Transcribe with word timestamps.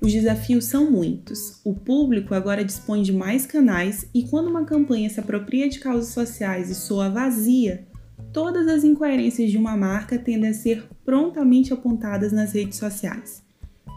Os 0.00 0.12
desafios 0.12 0.64
são 0.66 0.90
muitos. 0.90 1.60
O 1.64 1.74
público 1.74 2.32
agora 2.32 2.64
dispõe 2.64 3.02
de 3.02 3.12
mais 3.12 3.44
canais 3.44 4.08
e 4.14 4.22
quando 4.24 4.48
uma 4.48 4.64
campanha 4.64 5.10
se 5.10 5.18
apropria 5.18 5.68
de 5.68 5.80
causas 5.80 6.12
sociais 6.12 6.70
e 6.70 6.74
soa 6.74 7.10
vazia, 7.10 7.86
todas 8.32 8.68
as 8.68 8.84
incoerências 8.84 9.50
de 9.50 9.56
uma 9.56 9.76
marca 9.76 10.16
tendem 10.16 10.50
a 10.50 10.54
ser 10.54 10.86
prontamente 11.04 11.72
apontadas 11.72 12.32
nas 12.32 12.52
redes 12.52 12.78
sociais. 12.78 13.42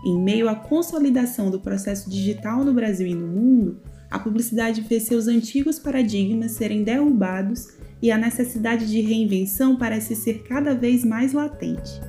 Em 0.04 0.20
meio 0.20 0.50
à 0.50 0.56
consolidação 0.56 1.52
do 1.52 1.60
processo 1.60 2.10
digital 2.10 2.66
no 2.66 2.74
Brasil 2.74 3.06
e 3.06 3.14
no 3.14 3.28
mundo, 3.28 3.80
a 4.10 4.18
publicidade 4.18 4.82
vê 4.82 5.00
seus 5.00 5.28
antigos 5.28 5.78
paradigmas 5.78 6.54
serem 6.54 6.84
derrubados 6.84 7.70
e 8.02 8.12
a 8.12 8.18
necessidade 8.18 8.90
de 8.90 9.00
reinvenção 9.02 9.78
parece 9.78 10.16
ser 10.16 10.42
cada 10.42 10.74
vez 10.74 11.06
mais 11.06 11.34
latente. 11.34 12.02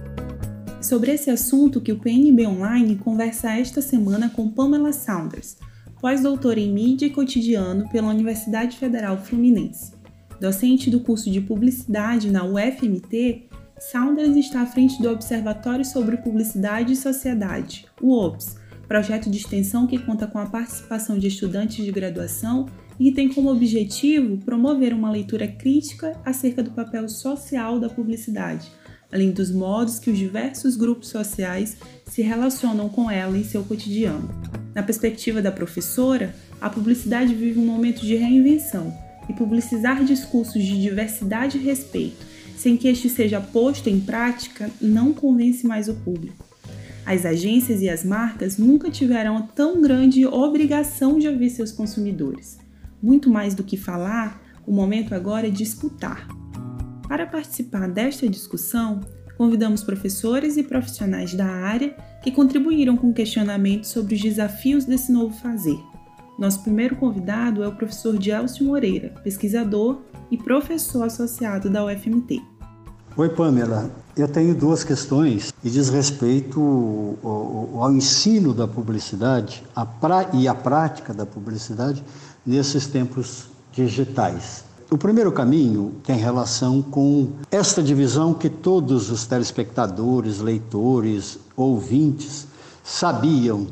Sobre 0.93 1.11
esse 1.11 1.31
assunto 1.31 1.81
que 1.81 1.91
o 1.91 1.99
PNB 1.99 2.47
Online 2.47 2.97
conversa 2.97 3.51
esta 3.53 3.81
semana 3.81 4.29
com 4.29 4.51
Pamela 4.51 4.93
Saunders, 4.93 5.57
pós-doutora 6.03 6.61
em 6.61 6.71
mídia 6.71 7.07
e 7.07 7.11
cotidiano 7.11 7.89
pela 7.89 8.11
Universidade 8.11 8.77
Federal 8.77 9.17
Fluminense. 9.17 9.95
Docente 10.39 10.91
do 10.91 11.01
curso 11.01 11.31
de 11.31 11.41
publicidade 11.41 12.31
na 12.31 12.45
UFMT, 12.45 13.49
Saunders 13.79 14.37
está 14.37 14.61
à 14.61 14.67
frente 14.67 15.01
do 15.01 15.09
Observatório 15.09 15.83
sobre 15.83 16.19
Publicidade 16.19 16.93
e 16.93 16.97
Sociedade, 16.97 17.87
o 17.99 18.13
OPS, 18.13 18.59
projeto 18.87 19.31
de 19.31 19.39
extensão 19.39 19.87
que 19.87 19.99
conta 19.99 20.27
com 20.27 20.39
a 20.39 20.45
participação 20.45 21.19
de 21.19 21.29
estudantes 21.29 21.83
de 21.83 21.91
graduação 21.91 22.67
e 23.01 23.13
tem 23.13 23.31
como 23.31 23.51
objetivo 23.51 24.37
promover 24.45 24.93
uma 24.93 25.11
leitura 25.11 25.49
crítica 25.49 26.21
acerca 26.23 26.63
do 26.63 26.73
papel 26.73 27.09
social 27.09 27.81
da 27.81 27.89
publicidade 27.89 28.71
além 29.13 29.31
dos 29.31 29.51
modos 29.51 29.99
que 29.99 30.11
os 30.11 30.19
diversos 30.19 30.75
grupos 30.75 31.09
sociais 31.09 31.77
se 32.07 32.23
relacionam 32.23 32.89
com 32.89 33.11
ela 33.11 33.37
em 33.37 33.45
seu 33.45 33.63
cotidiano. 33.63 34.29
Na 34.75 34.83
perspectiva 34.83 35.43
da 35.43 35.53
professora, 35.53 36.35
a 36.61 36.71
publicidade 36.71 37.35
vive 37.35 37.59
um 37.59 37.67
momento 37.67 38.01
de 38.01 38.17
reinvenção 38.17 38.97
e 39.29 39.33
publicizar 39.33 40.03
discursos 40.05 40.63
de 40.63 40.81
diversidade 40.81 41.59
e 41.59 41.61
respeito, 41.61 42.25
sem 42.57 42.77
que 42.77 42.89
este 42.89 43.09
seja 43.09 43.41
posto 43.41 43.89
em 43.89 44.01
prática, 44.01 44.71
não 44.81 45.13
convence 45.13 45.67
mais 45.67 45.89
o 45.89 45.95
público. 45.95 46.45
As 47.05 47.27
agências 47.27 47.83
e 47.83 47.89
as 47.89 48.05
marcas 48.05 48.57
nunca 48.57 48.91
tiveram 48.91 49.37
a 49.37 49.43
tão 49.43 49.83
grande 49.83 50.25
obrigação 50.25 51.19
de 51.19 51.29
ouvir 51.29 51.51
seus 51.51 51.73
consumidores. 51.73 52.59
Muito 53.03 53.29
mais 53.29 53.55
do 53.55 53.65
que 53.65 53.77
falar, 53.77 54.41
o 54.65 54.73
momento 54.73 55.13
agora 55.13 55.49
é 55.49 55.51
de 55.51 55.65
escutar. 55.65 56.42
Para 57.13 57.27
participar 57.27 57.91
desta 57.91 58.27
discussão, 58.27 59.01
convidamos 59.37 59.85
professores 59.85 60.57
e 60.57 60.63
profissionais 60.63 61.35
da 61.35 61.45
área 61.45 61.95
que 62.23 62.33
contribuíram 62.33 62.97
com 62.97 63.13
questionamentos 63.13 63.91
sobre 63.91 64.15
os 64.15 64.23
desafios 64.23 64.87
desse 64.87 65.13
novo 65.13 65.37
fazer. 65.37 65.79
Nosso 66.39 66.63
primeiro 66.63 66.97
convidado 66.97 67.63
é 67.63 67.69
o 67.69 67.77
professor 67.77 68.19
Gelson 68.19 68.65
Moreira, 68.65 69.11
pesquisador 69.23 70.01
e 70.31 70.39
professor 70.39 71.03
associado 71.03 71.69
da 71.69 71.85
UFMT. 71.85 72.41
Oi, 73.15 73.29
Pamela. 73.29 73.91
Eu 74.17 74.27
tenho 74.27 74.55
duas 74.55 74.83
questões 74.83 75.53
e 75.63 75.69
diz 75.69 75.91
respeito 75.91 77.19
ao, 77.23 77.93
ensino 77.93 78.55
da 78.55 78.67
publicidade 78.67 79.63
a 79.77 79.87
e 80.33 80.49
à 80.49 80.55
prática 80.55 81.13
da 81.13 81.27
publicidade 81.27 82.03
nesses 82.47 82.87
tempos 82.87 83.51
digitais. 83.71 84.72
O 84.93 84.99
primeiro 84.99 85.33
caminho 85.33 85.95
tem 86.05 86.19
relação 86.19 86.83
com 86.83 87.31
esta 87.51 87.83
divisão 87.83 88.35
que 88.35 88.51
todos 88.51 89.11
os 89.11 89.27
telespectadores, 89.27 90.39
leitores, 90.39 91.39
ouvintes 91.57 92.47
sabiam. 92.85 93.69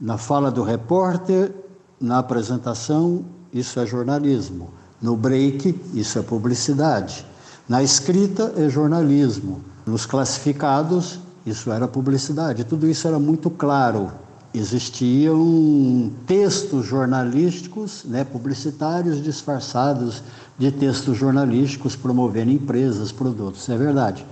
Na 0.00 0.16
fala 0.16 0.50
do 0.50 0.62
repórter, 0.62 1.52
na 2.00 2.18
apresentação, 2.20 3.26
isso 3.52 3.78
é 3.78 3.84
jornalismo. 3.84 4.70
No 5.02 5.18
break, 5.18 5.78
isso 5.92 6.18
é 6.18 6.22
publicidade. 6.22 7.26
Na 7.68 7.82
escrita, 7.82 8.54
é 8.56 8.70
jornalismo. 8.70 9.60
Nos 9.84 10.06
classificados, 10.06 11.20
isso 11.44 11.70
era 11.70 11.86
publicidade. 11.86 12.64
Tudo 12.64 12.88
isso 12.88 13.06
era 13.06 13.18
muito 13.18 13.50
claro 13.50 14.10
existiam 14.58 16.10
textos 16.26 16.86
jornalísticos, 16.86 18.04
né, 18.04 18.24
publicitários 18.24 19.22
disfarçados 19.22 20.22
de 20.58 20.70
textos 20.72 21.16
jornalísticos 21.16 21.94
promovendo 21.94 22.50
empresas, 22.50 23.12
produtos. 23.12 23.68
É 23.68 23.76
verdade. 23.76 24.26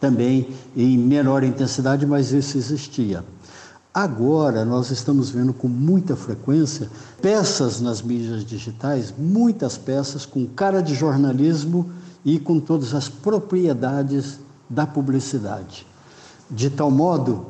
Também 0.00 0.48
em 0.76 0.96
menor 0.98 1.44
intensidade, 1.44 2.06
mas 2.06 2.32
isso 2.32 2.56
existia. 2.56 3.24
Agora 3.94 4.64
nós 4.64 4.90
estamos 4.90 5.28
vendo 5.28 5.52
com 5.52 5.68
muita 5.68 6.16
frequência 6.16 6.88
peças 7.20 7.80
nas 7.80 8.00
mídias 8.00 8.44
digitais, 8.44 9.12
muitas 9.16 9.76
peças 9.76 10.24
com 10.24 10.46
cara 10.46 10.80
de 10.80 10.94
jornalismo 10.94 11.90
e 12.24 12.38
com 12.38 12.58
todas 12.58 12.94
as 12.94 13.08
propriedades 13.08 14.40
da 14.68 14.86
publicidade. 14.86 15.86
De 16.50 16.70
tal 16.70 16.90
modo 16.90 17.46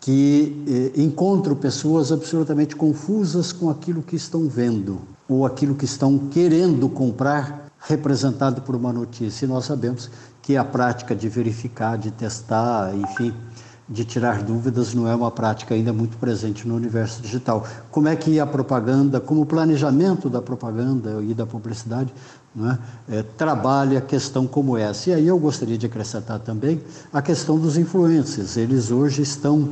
que 0.00 0.64
eh, 0.96 1.00
encontro 1.02 1.54
pessoas 1.54 2.10
absolutamente 2.10 2.74
confusas 2.74 3.52
com 3.52 3.68
aquilo 3.68 4.02
que 4.02 4.16
estão 4.16 4.48
vendo 4.48 5.02
ou 5.28 5.44
aquilo 5.44 5.74
que 5.74 5.84
estão 5.84 6.18
querendo 6.18 6.88
comprar 6.88 7.70
representado 7.78 8.62
por 8.62 8.74
uma 8.74 8.92
notícia. 8.92 9.44
E 9.44 9.48
nós 9.48 9.66
sabemos 9.66 10.10
que 10.42 10.56
a 10.56 10.64
prática 10.64 11.14
de 11.14 11.28
verificar, 11.28 11.96
de 11.96 12.10
testar, 12.10 12.94
enfim, 12.96 13.32
de 13.90 14.04
tirar 14.04 14.44
dúvidas 14.44 14.94
não 14.94 15.08
é 15.08 15.14
uma 15.14 15.32
prática 15.32 15.74
ainda 15.74 15.92
muito 15.92 16.16
presente 16.16 16.66
no 16.66 16.76
universo 16.76 17.20
digital. 17.20 17.66
Como 17.90 18.06
é 18.06 18.14
que 18.14 18.38
a 18.38 18.46
propaganda, 18.46 19.20
como 19.20 19.42
o 19.42 19.46
planejamento 19.46 20.30
da 20.30 20.40
propaganda 20.40 21.20
e 21.22 21.34
da 21.34 21.44
publicidade 21.44 22.12
é? 22.56 23.18
É, 23.18 23.22
trabalha 23.36 24.00
questão 24.00 24.46
como 24.46 24.76
essa? 24.76 25.10
E 25.10 25.14
aí 25.14 25.26
eu 25.26 25.38
gostaria 25.38 25.76
de 25.76 25.86
acrescentar 25.86 26.38
também 26.38 26.80
a 27.12 27.20
questão 27.20 27.58
dos 27.58 27.76
influencers. 27.76 28.56
Eles 28.56 28.92
hoje 28.92 29.22
estão 29.22 29.70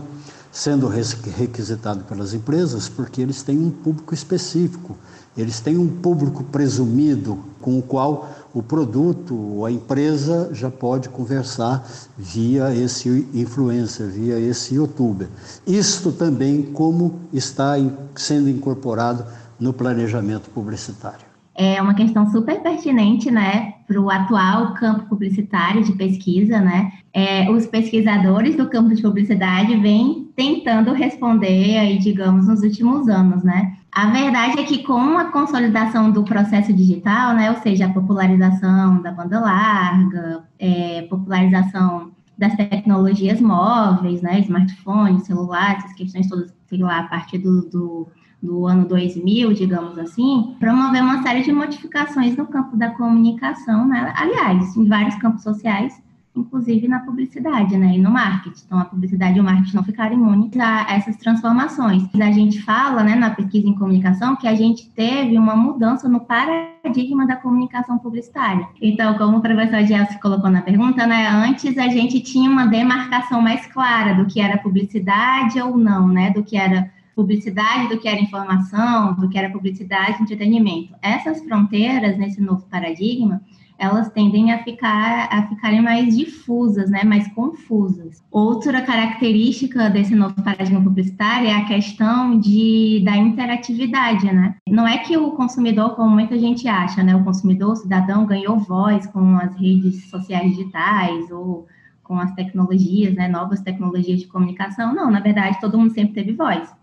sendo 0.51 0.89
requisitados 0.89 2.05
pelas 2.05 2.35
empresas 2.35 2.89
porque 2.89 3.21
eles 3.21 3.43
têm 3.43 3.59
um 3.59 3.71
público 3.71 4.15
específico, 4.15 4.97
eles 5.37 5.61
têm 5.61 5.77
um 5.79 5.89
público 5.89 6.43
presumido 6.43 7.39
com 7.61 7.79
o 7.79 7.83
qual 7.83 8.31
o 8.59 8.63
produto 8.63 9.37
ou 9.37 9.65
a 9.65 9.71
empresa 9.71 10.51
já 10.53 10.69
pode 10.69 11.09
conversar 11.09 11.89
via 12.17 12.75
esse 12.75 13.29
influencer, 13.33 14.09
via 14.09 14.37
esse 14.41 14.75
youtuber. 14.75 15.29
Isto 15.65 16.11
também 16.11 16.63
como 16.63 17.21
está 17.33 17.75
sendo 18.17 18.49
incorporado 18.49 19.25
no 19.61 19.73
planejamento 19.73 20.51
publicitário 20.51 21.28
é 21.59 21.83
uma 21.83 21.93
questão 21.93 22.31
super 22.31 22.61
pertinente, 22.61 23.33
né, 23.33 23.75
para 23.85 24.01
o 24.01 24.09
atual 24.09 24.75
campo 24.75 25.09
publicitário 25.09 25.83
de 25.83 25.93
pesquisa, 25.93 26.61
né? 26.61 26.93
É, 27.13 27.51
os 27.51 27.67
pesquisadores 27.67 28.55
do 28.55 28.69
campo 28.69 28.95
de 28.95 29.03
publicidade 29.03 29.75
vêm 29.77 30.31
tentando 30.37 30.93
responder 30.93 31.79
aí, 31.79 31.99
digamos, 31.99 32.47
nos 32.47 32.63
últimos 32.63 33.09
anos, 33.09 33.43
né? 33.43 33.77
A 33.91 34.07
verdade 34.07 34.61
é 34.61 34.63
que 34.63 34.85
com 34.85 35.19
a 35.19 35.33
consolidação 35.33 36.13
do 36.13 36.23
processo 36.23 36.73
digital, 36.73 37.35
né, 37.35 37.51
ou 37.51 37.57
seja, 37.57 37.87
a 37.87 37.93
popularização 37.93 39.03
da 39.03 39.11
banda 39.11 39.41
larga, 39.41 40.45
é, 40.61 41.03
popularização 41.11 42.13
das 42.37 42.55
tecnologias 42.55 43.41
móveis, 43.41 44.23
né, 44.23 44.39
smartphones, 44.41 45.25
celulares, 45.25 45.83
essas 45.83 45.97
questões 45.97 46.29
todas, 46.29 46.55
sei 46.69 46.79
lá, 46.79 47.01
a 47.01 47.09
partir 47.09 47.39
do, 47.39 47.63
do 47.63 48.07
do 48.43 48.67
ano 48.67 48.87
2000, 48.87 49.53
digamos 49.53 49.99
assim, 49.99 50.55
promover 50.61 51.03
uma 51.03 51.23
série 51.23 51.43
de 51.43 51.53
modificações 51.53 52.37
no 52.37 52.47
campo 52.47 52.77
da 52.77 52.91
comunicação, 52.91 53.87
né? 53.87 54.13
aliás, 54.17 54.77
em 54.77 54.87
vários 54.87 55.17
campos 55.17 55.43
sociais, 55.43 56.01
inclusive 56.37 56.87
na 56.87 57.01
publicidade 57.01 57.77
né? 57.77 57.97
e 57.97 57.99
no 57.99 58.11
marketing. 58.11 58.63
Então, 58.65 58.79
a 58.79 58.85
publicidade 58.85 59.37
e 59.37 59.41
o 59.41 59.45
marketing 59.45 59.75
não 59.75 59.83
ficaram 59.83 60.15
imunes 60.15 60.57
a 60.57 60.87
essas 60.89 61.17
transformações. 61.17 62.05
A 62.15 62.31
gente 62.31 62.63
fala 62.63 63.03
né, 63.03 63.17
na 63.17 63.31
pesquisa 63.31 63.67
em 63.67 63.75
comunicação 63.75 64.37
que 64.37 64.47
a 64.47 64.55
gente 64.55 64.89
teve 64.91 65.37
uma 65.37 65.57
mudança 65.57 66.09
no 66.09 66.21
paradigma 66.21 67.27
da 67.27 67.35
comunicação 67.35 67.99
publicitária. 67.99 68.69
Então, 68.81 69.19
como 69.19 69.39
o 69.39 69.43
professor 69.43 69.85
Gelsi 69.85 70.21
colocou 70.21 70.49
na 70.49 70.63
pergunta, 70.63 71.07
né, 71.09 71.27
antes 71.29 71.77
a 71.77 71.89
gente 71.89 72.21
tinha 72.21 72.49
uma 72.49 72.67
demarcação 72.67 73.43
mais 73.43 73.67
clara 73.67 74.15
do 74.15 74.27
que 74.27 74.41
era 74.41 74.59
publicidade 74.59 75.61
ou 75.61 75.77
não, 75.77 76.07
né, 76.07 76.31
do 76.31 76.45
que 76.45 76.57
era 76.57 76.89
publicidade 77.19 77.89
do 77.89 77.99
que 77.99 78.07
era 78.07 78.21
informação, 78.21 79.13
do 79.15 79.29
que 79.29 79.37
era 79.37 79.51
publicidade 79.51 80.23
entretenimento. 80.23 80.95
Essas 81.03 81.43
fronteiras, 81.43 82.17
nesse 82.17 82.41
novo 82.41 82.65
paradigma, 82.71 83.43
elas 83.77 84.09
tendem 84.11 84.53
a 84.53 84.63
ficar 84.63 85.29
a 85.29 85.49
ficarem 85.49 85.83
mais 85.83 86.17
difusas, 86.17 86.89
né, 86.89 87.03
mais 87.03 87.27
confusas. 87.33 88.23
Outra 88.31 88.83
característica 88.83 89.91
desse 89.91 90.15
novo 90.15 90.41
paradigma 90.43 90.81
publicitário 90.81 91.49
é 91.49 91.55
a 91.55 91.65
questão 91.65 92.39
de 92.39 93.03
da 93.05 93.17
interatividade, 93.17 94.27
né? 94.27 94.55
Não 94.69 94.87
é 94.87 94.99
que 94.99 95.17
o 95.17 95.33
consumidor, 95.33 95.97
como 95.97 96.11
muita 96.11 96.39
gente 96.39 96.69
acha, 96.69 97.03
né, 97.03 97.17
o 97.17 97.25
consumidor, 97.25 97.73
o 97.73 97.77
cidadão 97.77 98.27
ganhou 98.27 98.59
voz 98.61 99.09
com 99.09 99.37
as 99.39 99.57
redes 99.57 100.09
sociais 100.09 100.51
digitais 100.51 101.31
ou 101.33 101.67
com 102.05 102.19
as 102.19 102.33
tecnologias, 102.35 103.15
né, 103.15 103.27
novas 103.27 103.61
tecnologias 103.61 104.21
de 104.21 104.27
comunicação. 104.29 104.95
Não, 104.95 105.11
na 105.11 105.21
verdade, 105.21 105.61
todo 105.61 105.77
mundo 105.79 105.93
sempre 105.93 106.15
teve 106.15 106.33
voz. 106.33 106.78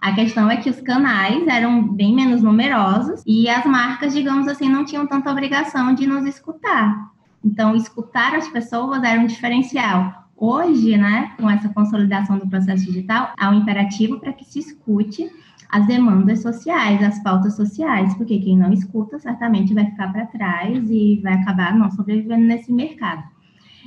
A 0.00 0.12
questão 0.12 0.50
é 0.50 0.56
que 0.56 0.70
os 0.70 0.80
canais 0.80 1.46
eram 1.46 1.88
bem 1.88 2.14
menos 2.14 2.42
numerosos 2.42 3.22
e 3.26 3.48
as 3.48 3.64
marcas, 3.66 4.14
digamos 4.14 4.46
assim, 4.46 4.68
não 4.68 4.84
tinham 4.84 5.06
tanta 5.06 5.30
obrigação 5.30 5.94
de 5.94 6.06
nos 6.06 6.24
escutar. 6.24 7.10
Então, 7.44 7.74
escutar 7.74 8.34
as 8.34 8.48
pessoas 8.48 9.02
era 9.02 9.20
um 9.20 9.26
diferencial. 9.26 10.28
Hoje, 10.36 10.96
né, 10.96 11.32
com 11.36 11.50
essa 11.50 11.68
consolidação 11.68 12.38
do 12.38 12.48
processo 12.48 12.84
digital, 12.84 13.32
há 13.36 13.50
um 13.50 13.54
imperativo 13.54 14.20
para 14.20 14.32
que 14.32 14.44
se 14.44 14.60
escute 14.60 15.28
as 15.68 15.86
demandas 15.86 16.42
sociais, 16.42 17.02
as 17.02 17.22
pautas 17.22 17.56
sociais, 17.56 18.14
porque 18.14 18.38
quem 18.38 18.56
não 18.56 18.72
escuta 18.72 19.18
certamente 19.18 19.74
vai 19.74 19.84
ficar 19.84 20.12
para 20.12 20.26
trás 20.26 20.90
e 20.90 21.20
vai 21.22 21.34
acabar 21.34 21.74
não 21.74 21.90
sobrevivendo 21.90 22.44
nesse 22.44 22.72
mercado. 22.72 23.24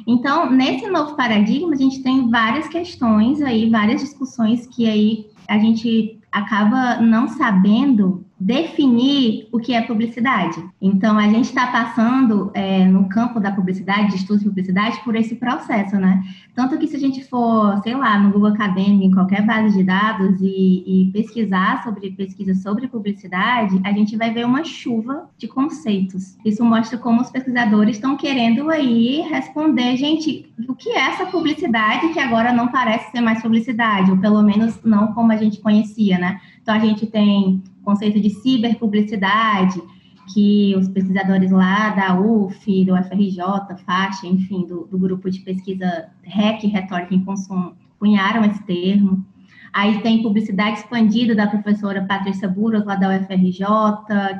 Então, 0.05 0.49
nesse 0.49 0.87
novo 0.89 1.15
paradigma, 1.15 1.73
a 1.73 1.77
gente 1.77 2.01
tem 2.01 2.29
várias 2.29 2.67
questões 2.67 3.41
aí, 3.41 3.69
várias 3.69 4.01
discussões 4.01 4.67
que 4.67 4.89
aí 4.89 5.27
a 5.47 5.57
gente 5.57 6.19
acaba 6.31 7.01
não 7.01 7.27
sabendo 7.27 8.25
definir 8.43 9.47
o 9.51 9.59
que 9.59 9.71
é 9.71 9.81
publicidade. 9.83 10.67
Então, 10.81 11.15
a 11.19 11.29
gente 11.29 11.45
está 11.45 11.67
passando 11.67 12.49
é, 12.55 12.83
no 12.85 13.07
campo 13.07 13.39
da 13.39 13.51
publicidade, 13.51 14.09
de 14.09 14.15
estudos 14.15 14.41
de 14.41 14.49
publicidade, 14.49 14.99
por 15.03 15.15
esse 15.15 15.35
processo, 15.35 15.95
né? 15.97 16.23
Tanto 16.55 16.75
que 16.79 16.87
se 16.87 16.95
a 16.95 16.99
gente 16.99 17.23
for, 17.23 17.79
sei 17.83 17.95
lá, 17.95 18.17
no 18.17 18.31
Google 18.31 18.49
Acadêmico, 18.49 19.03
em 19.03 19.11
qualquer 19.11 19.45
base 19.45 19.77
de 19.77 19.83
dados 19.83 20.41
e, 20.41 20.83
e 20.87 21.11
pesquisar 21.13 21.83
sobre 21.83 22.09
pesquisa 22.11 22.55
sobre 22.55 22.87
publicidade, 22.87 23.79
a 23.83 23.91
gente 23.91 24.17
vai 24.17 24.33
ver 24.33 24.43
uma 24.43 24.63
chuva 24.63 25.29
de 25.37 25.47
conceitos. 25.47 26.35
Isso 26.43 26.65
mostra 26.65 26.97
como 26.97 27.21
os 27.21 27.29
pesquisadores 27.29 27.97
estão 27.97 28.17
querendo 28.17 28.71
aí 28.71 29.21
responder, 29.21 29.95
gente, 29.97 30.51
o 30.67 30.73
que 30.73 30.89
é 30.89 31.09
essa 31.09 31.27
publicidade 31.27 32.09
que 32.09 32.19
agora 32.19 32.51
não 32.51 32.69
parece 32.69 33.11
ser 33.11 33.21
mais 33.21 33.39
publicidade, 33.39 34.09
ou 34.09 34.17
pelo 34.17 34.41
menos 34.41 34.81
não 34.83 35.13
como 35.13 35.31
a 35.31 35.37
gente 35.37 35.61
conhecia, 35.61 36.17
né? 36.17 36.41
Então, 36.61 36.75
a 36.75 36.79
gente 36.79 37.05
tem 37.07 37.61
conceito 37.83 38.19
de 38.19 38.29
ciberpublicidade, 38.29 39.81
que 40.33 40.75
os 40.77 40.87
pesquisadores 40.87 41.51
lá 41.51 41.89
da 41.89 42.19
UF, 42.19 42.85
do 42.85 42.95
FRJ, 42.95 43.43
Faixa, 43.85 44.27
enfim, 44.27 44.65
do, 44.65 44.87
do 44.87 44.97
grupo 44.97 45.29
de 45.29 45.39
pesquisa 45.39 46.09
REC, 46.23 46.63
Retórica 46.67 47.13
em 47.13 47.23
Consumo, 47.23 47.75
cunharam 47.99 48.45
esse 48.45 48.63
termo. 48.63 49.25
Aí 49.73 50.01
tem 50.01 50.21
publicidade 50.21 50.79
expandida 50.79 51.33
da 51.33 51.47
professora 51.47 52.05
Patrícia 52.05 52.47
Burros, 52.47 52.85
lá 52.85 52.95
da 52.95 53.09
UFRJ, 53.09 53.65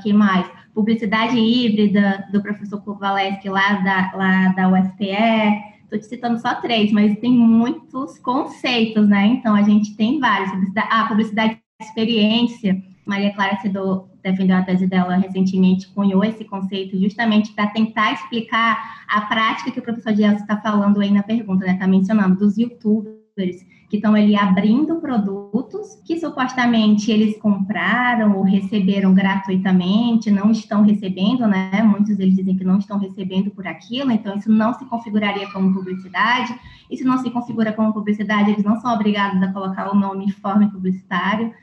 que 0.02 0.12
mais? 0.12 0.50
Publicidade 0.74 1.38
híbrida 1.38 2.28
do 2.32 2.42
professor 2.42 2.82
Kowaleski, 2.82 3.50
lá 3.50 3.76
da, 3.76 4.12
lá 4.14 4.48
da 4.50 4.70
UFPE. 4.70 5.72
Estou 5.84 6.00
te 6.00 6.06
citando 6.06 6.40
só 6.40 6.56
três, 6.56 6.92
mas 6.92 7.18
tem 7.20 7.32
muitos 7.32 8.18
conceitos, 8.20 9.08
né? 9.08 9.28
Então, 9.28 9.56
a 9.56 9.62
gente 9.62 9.96
tem 9.96 10.20
vários. 10.20 10.52
Publicidade, 10.52 10.88
ah, 10.92 11.06
publicidade 11.08 11.60
experiência. 11.82 12.82
Maria 13.06 13.34
Clara 13.34 13.58
Cedô 13.58 14.08
defendeu 14.22 14.56
a 14.56 14.62
tese 14.62 14.88
dela 14.88 15.16
recentemente, 15.16 15.88
cunhou 15.90 16.24
esse 16.24 16.46
conceito 16.46 16.98
justamente 17.00 17.52
para 17.54 17.68
tentar 17.68 18.14
explicar 18.14 19.04
a 19.08 19.22
prática 19.22 19.72
que 19.72 19.80
o 19.80 19.84
professor 19.84 20.14
Gelson 20.14 20.44
está 20.44 20.58
falando 20.58 21.00
aí 21.02 21.12
na 21.12 21.24
pergunta, 21.24 21.66
né? 21.66 21.74
Está 21.74 21.88
mencionando 21.88 22.38
dos 22.38 22.58
youtubers 22.58 23.66
que 23.90 23.98
estão 23.98 24.16
ali 24.16 24.38
abrindo 24.38 25.02
produtos 25.02 25.96
que 26.06 26.18
supostamente 26.18 27.12
eles 27.12 27.38
compraram 27.40 28.38
ou 28.38 28.44
receberam 28.44 29.14
gratuitamente, 29.14 30.32
não 30.32 30.50
estão 30.50 30.82
recebendo, 30.82 31.46
né? 31.46 31.84
Muitos 31.84 32.16
deles 32.16 32.38
dizem 32.38 32.56
que 32.56 32.64
não 32.64 32.78
estão 32.78 32.98
recebendo 32.98 33.52
por 33.52 33.68
aquilo, 33.68 34.12
então 34.12 34.38
isso 34.38 34.50
não 34.50 34.74
se 34.74 34.86
configuraria 34.86 35.52
como 35.52 35.74
publicidade. 35.74 36.58
E 36.90 36.96
se 36.96 37.04
não 37.04 37.18
se 37.18 37.30
configura 37.32 37.74
como 37.74 37.94
publicidade, 37.94 38.52
eles 38.52 38.64
não 38.64 38.80
são 38.80 38.94
obrigados 38.94 39.44
a 39.44 39.52
colocar 39.52 39.92
o 39.92 40.00
nome 40.00 40.28
de 40.28 40.34
forma 40.34 40.70
publicitário 40.70 41.54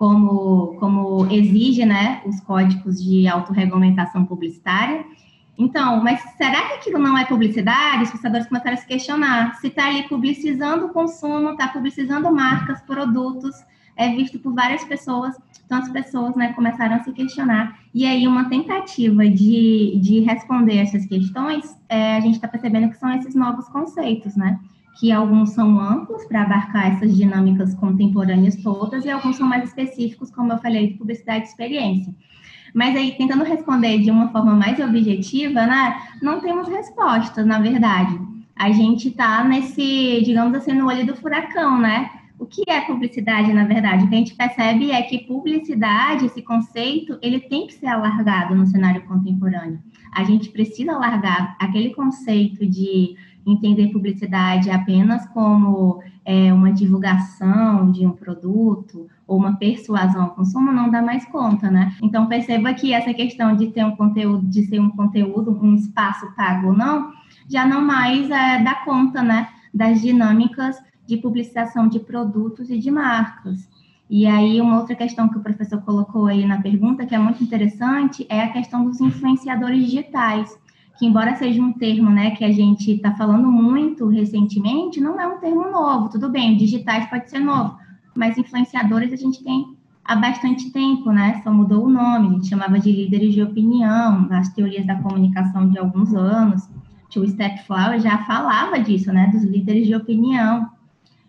como, 0.00 0.76
como 0.80 1.30
exige 1.30 1.84
né, 1.84 2.22
os 2.24 2.40
códigos 2.40 3.04
de 3.04 3.28
autorregulamentação 3.28 4.24
publicitária. 4.24 5.04
Então, 5.58 6.02
mas 6.02 6.22
será 6.38 6.68
que 6.68 6.74
aquilo 6.76 6.98
não 6.98 7.18
é 7.18 7.26
publicidade? 7.26 8.04
Os 8.04 8.10
pensadores 8.10 8.46
começaram 8.46 8.72
a 8.72 8.78
se 8.78 8.86
questionar. 8.86 9.54
Se 9.56 9.66
está 9.66 9.88
ali 9.88 10.08
publicizando 10.08 10.86
o 10.86 10.88
consumo, 10.88 11.50
está 11.50 11.68
publicizando 11.68 12.34
marcas, 12.34 12.80
produtos, 12.80 13.54
é 13.94 14.08
visto 14.16 14.38
por 14.38 14.54
várias 14.54 14.82
pessoas, 14.84 15.36
então 15.66 15.76
as 15.76 15.90
pessoas 15.90 16.34
né, 16.34 16.54
começaram 16.54 16.96
a 16.96 17.00
se 17.00 17.12
questionar. 17.12 17.78
E 17.92 18.06
aí, 18.06 18.26
uma 18.26 18.48
tentativa 18.48 19.28
de, 19.28 20.00
de 20.00 20.20
responder 20.20 20.78
essas 20.78 21.04
questões, 21.04 21.76
é, 21.90 22.16
a 22.16 22.20
gente 22.20 22.36
está 22.36 22.48
percebendo 22.48 22.88
que 22.88 22.96
são 22.96 23.12
esses 23.12 23.34
novos 23.34 23.68
conceitos, 23.68 24.34
né? 24.34 24.58
Que 24.98 25.12
alguns 25.12 25.50
são 25.50 25.78
amplos 25.78 26.24
para 26.24 26.42
abarcar 26.42 26.94
essas 26.94 27.16
dinâmicas 27.16 27.74
contemporâneas 27.74 28.56
todas 28.56 29.04
e 29.04 29.10
alguns 29.10 29.36
são 29.36 29.46
mais 29.46 29.64
específicos, 29.64 30.30
como 30.30 30.52
eu 30.52 30.58
falei, 30.58 30.88
de 30.88 30.94
publicidade 30.94 31.44
e 31.44 31.48
experiência. 31.48 32.14
Mas 32.74 32.94
aí, 32.96 33.12
tentando 33.16 33.44
responder 33.44 33.98
de 33.98 34.10
uma 34.10 34.28
forma 34.30 34.54
mais 34.54 34.78
objetiva, 34.78 35.66
né, 35.66 36.00
não 36.22 36.40
temos 36.40 36.68
respostas, 36.68 37.44
na 37.46 37.58
verdade. 37.58 38.18
A 38.54 38.70
gente 38.70 39.08
está 39.08 39.42
nesse, 39.44 40.22
digamos 40.24 40.54
assim, 40.54 40.72
no 40.72 40.86
olho 40.86 41.06
do 41.06 41.16
furacão, 41.16 41.80
né? 41.80 42.10
O 42.38 42.46
que 42.46 42.62
é 42.68 42.80
publicidade, 42.82 43.52
na 43.52 43.64
verdade? 43.64 44.04
O 44.04 44.08
que 44.08 44.14
a 44.14 44.18
gente 44.18 44.34
percebe 44.34 44.90
é 44.90 45.02
que 45.02 45.26
publicidade, 45.26 46.26
esse 46.26 46.42
conceito, 46.42 47.18
ele 47.20 47.40
tem 47.40 47.66
que 47.66 47.74
ser 47.74 47.86
alargado 47.86 48.54
no 48.54 48.66
cenário 48.66 49.02
contemporâneo. 49.02 49.78
A 50.12 50.24
gente 50.24 50.48
precisa 50.48 50.92
alargar 50.92 51.56
aquele 51.58 51.90
conceito 51.90 52.66
de 52.66 53.14
entender 53.46 53.88
publicidade 53.88 54.70
apenas 54.70 55.26
como 55.28 56.02
é, 56.24 56.52
uma 56.52 56.72
divulgação 56.72 57.90
de 57.90 58.06
um 58.06 58.12
produto 58.12 59.08
ou 59.26 59.38
uma 59.38 59.56
persuasão 59.56 60.22
ao 60.22 60.30
consumo 60.30 60.72
não 60.72 60.90
dá 60.90 61.00
mais 61.00 61.24
conta, 61.26 61.70
né? 61.70 61.94
Então 62.02 62.26
perceba 62.26 62.74
que 62.74 62.92
essa 62.92 63.14
questão 63.14 63.56
de 63.56 63.68
ter 63.68 63.84
um 63.84 63.96
conteúdo, 63.96 64.46
de 64.46 64.66
ser 64.66 64.80
um 64.80 64.90
conteúdo, 64.90 65.58
um 65.62 65.74
espaço 65.74 66.30
pago 66.34 66.68
ou 66.68 66.72
não, 66.72 67.12
já 67.48 67.66
não 67.66 67.80
mais 67.80 68.30
é, 68.30 68.62
dá 68.62 68.74
conta, 68.84 69.22
né, 69.22 69.48
das 69.72 70.00
dinâmicas 70.00 70.76
de 71.06 71.16
publicização 71.16 71.88
de 71.88 71.98
produtos 71.98 72.70
e 72.70 72.78
de 72.78 72.90
marcas. 72.90 73.68
E 74.08 74.26
aí, 74.26 74.60
uma 74.60 74.78
outra 74.78 74.96
questão 74.96 75.28
que 75.28 75.38
o 75.38 75.42
professor 75.42 75.80
colocou 75.82 76.26
aí 76.26 76.44
na 76.44 76.60
pergunta, 76.60 77.06
que 77.06 77.14
é 77.14 77.18
muito 77.18 77.42
interessante, 77.42 78.26
é 78.28 78.42
a 78.42 78.52
questão 78.52 78.84
dos 78.84 79.00
influenciadores 79.00 79.84
digitais 79.84 80.56
que 80.98 81.06
embora 81.06 81.36
seja 81.36 81.62
um 81.62 81.72
termo 81.72 82.10
né, 82.10 82.32
que 82.32 82.44
a 82.44 82.52
gente 82.52 82.92
está 82.92 83.12
falando 83.14 83.50
muito 83.50 84.06
recentemente, 84.08 85.00
não 85.00 85.20
é 85.20 85.26
um 85.26 85.38
termo 85.38 85.70
novo, 85.70 86.08
tudo 86.08 86.28
bem, 86.28 86.56
digitais 86.56 87.08
pode 87.08 87.30
ser 87.30 87.38
novo, 87.38 87.76
mas 88.14 88.36
influenciadores 88.36 89.12
a 89.12 89.16
gente 89.16 89.42
tem 89.42 89.76
há 90.04 90.16
bastante 90.16 90.70
tempo, 90.70 91.12
né? 91.12 91.40
Só 91.44 91.52
mudou 91.52 91.84
o 91.84 91.88
nome, 91.88 92.28
a 92.28 92.30
gente 92.32 92.48
chamava 92.48 92.80
de 92.80 92.90
líderes 92.90 93.32
de 93.32 93.42
opinião, 93.42 94.22
nas 94.28 94.48
teorias 94.52 94.84
da 94.84 94.96
comunicação 94.96 95.68
de 95.68 95.78
alguns 95.78 96.12
anos. 96.14 96.68
O 97.16 97.26
Step 97.26 97.64
Flower 97.64 98.00
já 98.00 98.18
falava 98.18 98.78
disso, 98.80 99.12
né? 99.12 99.28
Dos 99.28 99.44
líderes 99.44 99.86
de 99.86 99.94
opinião. 99.94 100.68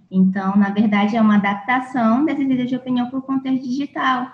Então, 0.10 0.56
na 0.56 0.70
verdade, 0.70 1.16
é 1.16 1.22
uma 1.22 1.36
adaptação 1.36 2.26
desses 2.26 2.48
líderes 2.48 2.70
de 2.70 2.76
opinião 2.76 3.10
para 3.10 3.20
o 3.20 3.22
contexto 3.22 3.64
digital. 3.64 4.28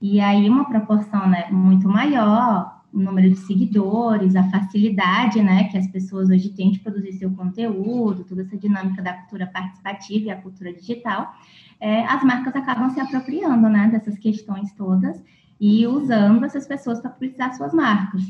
E 0.00 0.20
aí, 0.20 0.48
uma 0.48 0.64
proporção 0.64 1.28
né, 1.28 1.48
muito 1.50 1.88
maior, 1.88 2.77
o 2.92 2.98
número 2.98 3.28
de 3.30 3.36
seguidores, 3.36 4.34
a 4.34 4.44
facilidade, 4.44 5.42
né, 5.42 5.64
que 5.64 5.76
as 5.76 5.86
pessoas 5.88 6.30
hoje 6.30 6.48
têm 6.50 6.70
de 6.70 6.78
produzir 6.80 7.12
seu 7.12 7.30
conteúdo, 7.30 8.24
toda 8.24 8.42
essa 8.42 8.56
dinâmica 8.56 9.02
da 9.02 9.12
cultura 9.12 9.46
participativa 9.46 10.26
e 10.26 10.30
a 10.30 10.40
cultura 10.40 10.72
digital, 10.72 11.34
é, 11.80 12.04
as 12.06 12.24
marcas 12.24 12.56
acabam 12.56 12.90
se 12.90 13.00
apropriando, 13.00 13.68
né, 13.68 13.88
dessas 13.88 14.18
questões 14.18 14.72
todas 14.72 15.22
e 15.60 15.86
usando 15.86 16.44
essas 16.44 16.66
pessoas 16.66 17.00
para 17.00 17.10
publicitar 17.10 17.54
suas 17.54 17.74
marcas. 17.74 18.22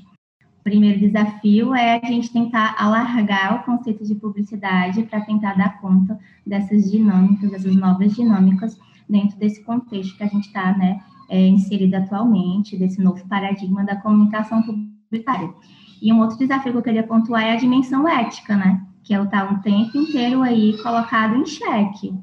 O 0.61 0.63
primeiro 0.65 0.99
desafio 0.99 1.75
é 1.75 2.01
a 2.03 2.07
gente 2.07 2.33
tentar 2.33 2.75
alargar 2.79 3.61
o 3.61 3.65
conceito 3.65 4.05
de 4.05 4.15
publicidade 4.15 5.03
para 5.05 5.21
tentar 5.21 5.55
dar 5.55 5.81
conta 5.81 6.19
dessas 6.47 6.91
dinâmicas, 6.91 7.51
dessas 7.51 7.75
novas 7.77 8.15
dinâmicas 8.15 8.79
dentro 9.09 9.39
desse 9.39 9.63
contexto 9.63 10.17
que 10.17 10.23
a 10.23 10.27
gente 10.27 10.49
está, 10.49 10.77
né, 10.77 11.01
é, 11.29 11.47
inserida 11.47 11.99
atualmente, 11.99 12.77
desse 12.77 13.03
novo 13.03 13.27
paradigma 13.29 13.85
da 13.85 13.97
comunicação 13.97 14.63
publicitária. 14.63 15.53
E 16.01 16.13
um 16.13 16.21
outro 16.21 16.39
desafio 16.39 16.73
que 16.73 16.79
eu 16.79 16.83
queria 16.83 17.03
pontuar 17.03 17.43
é 17.43 17.53
a 17.53 17.57
dimensão 17.57 18.09
ética, 18.09 18.57
né? 18.57 18.81
Que 19.03 19.13
é 19.13 19.21
o 19.21 19.25
estar 19.25 19.53
um 19.53 19.61
tempo 19.61 19.99
inteiro 19.99 20.43
aí 20.43 20.77
colocado 20.83 21.37
em 21.37 21.45
xeque. 21.45 22.15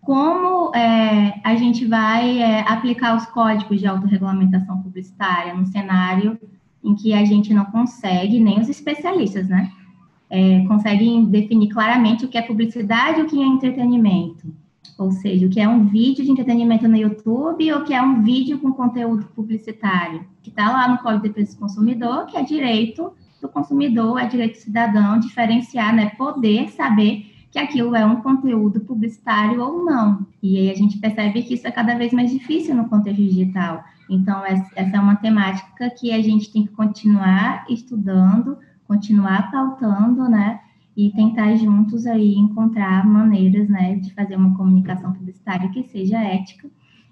Como 0.00 0.74
é, 0.74 1.40
a 1.44 1.54
gente 1.54 1.86
vai 1.86 2.38
é, 2.38 2.60
aplicar 2.60 3.16
os 3.16 3.24
códigos 3.26 3.80
de 3.80 3.86
autorregulamentação 3.86 4.82
publicitária 4.82 5.54
no 5.54 5.66
cenário 5.66 6.38
em 6.84 6.94
que 6.94 7.14
a 7.14 7.24
gente 7.24 7.54
não 7.54 7.64
consegue, 7.66 8.40
nem 8.40 8.60
os 8.60 8.68
especialistas, 8.68 9.48
né? 9.48 9.70
É, 10.28 10.64
conseguem 10.66 11.26
definir 11.26 11.68
claramente 11.68 12.24
o 12.24 12.28
que 12.28 12.38
é 12.38 12.42
publicidade 12.42 13.20
e 13.20 13.22
o 13.22 13.26
que 13.26 13.40
é 13.40 13.46
entretenimento. 13.46 14.52
Ou 14.98 15.10
seja, 15.10 15.46
o 15.46 15.50
que 15.50 15.60
é 15.60 15.68
um 15.68 15.86
vídeo 15.86 16.24
de 16.24 16.30
entretenimento 16.30 16.86
no 16.86 16.96
YouTube 16.96 17.72
ou 17.72 17.80
o 17.80 17.84
que 17.84 17.94
é 17.94 18.02
um 18.02 18.22
vídeo 18.22 18.58
com 18.58 18.72
conteúdo 18.72 19.26
publicitário, 19.34 20.24
que 20.42 20.50
está 20.50 20.70
lá 20.70 20.88
no 20.88 20.98
Código 20.98 21.22
de 21.22 21.28
Defesa 21.30 21.54
do 21.54 21.60
Consumidor, 21.60 22.26
que 22.26 22.36
é 22.36 22.42
direito 22.42 23.12
do 23.40 23.48
consumidor, 23.48 24.18
é 24.18 24.26
direito 24.26 24.54
do 24.54 24.62
cidadão 24.62 25.18
diferenciar, 25.18 25.94
né, 25.94 26.10
poder 26.10 26.70
saber 26.70 27.26
que 27.50 27.58
aquilo 27.58 27.94
é 27.94 28.04
um 28.06 28.22
conteúdo 28.22 28.80
publicitário 28.80 29.60
ou 29.60 29.84
não. 29.84 30.26
E 30.42 30.56
aí 30.56 30.70
a 30.70 30.74
gente 30.74 30.98
percebe 30.98 31.42
que 31.42 31.54
isso 31.54 31.66
é 31.66 31.70
cada 31.70 31.94
vez 31.94 32.12
mais 32.12 32.30
difícil 32.30 32.74
no 32.74 32.88
contexto 32.88 33.20
digital. 33.20 33.84
Então, 34.08 34.42
essa 34.44 34.96
é 34.96 35.00
uma 35.00 35.16
temática 35.16 35.90
que 35.90 36.12
a 36.12 36.22
gente 36.22 36.50
tem 36.50 36.64
que 36.64 36.72
continuar 36.72 37.66
estudando, 37.68 38.56
continuar 38.86 39.50
pautando, 39.50 40.28
né? 40.30 40.60
E 40.96 41.10
tentar 41.12 41.54
juntos 41.56 42.06
aí 42.06 42.34
encontrar 42.34 43.06
maneiras, 43.06 43.68
né, 43.68 43.96
de 43.96 44.12
fazer 44.12 44.36
uma 44.36 44.56
comunicação 44.56 45.12
publicitária 45.12 45.70
que 45.70 45.82
seja 45.84 46.18
ética 46.18 46.68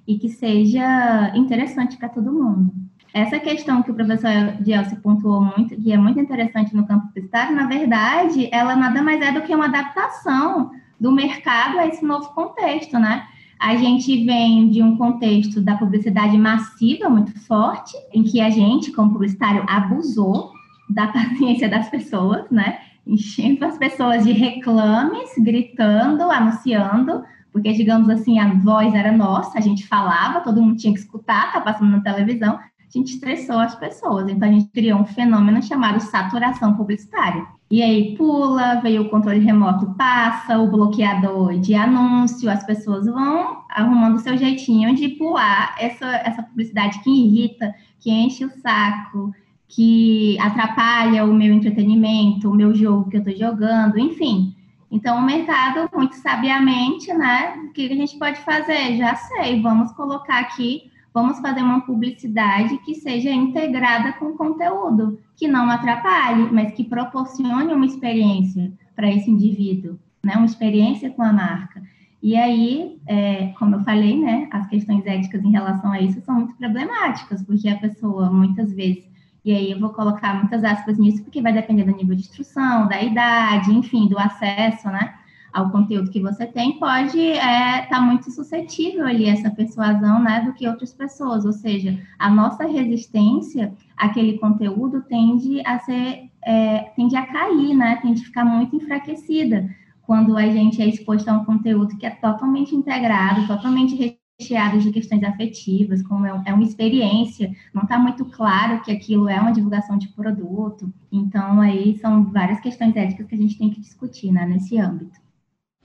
e 0.07 0.19
que 0.19 0.29
seja 0.29 1.33
interessante 1.35 1.97
para 1.97 2.09
todo 2.09 2.33
mundo. 2.33 2.73
Essa 3.13 3.41
questão 3.41 3.83
que 3.83 3.91
o 3.91 3.95
professor 3.95 4.31
Gelsi 4.65 4.97
pontuou 4.97 5.41
muito, 5.41 5.77
que 5.77 5.93
é 5.93 5.97
muito 5.97 6.21
interessante 6.21 6.75
no 6.77 6.87
campo 6.87 7.09
publicitário, 7.09 7.57
na 7.57 7.67
verdade, 7.67 8.49
ela 8.53 8.77
nada 8.77 9.03
mais 9.03 9.21
é 9.21 9.33
do 9.33 9.43
que 9.43 9.55
uma 9.55 9.67
adaptação 9.67 10.71
do 10.99 11.11
mercado 11.11 11.79
a 11.79 11.87
esse 11.87 12.05
novo 12.05 12.29
contexto, 12.35 12.99
né? 12.99 13.25
A 13.59 13.77
gente 13.77 14.25
vem 14.25 14.71
de 14.71 14.83
um 14.83 14.97
contexto 14.97 15.61
da 15.61 15.77
publicidade 15.77 16.39
massiva 16.39 17.11
muito 17.11 17.39
forte, 17.47 17.97
em 18.13 18.23
que 18.23 18.41
a 18.41 18.49
gente, 18.49 18.93
como 18.93 19.13
publicitário, 19.13 19.65
abusou 19.69 20.53
da 20.89 21.09
paciência 21.13 21.69
das 21.69 21.89
pessoas, 21.89 22.49
né? 22.51 22.79
Enchendo 23.07 23.64
as 23.64 23.78
pessoas 23.78 24.25
de 24.25 24.33
reclames, 24.33 25.30
gritando, 25.38 26.30
anunciando, 26.30 27.25
porque, 27.52 27.73
digamos 27.73 28.09
assim, 28.09 28.38
a 28.38 28.54
voz 28.54 28.95
era 28.95 29.11
nossa, 29.11 29.59
a 29.59 29.61
gente 29.61 29.87
falava, 29.87 30.40
todo 30.40 30.62
mundo 30.62 30.76
tinha 30.76 30.92
que 30.92 31.00
escutar, 31.00 31.52
tá 31.52 31.61
passando 31.61 31.90
na 31.90 32.00
televisão, 32.00 32.59
a 32.59 32.99
gente 32.99 33.14
estressou 33.14 33.59
as 33.59 33.75
pessoas. 33.75 34.28
Então, 34.28 34.49
a 34.49 34.52
gente 34.52 34.71
criou 34.71 35.00
um 35.00 35.07
fenômeno 35.07 35.62
chamado 35.62 36.00
saturação 36.00 36.76
publicitária. 36.76 37.47
E 37.71 37.83
aí 37.83 38.16
pula, 38.16 38.80
veio 38.80 39.02
o 39.02 39.09
controle 39.09 39.38
remoto, 39.38 39.95
passa, 39.95 40.59
o 40.59 40.69
bloqueador 40.69 41.57
de 41.61 41.73
anúncio, 41.73 42.50
as 42.50 42.64
pessoas 42.64 43.07
vão 43.07 43.62
arrumando 43.71 44.16
o 44.16 44.19
seu 44.19 44.37
jeitinho 44.37 44.92
de 44.97 45.11
pular 45.11 45.76
essa, 45.78 46.07
essa 46.07 46.42
publicidade 46.42 47.00
que 47.00 47.11
irrita, 47.11 47.73
que 48.00 48.11
enche 48.11 48.45
o 48.45 48.50
saco, 48.61 49.33
que 49.71 50.39
atrapalha 50.39 51.25
o 51.25 51.33
meu 51.33 51.55
entretenimento, 51.55 52.50
o 52.50 52.55
meu 52.55 52.75
jogo 52.75 53.09
que 53.09 53.17
eu 53.17 53.23
estou 53.23 53.37
jogando, 53.37 53.99
enfim. 53.99 54.55
Então, 54.91 55.19
o 55.19 55.23
mercado, 55.23 55.89
muito 55.95 56.17
sabiamente, 56.17 57.12
né? 57.12 57.55
O 57.65 57.73
que 57.73 57.91
a 57.91 57.95
gente 57.95 58.19
pode 58.19 58.41
fazer? 58.41 58.97
Já 58.97 59.15
sei, 59.15 59.62
vamos 59.62 59.93
colocar 59.93 60.41
aqui 60.41 60.91
Vamos 61.12 61.41
fazer 61.41 61.61
uma 61.61 61.81
publicidade 61.81 62.79
que 62.79 62.95
seja 62.95 63.31
integrada 63.31 64.12
com 64.12 64.37
conteúdo, 64.37 65.19
que 65.37 65.49
não 65.49 65.69
atrapalhe, 65.69 66.49
mas 66.53 66.73
que 66.73 66.85
proporcione 66.85 67.75
uma 67.75 67.87
experiência 67.87 68.73
para 68.95 69.11
esse 69.11 69.29
indivíduo, 69.29 69.99
né? 70.23 70.35
Uma 70.37 70.47
experiência 70.47 71.11
com 71.11 71.23
a 71.23 71.33
marca. 71.33 71.83
E 72.23 72.37
aí, 72.37 72.99
é, 73.07 73.49
como 73.59 73.77
eu 73.77 73.81
falei, 73.81 74.17
né, 74.21 74.47
as 74.53 74.69
questões 74.69 75.05
éticas 75.07 75.43
em 75.43 75.50
relação 75.50 75.91
a 75.91 76.00
isso 76.00 76.21
são 76.21 76.35
muito 76.37 76.55
problemáticas, 76.55 77.43
porque 77.43 77.69
a 77.69 77.79
pessoa, 77.79 78.31
muitas 78.31 78.73
vezes, 78.73 79.10
e 79.44 79.52
aí 79.52 79.70
eu 79.70 79.80
vou 79.80 79.90
colocar 79.90 80.35
muitas 80.35 80.62
aspas 80.64 80.99
nisso, 80.99 81.23
porque 81.23 81.40
vai 81.42 81.52
depender 81.52 81.85
do 81.85 81.97
nível 81.97 82.14
de 82.14 82.23
instrução, 82.23 82.87
da 82.88 83.02
idade, 83.02 83.73
enfim, 83.73 84.09
do 84.09 84.18
acesso, 84.18 84.88
né? 84.88 85.14
ao 85.52 85.70
conteúdo 85.70 86.11
que 86.11 86.20
você 86.20 86.47
tem, 86.47 86.78
pode 86.78 87.18
estar 87.18 87.78
é, 87.78 87.82
tá 87.87 88.00
muito 88.00 88.30
suscetível 88.30 89.06
ali 89.06 89.26
essa 89.26 89.50
persuasão, 89.50 90.23
né, 90.23 90.42
do 90.42 90.52
que 90.52 90.66
outras 90.66 90.92
pessoas. 90.92 91.44
Ou 91.44 91.52
seja, 91.52 91.99
a 92.18 92.30
nossa 92.30 92.64
resistência 92.66 93.73
àquele 93.97 94.38
conteúdo 94.38 95.02
tende 95.02 95.61
a 95.66 95.78
ser, 95.80 96.30
é, 96.44 96.92
tende 96.97 97.16
a 97.16 97.26
cair, 97.26 97.75
né, 97.75 97.99
tende 98.00 98.23
a 98.23 98.25
ficar 98.25 98.44
muito 98.44 98.76
enfraquecida 98.76 99.68
quando 100.02 100.37
a 100.37 100.47
gente 100.49 100.82
é 100.82 100.87
exposto 100.87 101.28
a 101.28 101.35
um 101.35 101.44
conteúdo 101.44 101.97
que 101.97 102.06
é 102.06 102.11
totalmente 102.11 102.75
integrado, 102.75 103.47
totalmente 103.47 104.18
recheado 104.40 104.80
de 104.80 104.90
questões 104.90 105.23
afetivas, 105.23 106.02
como 106.02 106.26
é, 106.26 106.42
é 106.47 106.54
uma 106.54 106.64
experiência, 106.64 107.54
não 107.75 107.82
está 107.82 107.99
muito 107.99 108.25
claro 108.25 108.82
que 108.82 108.90
aquilo 108.90 109.28
é 109.28 109.38
uma 109.38 109.52
divulgação 109.52 109.99
de 109.99 110.09
produto. 110.09 110.92
Então, 111.12 111.61
aí 111.61 111.99
são 111.99 112.25
várias 112.25 112.59
questões 112.61 112.97
éticas 112.97 113.26
que 113.26 113.35
a 113.35 113.38
gente 113.38 113.59
tem 113.59 113.70
que 113.70 113.80
discutir 113.80 114.32
né, 114.32 114.47
nesse 114.47 114.78
âmbito. 114.78 115.20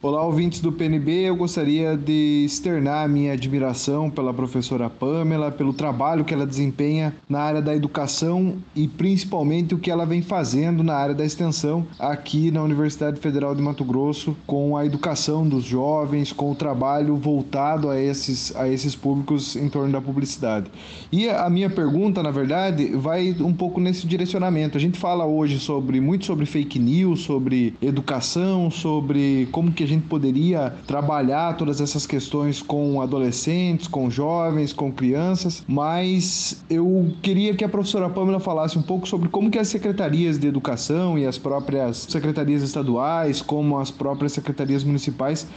Olá, 0.02 0.24
ouvintes 0.24 0.60
do 0.60 0.74
PNB. 0.74 1.30
Eu 1.30 1.38
gostaria 1.38 1.98
de 1.98 2.44
externar 2.46 3.08
minha 3.08 3.32
admiração 3.32 4.10
pela 4.10 4.34
professora 4.34 4.90
Pamela, 4.90 5.52
pelo 5.52 5.74
trabalho 5.74 6.26
que 6.26 6.34
ela 6.34 6.46
desempenha 6.46 7.16
na 7.30 7.40
área 7.40 7.62
da 7.62 7.74
educação 7.74 8.58
e 8.76 8.90
principalmente 8.90 9.74
o 9.74 9.80
que 9.80 9.90
ela 9.90 10.06
vem 10.06 10.22
fazendo 10.22 10.84
na 10.84 10.94
área 10.94 11.16
da 11.16 11.26
extensão 11.26 11.88
aqui 11.98 12.52
na 12.52 12.62
Universidade 12.62 13.20
Federal 13.20 13.56
de 13.56 13.62
Mato 13.62 13.86
Grosso, 13.86 14.36
com 14.46 14.78
a 14.78 14.86
educação 14.86 15.48
dos 15.48 15.64
jovens, 15.64 16.32
com 16.32 16.52
o 16.52 16.56
trabalho 16.56 17.16
voltado 17.16 17.90
a 17.90 18.00
esses, 18.00 18.56
a 18.56 18.68
esses 18.68 18.96
públicos 18.96 19.56
em 19.56 19.70
torno 19.70 19.94
da 19.94 20.02
publicidade. 20.02 20.70
E 21.12 21.30
a 21.30 21.50
minha 21.50 21.70
pergunta, 21.70 22.22
na 22.22 22.32
verdade, 22.32 22.90
vai 22.96 23.34
um 23.40 23.54
pouco 23.54 23.80
nesse 23.80 24.06
direcionamento. 24.06 24.78
A 24.78 24.82
gente 24.82 25.00
fala 25.00 25.26
hoje 25.26 25.58
sobre 25.58 26.00
muito 26.02 26.26
sobre 26.26 26.46
fake 26.46 26.78
news, 26.78 27.22
sobre 27.22 27.74
educação, 27.82 28.70
sobre 28.70 29.48
como 29.52 29.72
que 29.72 29.85
a 29.86 29.88
gente 29.88 30.08
poderia 30.08 30.74
trabalhar 30.86 31.56
todas 31.56 31.80
essas 31.80 32.06
questões 32.06 32.62
com 32.62 33.02
adolescentes, 33.02 33.88
com 33.88 34.10
jovens, 34.10 34.74
com 34.74 34.92
crianças, 34.92 35.64
mas 35.68 36.64
eu 36.70 37.14
queria 37.22 37.56
que 37.56 37.64
a 37.64 37.70
professora 37.70 38.10
Pamela 38.10 38.40
falasse 38.40 38.78
um 38.78 38.82
pouco 38.82 39.08
sobre 39.08 39.30
como 39.30 39.50
que 39.50 39.60
as 39.60 39.68
secretarias 39.68 40.38
de 40.38 40.48
educação 40.48 41.18
e 41.18 41.26
as 41.26 41.38
próprias 41.38 41.98
secretarias 42.10 42.62
estaduais, 42.62 43.42
como 43.42 43.80
as 43.80 43.92
próprias 43.92 44.34
secretarias 44.34 44.84
municipais 44.84 45.48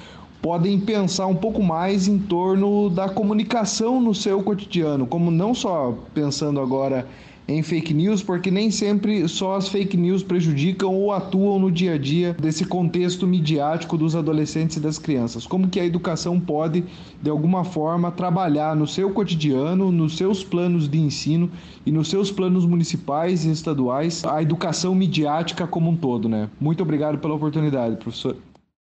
podem 0.40 0.78
pensar 0.78 1.26
um 1.26 1.34
pouco 1.34 1.62
mais 1.62 2.06
em 2.06 2.18
torno 2.18 2.88
da 2.90 3.08
comunicação 3.08 4.00
no 4.00 4.14
seu 4.14 4.42
cotidiano, 4.42 5.06
como 5.06 5.30
não 5.30 5.54
só 5.54 5.96
pensando 6.14 6.60
agora 6.60 7.06
em 7.48 7.62
fake 7.62 7.94
news, 7.94 8.22
porque 8.22 8.50
nem 8.50 8.70
sempre 8.70 9.26
só 9.26 9.56
as 9.56 9.68
fake 9.68 9.96
news 9.96 10.22
prejudicam 10.22 10.94
ou 10.94 11.10
atuam 11.10 11.58
no 11.58 11.72
dia 11.72 11.94
a 11.94 11.98
dia 11.98 12.34
desse 12.34 12.66
contexto 12.66 13.26
midiático 13.26 13.96
dos 13.96 14.14
adolescentes 14.14 14.76
e 14.76 14.80
das 14.80 14.98
crianças. 14.98 15.46
Como 15.46 15.68
que 15.68 15.80
a 15.80 15.86
educação 15.86 16.38
pode, 16.38 16.84
de 17.22 17.30
alguma 17.30 17.64
forma, 17.64 18.10
trabalhar 18.12 18.76
no 18.76 18.86
seu 18.86 19.10
cotidiano, 19.10 19.90
nos 19.90 20.18
seus 20.18 20.44
planos 20.44 20.86
de 20.86 20.98
ensino 20.98 21.50
e 21.86 21.90
nos 21.90 22.08
seus 22.08 22.30
planos 22.30 22.66
municipais 22.66 23.46
e 23.46 23.50
estaduais 23.50 24.22
a 24.26 24.42
educação 24.42 24.94
midiática 24.94 25.66
como 25.66 25.90
um 25.90 25.96
todo, 25.96 26.28
né? 26.28 26.50
Muito 26.60 26.82
obrigado 26.82 27.16
pela 27.16 27.34
oportunidade, 27.34 27.96
professor. 27.96 28.36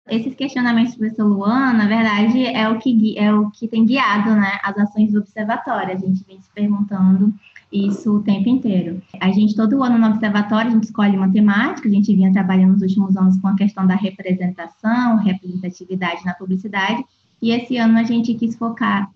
Esses 0.08 0.35
questionamentos 0.35 0.94
do 0.94 0.99
professor 0.99 1.25
Luan, 1.25 1.73
na 1.73 1.87
verdade, 1.87 2.46
é 2.46 2.68
o 2.68 2.78
que, 2.78 3.18
é 3.18 3.32
o 3.32 3.50
que 3.50 3.66
tem 3.66 3.85
guiado 3.85 4.30
né, 4.30 4.58
as 4.62 4.76
ações 4.78 5.12
do 5.12 5.18
observatório. 5.18 5.94
A 5.94 5.99
gente 5.99 6.25
vem 6.25 6.40
se 6.40 6.49
perguntando 6.54 7.35
isso 7.76 8.16
o 8.16 8.23
tempo 8.23 8.49
inteiro. 8.49 9.02
A 9.21 9.30
gente, 9.30 9.54
todo 9.54 9.83
ano 9.83 9.99
no 9.99 10.06
observatório, 10.09 10.71
a 10.71 10.75
gente 10.75 10.85
escolhe 10.85 11.16
uma 11.16 11.30
temática, 11.30 11.88
a 11.88 11.92
gente 11.92 12.14
vinha 12.14 12.33
trabalhando 12.33 12.73
nos 12.73 12.83
últimos 12.83 13.16
anos 13.16 13.37
com 13.38 13.49
a 13.49 13.56
questão 13.56 13.87
da 13.87 13.95
representação, 13.95 15.16
representatividade 15.18 16.25
na 16.25 16.35
publicidade, 16.35 17.04
e 17.40 17.50
esse 17.50 17.76
ano 17.76 17.99
a 17.99 18.02
gente 18.02 18.35
quis 18.35 18.56
focar 18.56 19.11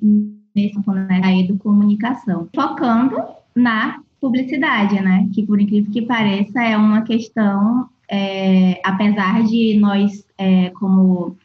nesse 0.55 0.75
componente 0.75 1.21
da 1.21 1.37
educomunicação, 1.37 2.49
focando 2.55 3.17
na 3.55 4.01
publicidade, 4.21 5.01
né? 5.01 5.29
Que, 5.33 5.47
por 5.47 5.61
incrível 5.61 5.91
que 5.91 6.03
pareça, 6.03 6.63
é 6.63 6.77
uma 6.77 7.03
questão, 7.03 7.89
é, 8.11 8.81
apesar 8.85 9.43
de 9.45 9.79
nós, 9.79 10.27
é, 10.37 10.71
como 10.71 11.37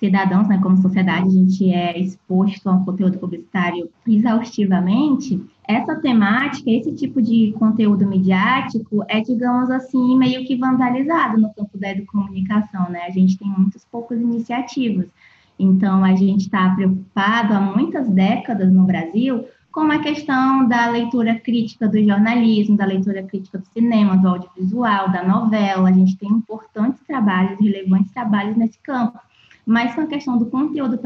cidadãos, 0.00 0.48
né, 0.48 0.58
como 0.62 0.78
sociedade, 0.78 1.28
a 1.28 1.30
gente 1.30 1.70
é 1.70 2.00
exposto 2.00 2.68
a 2.68 2.72
um 2.72 2.84
conteúdo 2.84 3.18
publicitário 3.18 3.88
exaustivamente, 4.08 5.40
essa 5.68 5.94
temática, 5.94 6.68
esse 6.70 6.92
tipo 6.92 7.22
de 7.22 7.54
conteúdo 7.58 8.04
midiático 8.06 9.04
é, 9.06 9.20
digamos 9.20 9.70
assim, 9.70 10.18
meio 10.18 10.44
que 10.44 10.56
vandalizado 10.56 11.38
no 11.38 11.52
campo 11.54 11.78
da 11.78 11.90
educomunicação, 11.90 12.90
né? 12.90 13.02
A 13.06 13.10
gente 13.10 13.38
tem 13.38 13.48
muitas 13.48 13.84
poucas 13.84 14.20
iniciativas. 14.20 15.06
Então, 15.56 16.02
a 16.02 16.16
gente 16.16 16.46
está 16.46 16.74
preocupado 16.74 17.52
há 17.52 17.60
muitas 17.60 18.08
décadas 18.08 18.72
no 18.72 18.84
Brasil 18.84 19.44
com 19.70 19.82
a 19.92 20.00
questão 20.00 20.66
da 20.66 20.88
leitura 20.88 21.36
crítica 21.38 21.86
do 21.86 22.02
jornalismo, 22.02 22.76
da 22.76 22.86
leitura 22.86 23.22
crítica 23.22 23.58
do 23.58 23.66
cinema, 23.66 24.16
do 24.16 24.26
audiovisual, 24.26 25.12
da 25.12 25.22
novela. 25.22 25.88
A 25.88 25.92
gente 25.92 26.16
tem 26.16 26.30
importantes 26.30 27.00
trabalhos, 27.06 27.60
relevantes 27.60 28.10
trabalhos 28.10 28.56
nesse 28.56 28.78
campo 28.78 29.20
mas 29.64 29.94
com 29.94 30.02
a 30.02 30.06
questão 30.06 30.38
do 30.38 30.46
conteúdo, 30.46 30.98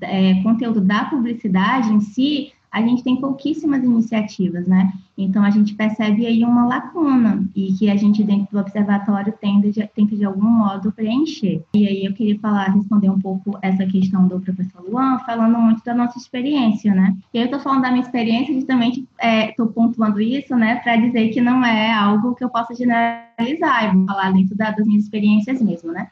é, 0.00 0.42
conteúdo 0.42 0.80
da 0.80 1.04
publicidade 1.06 1.92
em 1.92 2.00
si, 2.00 2.52
a 2.72 2.80
gente 2.80 3.04
tem 3.04 3.16
pouquíssimas 3.16 3.84
iniciativas, 3.84 4.66
né? 4.66 4.90
Então 5.16 5.44
a 5.44 5.50
gente 5.50 5.74
percebe 5.74 6.26
aí 6.26 6.42
uma 6.42 6.64
lacuna 6.64 7.44
e 7.54 7.74
que 7.74 7.90
a 7.90 7.96
gente 7.96 8.24
dentro 8.24 8.48
do 8.50 8.58
observatório 8.58 9.32
tende 9.38 9.70
que 9.94 10.16
de 10.16 10.24
algum 10.24 10.48
modo 10.48 10.90
preencher. 10.90 11.62
E 11.74 11.86
aí 11.86 12.04
eu 12.06 12.14
queria 12.14 12.38
falar, 12.38 12.70
responder 12.70 13.10
um 13.10 13.20
pouco 13.20 13.58
essa 13.60 13.84
questão 13.84 14.26
do 14.26 14.40
professor 14.40 14.82
Luan, 14.88 15.18
falando 15.18 15.58
muito 15.58 15.84
da 15.84 15.92
nossa 15.92 16.16
experiência, 16.16 16.94
né? 16.94 17.14
E 17.34 17.38
eu 17.38 17.44
estou 17.44 17.60
falando 17.60 17.82
da 17.82 17.90
minha 17.90 18.02
experiência, 18.02 18.54
justamente 18.54 19.06
estou 19.50 19.66
é, 19.66 19.72
pontuando 19.72 20.18
isso, 20.18 20.56
né, 20.56 20.76
para 20.76 20.96
dizer 20.96 21.28
que 21.28 21.42
não 21.42 21.62
é 21.62 21.92
algo 21.92 22.34
que 22.34 22.42
eu 22.42 22.48
possa 22.48 22.74
generalizar, 22.74 23.84
eu 23.84 23.92
vou 23.92 24.06
falar 24.06 24.32
dentro 24.32 24.56
da, 24.56 24.70
das 24.70 24.86
minhas 24.86 25.04
experiências 25.04 25.60
mesmo, 25.60 25.92
né? 25.92 26.08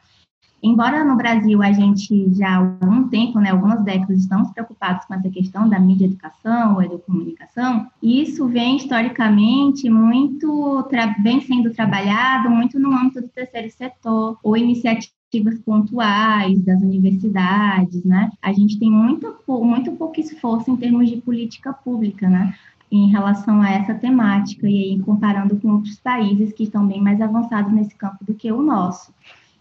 Embora 0.63 1.03
no 1.03 1.15
Brasil 1.15 1.63
a 1.63 1.71
gente 1.71 2.31
já 2.35 2.49
há 2.49 2.57
algum 2.57 3.07
tempo, 3.07 3.39
né, 3.39 3.49
algumas 3.49 3.83
décadas, 3.83 4.19
estamos 4.19 4.51
preocupados 4.51 5.05
com 5.05 5.15
essa 5.15 5.29
questão 5.29 5.67
da 5.67 5.79
mídia 5.79 6.05
educação 6.05 6.75
ou 6.75 6.83
educomunicação, 6.83 7.87
isso 8.01 8.47
vem 8.47 8.77
historicamente 8.77 9.89
muito, 9.89 10.87
vem 11.23 11.41
sendo 11.41 11.71
trabalhado 11.71 12.49
muito 12.49 12.79
no 12.79 12.93
âmbito 12.93 13.21
do 13.21 13.29
terceiro 13.29 13.71
setor, 13.71 14.37
ou 14.43 14.55
iniciativas 14.55 15.57
pontuais 15.65 16.61
das 16.63 16.81
universidades, 16.81 18.03
né? 18.03 18.29
A 18.41 18.53
gente 18.53 18.77
tem 18.77 18.91
muito, 18.91 19.33
muito 19.47 19.91
pouco 19.93 20.19
esforço 20.19 20.69
em 20.69 20.75
termos 20.75 21.09
de 21.09 21.17
política 21.17 21.73
pública, 21.73 22.29
né? 22.29 22.53
Em 22.91 23.09
relação 23.09 23.61
a 23.61 23.69
essa 23.71 23.95
temática, 23.95 24.69
e 24.69 24.77
aí 24.83 24.99
comparando 24.99 25.55
com 25.55 25.71
outros 25.71 25.99
países 25.99 26.53
que 26.53 26.63
estão 26.63 26.85
bem 26.85 27.01
mais 27.01 27.19
avançados 27.19 27.71
nesse 27.71 27.95
campo 27.95 28.23
do 28.23 28.35
que 28.35 28.51
o 28.51 28.61
nosso. 28.61 29.11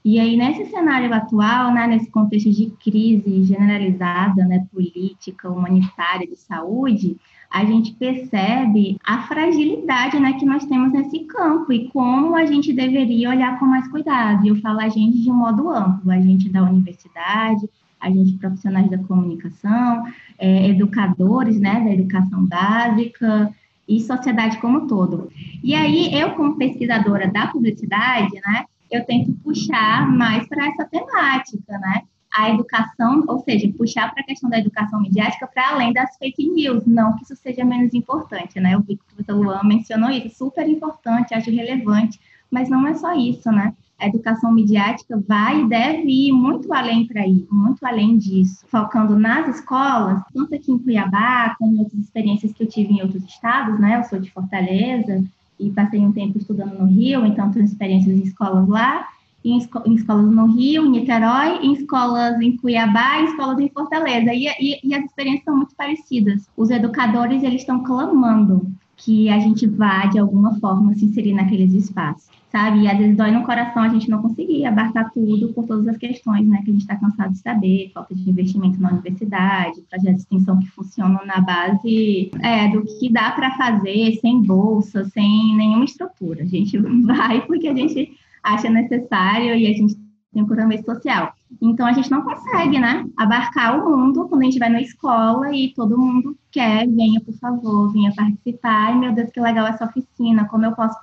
E 0.05 0.19
aí, 0.19 0.37
nesse 0.37 0.67
cenário 0.71 1.13
atual, 1.13 1.75
né, 1.75 1.87
nesse 1.87 2.11
contexto 2.11 2.51
de 2.51 2.73
crise 2.83 3.45
generalizada, 3.45 4.45
né, 4.47 4.67
política, 4.73 5.51
humanitária, 5.51 6.27
de 6.27 6.37
saúde, 6.37 7.17
a 7.51 7.65
gente 7.65 7.93
percebe 7.95 8.97
a 9.05 9.23
fragilidade 9.23 10.19
né, 10.19 10.35
que 10.35 10.47
nós 10.47 10.65
temos 10.65 10.93
nesse 10.93 11.21
campo 11.21 11.73
e 11.73 11.89
como 11.89 12.35
a 12.35 12.47
gente 12.47 12.73
deveria 12.73 13.29
olhar 13.29 13.59
com 13.59 13.67
mais 13.67 13.87
cuidado. 13.89 14.45
E 14.45 14.49
eu 14.49 14.57
falo 14.57 14.81
a 14.81 14.89
gente 14.89 15.21
de 15.21 15.31
um 15.31 15.35
modo 15.35 15.69
amplo, 15.69 16.11
a 16.11 16.21
gente 16.21 16.49
da 16.49 16.63
universidade, 16.63 17.69
a 18.01 18.11
gente 18.11 18.39
profissionais 18.39 18.89
da 18.89 18.99
comunicação, 18.99 20.05
é, 20.39 20.69
educadores 20.69 21.61
né, 21.61 21.85
da 21.85 21.93
educação 21.93 22.47
básica, 22.47 23.53
e 23.91 24.01
sociedade 24.01 24.59
como 24.59 24.79
um 24.79 24.87
todo. 24.87 25.29
E 25.65 25.75
aí, 25.75 26.15
eu, 26.15 26.31
como 26.37 26.57
pesquisadora 26.57 27.27
da 27.27 27.49
publicidade, 27.49 28.33
né, 28.47 28.65
eu 28.91 29.05
tento 29.05 29.33
puxar 29.45 30.09
mais 30.09 30.47
para 30.49 30.67
essa 30.67 30.85
temática, 30.85 31.79
né? 31.79 32.03
A 32.33 32.51
educação, 32.51 33.25
ou 33.27 33.41
seja, 33.41 33.73
puxar 33.77 34.13
para 34.13 34.23
a 34.23 34.27
questão 34.27 34.49
da 34.49 34.59
educação 34.59 35.01
midiática 35.01 35.49
para 35.49 35.71
além 35.71 35.93
das 35.93 36.17
fake 36.17 36.49
news, 36.49 36.87
não 36.87 37.17
que 37.17 37.25
isso 37.25 37.35
seja 37.37 37.65
menos 37.65 37.93
importante, 37.93 38.61
né? 38.61 38.75
Eu 38.75 38.81
vi 38.81 38.97
que 38.97 39.03
o 39.03 39.17
professor 39.17 39.37
Luan 39.37 39.63
mencionou 39.65 40.11
isso, 40.11 40.37
super 40.37 40.69
importante, 40.69 41.35
acho 41.35 41.51
relevante, 41.51 42.21
mas 42.51 42.69
não 42.69 42.87
é 42.87 42.95
só 42.95 43.15
isso, 43.15 43.51
né? 43.51 43.75
A 43.99 44.07
educação 44.07 44.51
midiática 44.51 45.23
vai 45.29 45.61
e 45.61 45.69
deve 45.69 46.09
ir 46.29 46.33
muito 46.33 46.73
além 46.73 47.07
para 47.07 47.27
ir, 47.27 47.47
muito 47.51 47.85
além 47.85 48.17
disso, 48.17 48.65
focando 48.69 49.19
nas 49.19 49.57
escolas, 49.57 50.23
tanto 50.33 50.55
aqui 50.55 50.73
em 50.73 50.79
Cuiabá, 50.79 51.55
como 51.59 51.77
em 51.77 51.81
outras 51.81 52.01
experiências 52.01 52.53
que 52.53 52.63
eu 52.63 52.69
tive 52.69 52.95
em 52.95 53.03
outros 53.03 53.25
estados, 53.25 53.79
né? 53.79 53.99
Eu 53.99 54.05
sou 54.05 54.19
de 54.19 54.31
Fortaleza, 54.31 55.23
e 55.61 55.71
passei 55.71 56.01
um 56.01 56.13
tempo 56.13 56.39
estudando 56.39 56.79
no 56.79 56.87
Rio, 56.87 57.25
então 57.27 57.51
tenho 57.51 57.65
experiências 57.65 58.17
em 58.17 58.23
escolas 58.23 58.67
lá, 58.69 59.07
em, 59.45 59.59
esco 59.59 59.83
em, 59.87 59.95
escolas 59.95 60.31
no 60.31 60.47
Rio, 60.47 60.87
em 60.87 60.91
Niterói, 60.91 61.59
em 61.63 61.73
escolas 61.75 62.41
em 62.41 62.57
Cuiabá, 62.57 63.21
em 63.21 63.27
escolas 63.27 63.59
em 63.59 63.69
Fortaleza, 63.69 64.33
e, 64.33 64.47
e, 64.61 64.81
e 64.83 64.95
as 64.95 65.05
experiências 65.05 65.45
são 65.45 65.57
muito 65.57 65.75
parecidas. 65.77 66.49
Os 66.57 66.71
educadores, 66.71 67.43
eles 67.43 67.61
estão 67.61 67.83
clamando 67.83 68.71
que 68.97 69.29
a 69.29 69.39
gente 69.39 69.67
vá, 69.67 70.07
de 70.07 70.19
alguma 70.19 70.59
forma, 70.59 70.95
se 70.95 71.05
inserir 71.05 71.35
naqueles 71.35 71.73
espaços 71.73 72.40
sabe? 72.51 72.81
E 72.81 72.89
às 72.89 72.99
vezes 72.99 73.17
dói 73.17 73.31
no 73.31 73.45
coração 73.45 73.83
a 73.83 73.89
gente 73.89 74.11
não 74.11 74.21
conseguir 74.21 74.67
abarcar 74.67 75.11
tudo 75.13 75.53
por 75.53 75.67
todas 75.67 75.87
as 75.89 75.97
questões, 75.97 76.47
né, 76.47 76.61
que 76.65 76.71
a 76.71 76.73
gente 76.73 76.83
está 76.83 76.97
cansado 76.97 77.33
de 77.33 77.39
saber, 77.39 77.91
falta 77.95 78.15
de 78.15 78.29
investimento 78.29 78.81
na 78.81 78.91
universidade, 78.91 79.81
projetos 79.89 80.17
de 80.17 80.23
extensão 80.23 80.59
que 80.59 80.69
funcionam 80.69 81.25
na 81.25 81.41
base 81.41 82.31
é, 82.43 82.69
do 82.69 82.85
que 82.85 83.11
dá 83.11 83.33
para 83.33 83.57
fazer 83.57 84.19
sem 84.21 84.43
bolsa, 84.43 85.05
sem 85.07 85.57
nenhuma 85.57 85.85
estrutura. 85.85 86.43
A 86.43 86.47
gente 86.47 86.77
vai 87.07 87.41
porque 87.47 87.69
a 87.69 87.75
gente 87.75 88.13
acha 88.43 88.69
necessário 88.69 89.55
e 89.55 89.67
a 89.67 89.73
gente 89.73 89.97
tem 90.33 90.43
um 90.43 90.47
compromisso 90.47 90.85
social. 90.85 91.33
Então 91.61 91.87
a 91.87 91.93
gente 91.93 92.11
não 92.11 92.23
consegue, 92.23 92.79
né, 92.79 93.05
abarcar 93.17 93.79
o 93.79 93.97
mundo 93.97 94.29
quando 94.29 94.43
a 94.43 94.45
gente 94.45 94.59
vai 94.59 94.69
na 94.69 94.81
escola 94.81 95.55
e 95.55 95.73
todo 95.75 95.99
mundo 95.99 96.37
quer, 96.51 96.87
venha 96.89 97.21
por 97.21 97.35
favor, 97.35 97.93
venha 97.93 98.13
participar. 98.15 98.89
Ai 98.89 98.99
meu 98.99 99.13
Deus, 99.13 99.31
que 99.31 99.41
legal 99.41 99.67
essa 99.67 99.85
oficina, 99.85 100.47
como 100.49 100.65
eu 100.65 100.73
posso 100.73 100.97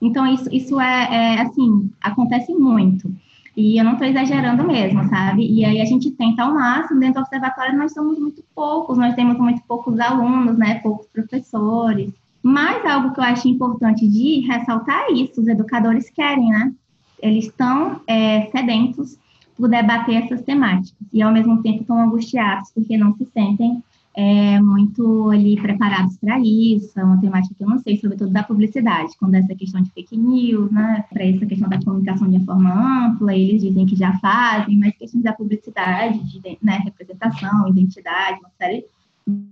então, 0.00 0.26
isso, 0.26 0.48
isso 0.52 0.80
é, 0.80 1.08
é 1.10 1.40
assim, 1.40 1.90
acontece 2.00 2.52
muito. 2.52 3.10
E 3.56 3.78
eu 3.78 3.84
não 3.84 3.92
estou 3.92 4.08
exagerando 4.08 4.64
mesmo, 4.64 5.08
sabe? 5.08 5.46
E 5.46 5.64
aí 5.64 5.80
a 5.80 5.84
gente 5.84 6.10
tenta 6.10 6.42
ao 6.42 6.52
máximo, 6.52 6.98
dentro 6.98 7.20
do 7.20 7.24
observatório 7.24 7.78
nós 7.78 7.92
somos 7.92 8.18
muito 8.18 8.42
poucos, 8.54 8.98
nós 8.98 9.14
temos 9.14 9.38
muito 9.38 9.62
poucos 9.66 9.98
alunos, 10.00 10.58
né? 10.58 10.80
Poucos 10.80 11.06
professores. 11.06 12.12
Mas 12.42 12.84
algo 12.84 13.12
que 13.12 13.20
eu 13.20 13.24
acho 13.24 13.48
importante 13.48 14.06
de 14.06 14.40
ressaltar 14.40 15.04
é 15.08 15.12
isso, 15.12 15.40
os 15.40 15.46
educadores 15.46 16.10
querem, 16.10 16.50
né? 16.50 16.72
Eles 17.22 17.46
estão 17.46 18.00
é, 18.06 18.46
sedentos 18.50 19.16
por 19.56 19.68
debater 19.68 20.16
essas 20.16 20.42
temáticas 20.42 21.06
e 21.12 21.22
ao 21.22 21.32
mesmo 21.32 21.62
tempo 21.62 21.82
estão 21.82 21.98
angustiados 21.98 22.70
porque 22.74 22.96
não 22.96 23.14
se 23.14 23.24
sentem 23.26 23.82
é, 24.16 24.60
muito 24.60 25.30
ali 25.30 25.60
preparados 25.60 26.16
para 26.18 26.38
isso, 26.38 26.98
é 26.98 27.04
uma 27.04 27.20
temática 27.20 27.54
que 27.54 27.64
eu 27.64 27.68
não 27.68 27.78
sei, 27.78 27.98
sobretudo 27.98 28.30
da 28.30 28.44
publicidade, 28.44 29.16
quando 29.18 29.34
essa 29.34 29.54
questão 29.56 29.82
de 29.82 29.90
fake 29.90 30.16
news, 30.16 30.70
né, 30.70 31.04
para 31.12 31.24
essa 31.24 31.44
questão 31.44 31.68
da 31.68 31.82
comunicação 31.82 32.30
de 32.30 32.44
forma 32.44 33.08
ampla, 33.08 33.34
eles 33.34 33.62
dizem 33.62 33.84
que 33.86 33.96
já 33.96 34.16
fazem, 34.18 34.78
mas 34.78 34.96
questões 34.96 35.24
da 35.24 35.32
publicidade, 35.32 36.18
de 36.24 36.58
né, 36.62 36.78
representação, 36.84 37.68
identidade, 37.68 38.38
uma 38.38 38.50
série 38.56 38.84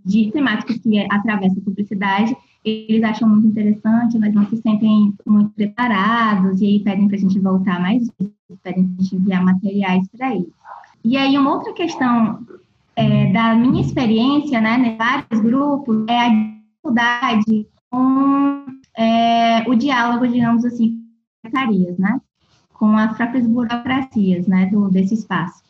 de 0.05 0.31
temáticas 0.31 0.79
que 0.79 0.99
atravessam 1.11 1.59
a 1.59 1.65
publicidade, 1.65 2.37
eles 2.65 3.03
acham 3.03 3.29
muito 3.29 3.49
interessante, 3.49 4.17
mas 4.17 4.33
não 4.33 4.47
se 4.47 4.57
sentem 4.59 5.13
muito 5.27 5.51
preparados, 5.51 6.61
e 6.61 6.67
aí 6.67 6.81
pedem 6.81 7.09
para 7.09 7.17
a 7.17 7.21
gente 7.21 7.39
voltar 7.41 7.81
mais 7.81 8.09
vezes, 8.17 8.33
pedem 8.63 8.87
para 8.87 8.95
a 8.95 9.03
gente 9.03 9.17
enviar 9.17 9.45
materiais 9.45 10.07
para 10.17 10.37
eles. 10.37 10.53
E 11.05 11.17
aí, 11.17 11.37
uma 11.37 11.55
outra 11.55 11.73
questão 11.73 12.47
é, 12.97 13.33
da 13.33 13.55
minha 13.55 13.81
experiência, 13.81 14.61
né, 14.61 14.77
em 14.79 14.97
vários 14.97 15.41
grupos, 15.41 16.05
é 16.09 16.19
a 16.19 16.29
dificuldade 16.29 17.67
com 17.91 18.67
é, 18.97 19.69
o 19.69 19.75
diálogo, 19.75 20.27
digamos 20.27 20.65
assim, 20.65 21.03
secretarias, 21.45 21.99
né, 21.99 22.21
com 22.75 22.97
as 22.97 23.17
próprias 23.17 23.47
burocracias, 23.47 24.47
né, 24.47 24.67
do, 24.67 24.89
desse 24.91 25.15
espaço, 25.15 25.63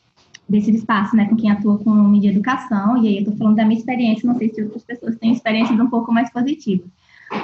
desse 0.48 0.70
espaço, 0.70 1.16
né, 1.16 1.28
com 1.28 1.36
quem 1.36 1.50
atua 1.50 1.78
com 1.78 1.90
mídia 1.90 2.30
educação, 2.30 3.02
e 3.02 3.08
aí 3.08 3.14
eu 3.16 3.20
estou 3.20 3.36
falando 3.36 3.56
da 3.56 3.64
minha 3.64 3.78
experiência, 3.78 4.26
não 4.26 4.36
sei 4.36 4.52
se 4.52 4.62
outras 4.62 4.84
pessoas 4.84 5.16
têm 5.16 5.32
experiências 5.32 5.78
um 5.78 5.88
pouco 5.88 6.12
mais 6.12 6.30
positivas, 6.32 6.90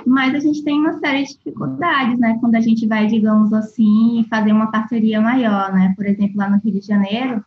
mas 0.06 0.34
a 0.34 0.40
gente 0.40 0.62
tem 0.64 0.78
uma 0.78 0.98
série 0.98 1.24
de 1.24 1.34
dificuldades, 1.34 2.18
né, 2.18 2.36
quando 2.40 2.56
a 2.56 2.60
gente 2.60 2.86
vai, 2.86 3.06
digamos 3.06 3.52
assim, 3.52 4.26
fazer 4.28 4.52
uma 4.52 4.70
parceria 4.70 5.20
maior, 5.20 5.72
né, 5.72 5.92
por 5.96 6.06
exemplo, 6.06 6.36
lá 6.36 6.50
no 6.50 6.58
Rio 6.58 6.80
de 6.80 6.86
Janeiro, 6.86 7.44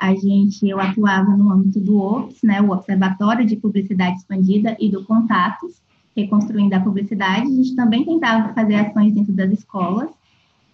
a 0.00 0.14
gente, 0.14 0.66
eu 0.66 0.80
atuava 0.80 1.36
no 1.36 1.52
âmbito 1.52 1.78
do 1.78 1.98
OPS, 2.00 2.38
né, 2.42 2.58
o 2.62 2.70
Observatório 2.70 3.44
de 3.44 3.54
Publicidade 3.54 4.16
Expandida 4.16 4.74
e 4.80 4.90
do 4.90 5.04
Contatos, 5.04 5.82
reconstruindo 6.16 6.74
a 6.74 6.80
publicidade. 6.80 7.42
A 7.42 7.54
gente 7.54 7.76
também 7.76 8.02
tentava 8.02 8.54
fazer 8.54 8.76
ações 8.76 9.12
dentro 9.12 9.34
das 9.34 9.52
escolas 9.52 10.08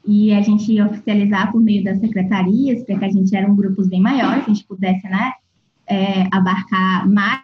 e 0.07 0.33
a 0.33 0.41
gente 0.41 0.73
ia 0.73 0.87
oficializar 0.87 1.51
por 1.51 1.61
meio 1.61 1.83
das 1.83 1.99
secretarias, 1.99 2.85
para 2.85 3.01
que 3.01 3.05
a 3.05 3.11
gente 3.11 3.35
eram 3.35 3.57
grupos 3.57 3.89
bem 3.89 4.01
maiores, 4.01 4.45
a 4.45 4.49
gente 4.49 4.65
pudesse, 4.65 5.05
né, 5.09 5.33
é, 5.89 6.29
abarcar 6.31 7.09
mais 7.09 7.43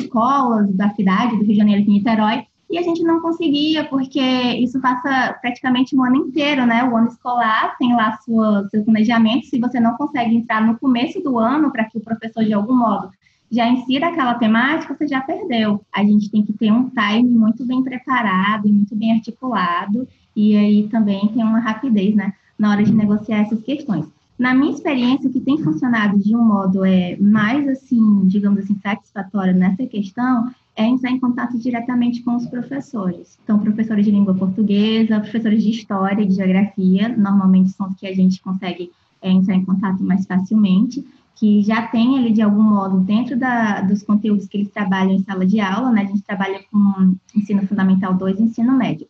escolas 0.00 0.72
da 0.74 0.88
cidade, 0.94 1.36
do 1.36 1.42
Rio 1.42 1.52
de 1.52 1.56
Janeiro 1.56 1.82
e 1.82 1.84
de 1.84 1.90
Niterói, 1.90 2.46
e 2.70 2.76
a 2.76 2.82
gente 2.82 3.02
não 3.02 3.20
conseguia, 3.20 3.84
porque 3.84 4.20
isso 4.20 4.78
passa 4.80 5.34
praticamente 5.40 5.96
o 5.96 6.02
ano 6.02 6.16
inteiro, 6.16 6.66
né? 6.66 6.84
O 6.84 6.96
ano 6.96 7.08
escolar 7.08 7.76
tem 7.78 7.94
lá 7.94 8.18
sua, 8.18 8.68
seu 8.68 8.84
planejamento. 8.84 9.46
Se 9.46 9.58
você 9.58 9.80
não 9.80 9.96
consegue 9.96 10.36
entrar 10.36 10.66
no 10.66 10.78
começo 10.78 11.20
do 11.20 11.38
ano 11.38 11.70
para 11.70 11.84
que 11.84 11.96
o 11.96 12.00
professor, 12.00 12.44
de 12.44 12.52
algum 12.52 12.76
modo, 12.76 13.10
já 13.50 13.66
insira 13.66 14.08
aquela 14.08 14.34
temática, 14.34 14.94
você 14.94 15.08
já 15.08 15.20
perdeu. 15.22 15.80
A 15.94 16.04
gente 16.04 16.30
tem 16.30 16.44
que 16.44 16.52
ter 16.52 16.70
um 16.70 16.90
time 16.90 17.30
muito 17.30 17.64
bem 17.64 17.82
preparado 17.82 18.68
e 18.68 18.72
muito 18.72 18.94
bem 18.94 19.12
articulado, 19.12 20.06
e 20.36 20.54
aí 20.56 20.88
também 20.88 21.26
tem 21.28 21.42
uma 21.42 21.60
rapidez, 21.60 22.14
né? 22.14 22.34
Na 22.58 22.70
hora 22.70 22.82
de 22.82 22.92
negociar 22.92 23.38
essas 23.38 23.62
questões. 23.62 24.04
Na 24.38 24.54
minha 24.54 24.72
experiência, 24.72 25.28
o 25.28 25.32
que 25.32 25.40
tem 25.40 25.58
funcionado 25.58 26.18
de 26.18 26.36
um 26.36 26.44
modo 26.44 26.84
é 26.84 27.16
mais 27.16 27.66
assim, 27.66 28.26
digamos 28.26 28.60
assim, 28.60 28.78
satisfatório 28.80 29.54
nessa 29.54 29.84
questão 29.86 30.50
é 30.78 30.84
entrar 30.86 31.10
em 31.10 31.18
contato 31.18 31.58
diretamente 31.58 32.22
com 32.22 32.36
os 32.36 32.46
professores. 32.46 33.36
Então, 33.42 33.58
professores 33.58 34.04
de 34.04 34.12
língua 34.12 34.32
portuguesa, 34.32 35.18
professores 35.18 35.64
de 35.64 35.70
história 35.70 36.22
e 36.22 36.26
de 36.26 36.36
geografia, 36.36 37.08
normalmente 37.08 37.70
são 37.70 37.88
os 37.88 37.96
que 37.96 38.06
a 38.06 38.14
gente 38.14 38.40
consegue 38.40 38.92
é, 39.20 39.28
entrar 39.28 39.56
em 39.56 39.64
contato 39.64 40.00
mais 40.04 40.24
facilmente, 40.24 41.04
que 41.34 41.62
já 41.62 41.82
tem 41.88 42.16
ali, 42.16 42.32
de 42.32 42.42
algum 42.42 42.62
modo, 42.62 43.00
dentro 43.00 43.36
da, 43.36 43.80
dos 43.80 44.04
conteúdos 44.04 44.46
que 44.46 44.56
eles 44.56 44.70
trabalham 44.70 45.14
em 45.14 45.24
sala 45.24 45.44
de 45.44 45.58
aula, 45.58 45.90
né? 45.90 46.02
A 46.02 46.06
gente 46.06 46.22
trabalha 46.22 46.60
com 46.70 47.16
ensino 47.34 47.66
fundamental 47.66 48.14
2 48.14 48.38
e 48.38 48.42
ensino 48.44 48.72
médio. 48.76 49.08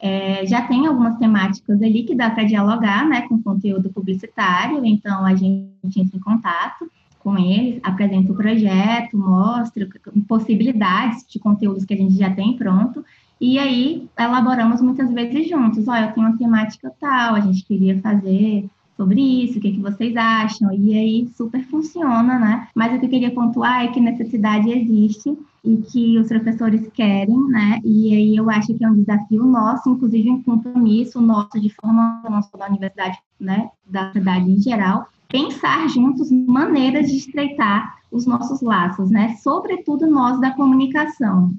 É, 0.00 0.46
já 0.46 0.62
tem 0.62 0.86
algumas 0.86 1.18
temáticas 1.18 1.82
ali 1.82 2.04
que 2.04 2.14
dá 2.14 2.30
para 2.30 2.44
dialogar, 2.44 3.06
né, 3.06 3.22
com 3.28 3.40
conteúdo 3.40 3.92
publicitário, 3.92 4.82
então 4.84 5.26
a 5.26 5.34
gente 5.34 6.00
entra 6.00 6.16
em 6.16 6.20
contato 6.20 6.90
com 7.22 7.38
eles, 7.38 7.80
apresenta 7.82 8.32
o 8.32 8.36
projeto, 8.36 9.16
mostra 9.16 9.88
possibilidades 10.26 11.24
de 11.28 11.38
conteúdos 11.38 11.84
que 11.84 11.94
a 11.94 11.96
gente 11.96 12.14
já 12.14 12.30
tem 12.30 12.56
pronto, 12.56 13.04
e 13.40 13.58
aí 13.58 14.08
elaboramos 14.18 14.80
muitas 14.80 15.10
vezes 15.12 15.48
juntos. 15.48 15.88
Olha, 15.88 16.06
eu 16.06 16.12
tenho 16.12 16.28
uma 16.28 16.38
temática 16.38 16.92
tal, 17.00 17.34
a 17.34 17.40
gente 17.40 17.64
queria 17.64 17.98
fazer 18.00 18.68
sobre 18.96 19.20
isso, 19.20 19.58
o 19.58 19.60
que, 19.60 19.72
que 19.72 19.80
vocês 19.80 20.16
acham, 20.16 20.72
e 20.72 20.94
aí 20.94 21.28
super 21.36 21.64
funciona, 21.64 22.38
né? 22.38 22.68
Mas 22.74 22.94
o 22.94 23.00
que 23.00 23.06
eu 23.06 23.10
queria 23.10 23.30
pontuar 23.30 23.84
é 23.84 23.88
que 23.88 24.00
necessidade 24.00 24.70
existe 24.70 25.36
e 25.64 25.76
que 25.76 26.18
os 26.18 26.28
professores 26.28 26.88
querem, 26.92 27.36
né? 27.48 27.80
E 27.84 28.14
aí 28.14 28.36
eu 28.36 28.50
acho 28.50 28.74
que 28.74 28.84
é 28.84 28.88
um 28.88 28.94
desafio 28.94 29.44
nosso, 29.44 29.90
inclusive 29.90 30.30
um 30.30 30.42
compromisso 30.42 31.20
nosso 31.20 31.60
de 31.60 31.70
formação 31.70 32.58
da 32.58 32.68
universidade, 32.68 33.18
né, 33.40 33.70
da 33.84 34.12
cidade 34.12 34.50
em 34.50 34.60
geral, 34.60 35.06
pensar 35.32 35.88
juntos 35.88 36.30
maneiras 36.30 37.10
de 37.10 37.16
estreitar 37.16 38.02
os 38.10 38.26
nossos 38.26 38.60
laços, 38.60 39.10
né? 39.10 39.34
Sobretudo 39.42 40.06
nós 40.06 40.38
da 40.38 40.54
comunicação. 40.54 41.54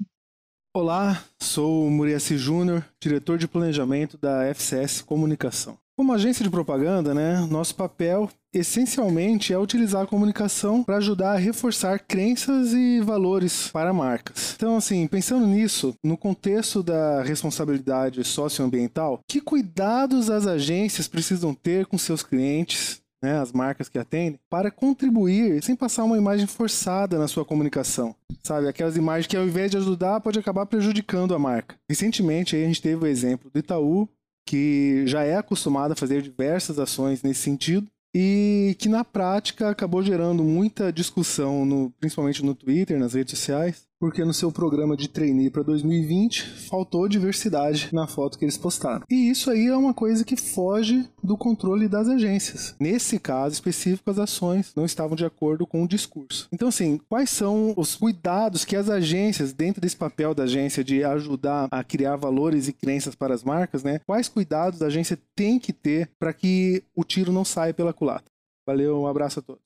Olá, 0.72 1.22
sou 1.40 1.90
Muriaci 1.90 2.38
Júnior, 2.38 2.84
diretor 3.00 3.36
de 3.36 3.48
planejamento 3.48 4.16
da 4.16 4.44
FCS 4.46 5.02
Comunicação. 5.02 5.76
Como 5.96 6.12
agência 6.12 6.42
de 6.42 6.50
propaganda, 6.50 7.14
né, 7.14 7.46
nosso 7.48 7.76
papel 7.76 8.28
essencialmente 8.52 9.52
é 9.52 9.58
utilizar 9.58 10.02
a 10.02 10.06
comunicação 10.06 10.82
para 10.82 10.96
ajudar 10.96 11.32
a 11.32 11.38
reforçar 11.38 12.00
crenças 12.00 12.72
e 12.72 13.00
valores 13.00 13.68
para 13.72 13.92
marcas. 13.92 14.54
Então, 14.56 14.76
assim, 14.76 15.06
pensando 15.06 15.46
nisso, 15.46 15.94
no 16.02 16.16
contexto 16.16 16.82
da 16.82 17.22
responsabilidade 17.22 18.24
socioambiental, 18.24 19.20
que 19.28 19.40
cuidados 19.40 20.30
as 20.30 20.46
agências 20.48 21.06
precisam 21.06 21.54
ter 21.54 21.86
com 21.86 21.98
seus 21.98 22.24
clientes, 22.24 23.03
né, 23.24 23.38
as 23.38 23.52
marcas 23.52 23.88
que 23.88 23.98
atendem, 23.98 24.38
para 24.50 24.70
contribuir 24.70 25.62
sem 25.62 25.74
passar 25.74 26.04
uma 26.04 26.18
imagem 26.18 26.46
forçada 26.46 27.18
na 27.18 27.26
sua 27.26 27.44
comunicação. 27.44 28.14
Sabe, 28.42 28.68
aquelas 28.68 28.96
imagens 28.96 29.26
que 29.26 29.36
ao 29.36 29.44
invés 29.44 29.70
de 29.70 29.78
ajudar, 29.78 30.20
pode 30.20 30.38
acabar 30.38 30.66
prejudicando 30.66 31.34
a 31.34 31.38
marca. 31.38 31.76
Recentemente 31.88 32.54
a 32.54 32.58
gente 32.58 32.82
teve 32.82 33.02
o 33.02 33.06
exemplo 33.06 33.50
do 33.50 33.58
Itaú, 33.58 34.06
que 34.46 35.04
já 35.06 35.24
é 35.24 35.36
acostumado 35.36 35.92
a 35.92 35.96
fazer 35.96 36.20
diversas 36.20 36.78
ações 36.78 37.22
nesse 37.22 37.40
sentido 37.40 37.86
e 38.14 38.76
que 38.78 38.88
na 38.88 39.04
prática 39.04 39.70
acabou 39.70 40.02
gerando 40.02 40.44
muita 40.44 40.92
discussão, 40.92 41.64
no, 41.64 41.90
principalmente 41.98 42.44
no 42.44 42.54
Twitter, 42.54 42.98
nas 42.98 43.14
redes 43.14 43.36
sociais, 43.36 43.86
porque 43.98 44.24
no 44.24 44.34
seu 44.34 44.52
programa 44.52 44.96
de 44.96 45.08
trainee 45.08 45.50
para 45.50 45.62
2020 45.62 46.42
faltou 46.68 47.08
diversidade 47.08 47.88
na 47.92 48.06
foto 48.06 48.38
que 48.38 48.44
eles 48.44 48.58
postaram. 48.58 49.02
E 49.10 49.30
isso 49.30 49.50
aí 49.50 49.66
é 49.66 49.76
uma 49.76 49.94
coisa 49.94 50.24
que 50.24 50.36
foge 50.36 51.08
do 51.22 51.36
controle 51.36 51.88
das 51.88 52.08
agências. 52.08 52.74
Nesse 52.78 53.18
caso 53.18 53.54
específico, 53.54 54.10
as 54.10 54.18
ações 54.18 54.72
não 54.76 54.84
estavam 54.84 55.16
de 55.16 55.24
acordo 55.24 55.66
com 55.66 55.82
o 55.82 55.88
discurso. 55.88 56.48
Então, 56.52 56.68
assim, 56.68 57.00
quais 57.08 57.30
são 57.30 57.72
os 57.76 57.94
cuidados 57.94 58.64
que 58.64 58.76
as 58.76 58.90
agências, 58.90 59.52
dentro 59.52 59.80
desse 59.80 59.96
papel 59.96 60.34
da 60.34 60.44
agência 60.44 60.84
de 60.84 61.02
ajudar 61.04 61.68
a 61.70 61.82
criar 61.82 62.16
valores 62.16 62.68
e 62.68 62.72
crenças 62.72 63.14
para 63.14 63.34
as 63.34 63.42
marcas, 63.42 63.82
né? 63.82 64.00
Quais 64.06 64.28
cuidados 64.28 64.82
a 64.82 64.86
agência 64.86 65.18
tem 65.34 65.58
que 65.58 65.72
ter 65.72 66.10
para 66.18 66.32
que 66.32 66.82
o 66.94 67.04
tiro 67.04 67.32
não 67.32 67.44
saia 67.44 67.74
pela 67.74 67.92
culatra? 67.92 68.26
Valeu, 68.66 69.00
um 69.00 69.06
abraço 69.06 69.40
a 69.40 69.42
todos. 69.42 69.62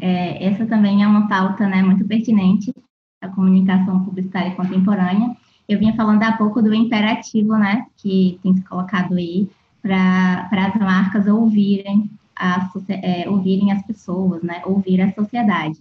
É, 0.00 0.44
essa 0.44 0.66
também 0.66 1.02
é 1.02 1.06
uma 1.06 1.28
pauta 1.28 1.66
né, 1.68 1.82
muito 1.82 2.06
pertinente 2.06 2.72
a 3.20 3.28
comunicação 3.28 4.04
publicitária 4.04 4.54
contemporânea. 4.54 5.36
Eu 5.68 5.78
vinha 5.78 5.94
falando 5.94 6.22
há 6.22 6.32
pouco 6.32 6.62
do 6.62 6.72
imperativo, 6.72 7.56
né, 7.56 7.86
que 7.96 8.38
tem 8.42 8.54
se 8.54 8.62
colocado 8.62 9.14
aí 9.14 9.48
para 9.82 10.48
as 10.52 10.80
marcas 10.80 11.26
ouvirem, 11.26 12.10
a, 12.34 12.68
é, 12.88 13.28
ouvirem 13.28 13.72
as 13.72 13.82
pessoas, 13.82 14.42
né, 14.42 14.62
ouvir 14.64 15.00
a 15.00 15.12
sociedade. 15.12 15.78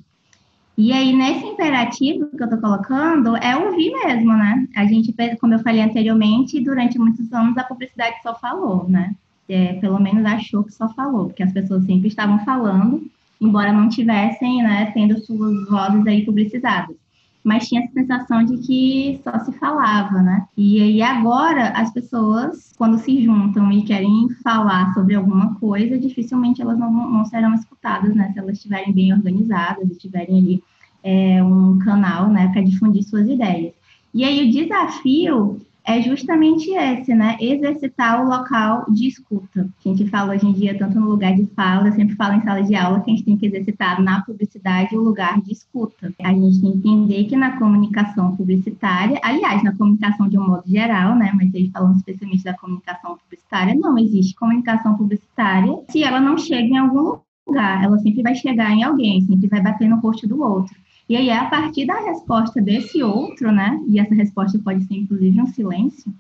E 0.78 0.92
aí, 0.92 1.14
nesse 1.14 1.46
imperativo 1.46 2.28
que 2.28 2.42
eu 2.42 2.46
estou 2.46 2.60
colocando, 2.60 3.38
é 3.38 3.56
ouvir 3.56 3.94
mesmo, 3.94 4.36
né? 4.36 4.68
A 4.76 4.86
gente, 4.86 5.16
como 5.40 5.54
eu 5.54 5.60
falei 5.60 5.82
anteriormente, 5.82 6.62
durante 6.62 7.00
muitos 7.00 7.32
anos 7.32 7.58
a 7.58 7.64
publicidade 7.64 8.18
só 8.22 8.36
falou, 8.36 8.86
né? 8.90 9.16
É, 9.48 9.74
pelo 9.76 10.02
menos 10.02 10.26
achou 10.26 10.66
que 10.66 10.74
só 10.74 10.90
falou, 10.90 11.28
porque 11.28 11.44
as 11.44 11.54
pessoas 11.54 11.86
sempre 11.86 12.10
estavam 12.10 12.44
falando, 12.44 13.10
embora 13.40 13.72
não 13.72 13.88
tivessem, 13.88 14.64
né, 14.64 14.92
tendo 14.92 15.18
suas 15.20 15.70
vozes 15.70 16.06
aí 16.08 16.26
publicizadas 16.26 16.98
mas 17.46 17.70
tinha 17.70 17.84
essa 17.84 17.94
sensação 17.94 18.44
de 18.44 18.58
que 18.58 19.22
só 19.24 19.38
se 19.38 19.52
falava, 19.52 20.20
né? 20.24 20.48
E 20.58 20.82
aí 20.82 21.02
agora 21.04 21.70
as 21.70 21.94
pessoas, 21.94 22.74
quando 22.76 22.98
se 22.98 23.24
juntam 23.24 23.72
e 23.72 23.84
querem 23.84 24.28
falar 24.44 24.92
sobre 24.96 25.14
alguma 25.14 25.54
coisa, 25.56 25.96
dificilmente 26.00 26.60
elas 26.60 26.80
não, 26.80 26.92
não 26.92 27.24
serão 27.24 27.54
escutadas, 27.54 28.16
né? 28.16 28.32
Se 28.34 28.40
elas 28.40 28.58
estiverem 28.58 28.92
bem 28.92 29.14
organizadas 29.14 29.88
e 29.88 29.96
tiverem 29.96 30.40
ali 30.40 30.64
é, 31.04 31.44
um 31.44 31.78
canal, 31.78 32.30
né, 32.30 32.48
para 32.48 32.64
difundir 32.64 33.04
suas 33.04 33.30
ideias. 33.30 33.76
E 34.12 34.24
aí 34.24 34.50
o 34.50 34.52
desafio 34.52 35.62
é 35.86 36.02
justamente 36.02 36.72
esse, 36.72 37.14
né? 37.14 37.38
Exercitar 37.40 38.24
o 38.24 38.28
local 38.28 38.86
de 38.90 39.08
escuta. 39.08 39.70
A 39.86 39.88
gente 39.90 40.08
fala 40.08 40.34
hoje 40.34 40.48
em 40.48 40.54
dia 40.54 40.78
tanto 40.78 41.00
no 41.00 41.08
lugar 41.08 41.36
de 41.36 41.46
fala, 41.56 41.88
eu 41.88 41.94
sempre 41.94 42.16
falo 42.16 42.34
em 42.34 42.42
sala 42.42 42.64
de 42.64 42.76
aula 42.76 43.00
que 43.02 43.12
a 43.12 43.14
gente 43.14 43.24
tem 43.24 43.38
que 43.38 43.46
exercitar 43.46 44.02
na 44.02 44.22
publicidade 44.24 44.98
o 44.98 45.02
lugar 45.02 45.40
de 45.42 45.52
escuta. 45.52 46.12
A 46.24 46.34
gente 46.34 46.60
tem 46.60 46.82
que 46.82 46.90
entender 46.90 47.26
que 47.26 47.36
na 47.36 47.58
comunicação 47.60 48.36
publicitária, 48.36 49.20
aliás, 49.24 49.64
na 49.64 49.76
comunicação 49.76 50.28
de 50.28 50.38
um 50.40 50.48
modo 50.48 50.64
geral, 50.66 51.16
né? 51.16 51.32
Mas 51.36 51.54
aí 51.54 51.70
falando 51.70 51.98
especialmente 51.98 52.44
da 52.44 52.56
comunicação 52.56 53.18
publicitária, 53.18 53.76
não 53.76 53.98
existe 53.98 54.36
comunicação 54.36 54.98
publicitária 54.98 55.72
se 55.90 56.04
ela 56.04 56.20
não 56.20 56.38
chega 56.38 56.68
em 56.68 56.78
algum 56.78 57.20
lugar. 57.48 57.84
Ela 57.84 58.00
sempre 58.00 58.24
vai 58.24 58.34
chegar 58.34 58.72
em 58.72 58.84
alguém, 58.84 59.22
sempre 59.22 59.48
vai 59.48 59.62
bater 59.62 59.88
no 59.88 60.00
rosto 60.00 60.28
do 60.28 60.42
outro. 60.42 60.76
E 61.08 61.16
aí 61.16 61.30
é 61.30 61.38
a 61.38 61.46
partir 61.46 61.86
da 61.86 62.00
resposta 62.00 62.62
desse 62.62 63.04
outro, 63.04 63.52
né? 63.52 63.80
E 63.88 64.00
essa 64.00 64.16
resposta 64.16 64.60
pode 64.60 64.84
ser 64.86 64.96
inclusive 64.96 65.42
um 65.42 65.48
silêncio, 65.48 66.14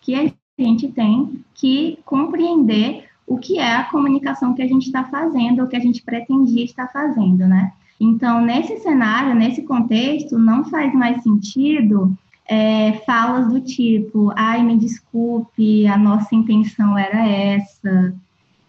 que 0.00 0.14
a 0.14 0.32
gente 0.58 0.88
tem 0.88 1.44
que 1.54 1.98
compreender 2.04 3.04
o 3.26 3.38
que 3.38 3.58
é 3.58 3.76
a 3.76 3.84
comunicação 3.84 4.54
que 4.54 4.62
a 4.62 4.66
gente 4.66 4.86
está 4.86 5.04
fazendo, 5.04 5.62
ou 5.62 5.68
que 5.68 5.76
a 5.76 5.80
gente 5.80 6.02
pretendia 6.02 6.64
estar 6.64 6.88
fazendo, 6.88 7.46
né? 7.46 7.72
Então, 8.00 8.44
nesse 8.44 8.78
cenário, 8.78 9.34
nesse 9.34 9.62
contexto, 9.62 10.36
não 10.36 10.64
faz 10.64 10.92
mais 10.92 11.22
sentido 11.22 12.12
é, 12.46 12.94
falas 13.06 13.48
do 13.48 13.60
tipo, 13.60 14.32
ai, 14.34 14.62
me 14.62 14.76
desculpe, 14.76 15.86
a 15.86 15.96
nossa 15.96 16.34
intenção 16.34 16.98
era 16.98 17.26
essa, 17.26 18.14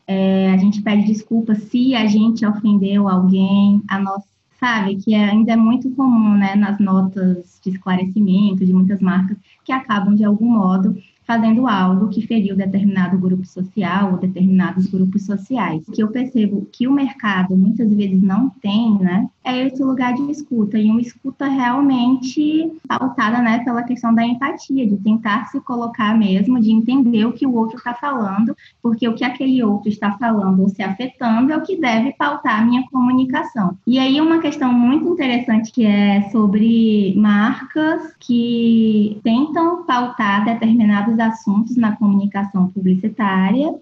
é, 0.05 0.51
a 0.53 0.57
gente 0.57 0.81
pede 0.81 1.05
desculpa 1.05 1.55
se 1.55 1.95
a 1.95 2.05
gente 2.05 2.45
ofendeu 2.45 3.09
alguém, 3.09 3.81
a 3.88 3.99
nossa 3.99 4.33
sabe? 4.63 4.95
Que 4.95 5.13
é, 5.13 5.26
ainda 5.26 5.52
é 5.52 5.56
muito 5.58 5.89
comum, 5.91 6.38
né, 6.38 6.56
nas 6.56 6.80
notas 6.80 7.60
de 7.62 7.71
esclarecimento 7.71 8.65
de 8.65 8.71
muitas 8.73 9.02
marcas 9.02 9.38
que 9.65 9.73
acabam, 9.73 10.15
de 10.15 10.23
algum 10.23 10.49
modo, 10.49 10.95
fazendo 11.25 11.67
algo 11.67 12.09
que 12.09 12.25
feriu 12.25 12.55
determinado 12.55 13.17
grupo 13.17 13.45
social 13.45 14.13
ou 14.13 14.17
determinados 14.17 14.88
grupos 14.88 15.25
sociais. 15.25 15.88
O 15.88 15.91
que 15.91 16.03
eu 16.03 16.09
percebo 16.09 16.67
que 16.71 16.88
o 16.88 16.91
mercado 16.91 17.55
muitas 17.55 17.93
vezes 17.93 18.21
não 18.21 18.49
tem, 18.49 18.97
né, 18.99 19.27
é 19.43 19.67
esse 19.67 19.83
lugar 19.83 20.13
de 20.13 20.31
escuta, 20.31 20.77
e 20.77 20.89
uma 20.89 21.01
escuta 21.01 21.47
realmente 21.47 22.71
pautada, 22.88 23.41
né, 23.41 23.59
pela 23.59 23.83
questão 23.83 24.13
da 24.13 24.25
empatia, 24.25 24.88
de 24.88 24.97
tentar 24.97 25.45
se 25.47 25.59
colocar 25.62 26.17
mesmo, 26.17 26.59
de 26.59 26.71
entender 26.71 27.25
o 27.25 27.33
que 27.33 27.45
o 27.45 27.53
outro 27.55 27.77
está 27.77 27.93
falando, 27.93 28.55
porque 28.81 29.07
o 29.07 29.15
que 29.15 29.23
aquele 29.23 29.63
outro 29.63 29.89
está 29.89 30.13
falando 30.13 30.62
ou 30.62 30.69
se 30.69 30.81
afetando 30.81 31.51
é 31.51 31.57
o 31.57 31.62
que 31.62 31.75
deve 31.75 32.13
pautar 32.13 32.62
a 32.62 32.65
minha 32.65 32.83
comunicação. 32.89 33.77
E 33.86 33.99
aí 33.99 34.19
uma 34.19 34.39
questão 34.39 34.73
muito 34.73 35.09
interessante 35.09 35.71
que 35.71 35.86
é 35.86 36.29
sobre 36.29 37.13
marcas 37.17 38.13
que 38.19 39.19
tentam 39.23 39.83
pautar 39.83 40.45
determinados 40.45 41.12
assuntos 41.19 41.76
na 41.76 41.95
comunicação 41.95 42.69
publicitária 42.69 43.73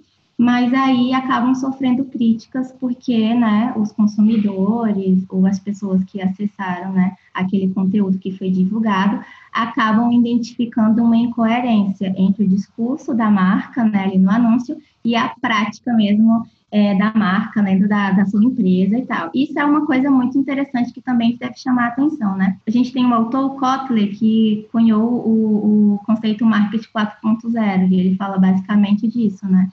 mas 0.41 0.73
aí 0.73 1.13
acabam 1.13 1.53
sofrendo 1.53 2.03
críticas 2.05 2.71
porque, 2.79 3.31
né, 3.35 3.75
os 3.77 3.91
consumidores 3.91 5.23
ou 5.29 5.45
as 5.45 5.59
pessoas 5.59 6.03
que 6.03 6.19
acessaram, 6.19 6.91
né, 6.93 7.15
aquele 7.31 7.71
conteúdo 7.71 8.17
que 8.17 8.31
foi 8.31 8.49
divulgado, 8.49 9.23
acabam 9.53 10.11
identificando 10.11 11.03
uma 11.03 11.15
incoerência 11.15 12.11
entre 12.17 12.43
o 12.43 12.47
discurso 12.47 13.13
da 13.13 13.29
marca, 13.29 13.83
né, 13.83 14.05
ali 14.05 14.17
no 14.17 14.31
anúncio, 14.31 14.75
e 15.05 15.15
a 15.15 15.29
prática 15.39 15.93
mesmo 15.93 16.43
é, 16.71 16.95
da 16.95 17.13
marca, 17.13 17.61
né, 17.61 17.77
da, 17.77 18.09
da 18.09 18.25
sua 18.25 18.43
empresa 18.43 18.97
e 18.97 19.05
tal. 19.05 19.29
Isso 19.35 19.59
é 19.59 19.63
uma 19.63 19.85
coisa 19.85 20.09
muito 20.09 20.39
interessante 20.39 20.91
que 20.91 21.01
também 21.01 21.37
deve 21.37 21.55
chamar 21.55 21.83
a 21.83 21.87
atenção, 21.89 22.35
né? 22.35 22.57
A 22.65 22.71
gente 22.71 22.91
tem 22.91 23.05
o 23.05 23.13
autor 23.13 23.59
Kotler, 23.59 24.17
que 24.17 24.67
cunhou 24.71 25.03
o, 25.03 25.95
o 25.95 25.99
conceito 25.99 26.43
Marketing 26.45 26.87
4.0, 26.95 27.91
e 27.91 27.99
ele 27.99 28.15
fala 28.15 28.39
basicamente 28.39 29.07
disso, 29.07 29.45
né? 29.45 29.69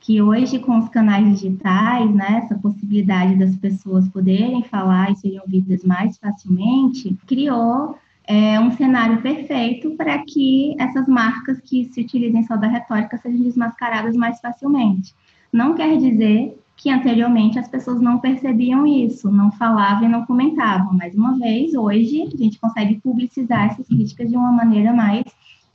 Que 0.00 0.20
hoje 0.22 0.58
com 0.58 0.78
os 0.78 0.88
canais 0.88 1.40
digitais, 1.40 2.10
né, 2.12 2.40
essa 2.42 2.58
possibilidade 2.58 3.36
das 3.36 3.54
pessoas 3.56 4.08
poderem 4.08 4.62
falar 4.64 5.12
e 5.12 5.16
serem 5.16 5.40
ouvidas 5.40 5.84
mais 5.84 6.16
facilmente, 6.16 7.14
criou 7.26 7.96
é, 8.24 8.58
um 8.58 8.70
cenário 8.72 9.20
perfeito 9.20 9.90
para 9.96 10.18
que 10.18 10.74
essas 10.78 11.06
marcas 11.06 11.60
que 11.60 11.84
se 11.84 12.00
utilizem 12.00 12.42
só 12.44 12.56
da 12.56 12.66
retórica 12.66 13.18
sejam 13.18 13.42
desmascaradas 13.42 14.16
mais 14.16 14.40
facilmente. 14.40 15.14
Não 15.52 15.74
quer 15.74 15.98
dizer 15.98 16.56
que 16.76 16.90
anteriormente 16.90 17.58
as 17.58 17.68
pessoas 17.68 18.00
não 18.00 18.20
percebiam 18.20 18.86
isso, 18.86 19.30
não 19.30 19.52
falavam 19.52 20.08
e 20.08 20.10
não 20.10 20.24
comentavam. 20.24 20.94
Mais 20.94 21.14
uma 21.14 21.38
vez, 21.38 21.74
hoje 21.74 22.22
a 22.22 22.36
gente 22.36 22.58
consegue 22.58 22.98
publicizar 23.02 23.66
essas 23.66 23.86
críticas 23.86 24.30
de 24.30 24.36
uma 24.36 24.50
maneira 24.50 24.90
mais, 24.94 25.24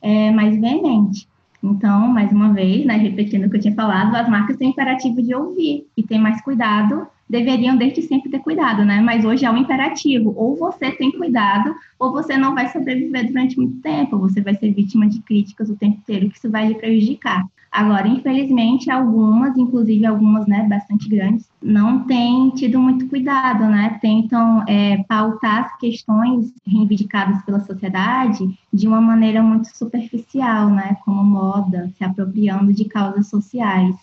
é, 0.01 0.31
mais 0.31 0.59
veemente. 0.59 1.27
Então, 1.65 2.07
mais 2.07 2.31
uma 2.31 2.53
vez, 2.53 2.85
né, 2.85 2.95
repetindo 2.95 3.45
o 3.45 3.49
que 3.49 3.57
eu 3.57 3.61
tinha 3.61 3.73
falado, 3.73 4.15
as 4.15 4.29
marcas 4.29 4.57
têm 4.57 4.69
imperativo 4.69 5.21
de 5.21 5.33
ouvir 5.33 5.87
e 5.97 6.03
ter 6.03 6.17
mais 6.19 6.41
cuidado, 6.41 7.07
deveriam 7.27 7.75
desde 7.75 8.03
sempre 8.03 8.29
ter 8.29 8.39
cuidado, 8.39 8.85
né? 8.85 9.01
Mas 9.01 9.25
hoje 9.25 9.45
é 9.45 9.51
um 9.51 9.57
imperativo, 9.57 10.33
ou 10.37 10.55
você 10.55 10.91
tem 10.91 11.11
cuidado, 11.11 11.75
ou 11.97 12.11
você 12.11 12.37
não 12.37 12.53
vai 12.53 12.69
sobreviver 12.69 13.27
durante 13.27 13.57
muito 13.57 13.81
tempo, 13.81 14.19
você 14.19 14.41
vai 14.41 14.53
ser 14.53 14.71
vítima 14.71 15.07
de 15.07 15.19
críticas 15.21 15.69
o 15.69 15.75
tempo 15.75 15.97
inteiro, 15.97 16.29
que 16.29 16.37
isso 16.37 16.51
vai 16.51 16.67
lhe 16.67 16.75
prejudicar. 16.75 17.43
Agora, 17.75 18.07
infelizmente, 18.07 18.89
algumas, 18.89 19.57
inclusive 19.57 20.05
algumas, 20.05 20.47
né, 20.47 20.65
bastante 20.65 21.09
grandes, 21.09 21.45
não 21.61 22.05
têm 22.05 22.49
tido 22.51 22.79
muito 22.79 23.05
cuidado, 23.09 23.65
né? 23.65 23.99
Tentam 24.01 24.63
é, 24.65 25.03
pautar 25.03 25.65
as 25.65 25.77
questões 25.77 26.53
reivindicadas 26.65 27.43
pela 27.43 27.59
sociedade 27.59 28.57
de 28.71 28.87
uma 28.87 29.01
maneira 29.01 29.43
muito 29.43 29.65
superficial, 29.75 30.69
né? 30.69 30.95
Como 31.03 31.21
moda, 31.21 31.91
se 31.97 32.03
apropriando 32.05 32.71
de 32.73 32.85
causas 32.85 33.27
sociais. 33.27 33.93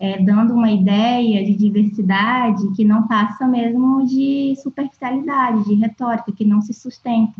É, 0.00 0.22
dando 0.22 0.54
uma 0.54 0.70
ideia 0.70 1.44
de 1.44 1.54
diversidade 1.54 2.72
que 2.74 2.82
não 2.82 3.06
passa 3.06 3.46
mesmo 3.46 4.06
de 4.06 4.54
superficialidade, 4.62 5.64
de 5.64 5.74
retórica, 5.74 6.32
que 6.32 6.46
não 6.46 6.62
se 6.62 6.72
sustenta. 6.72 7.34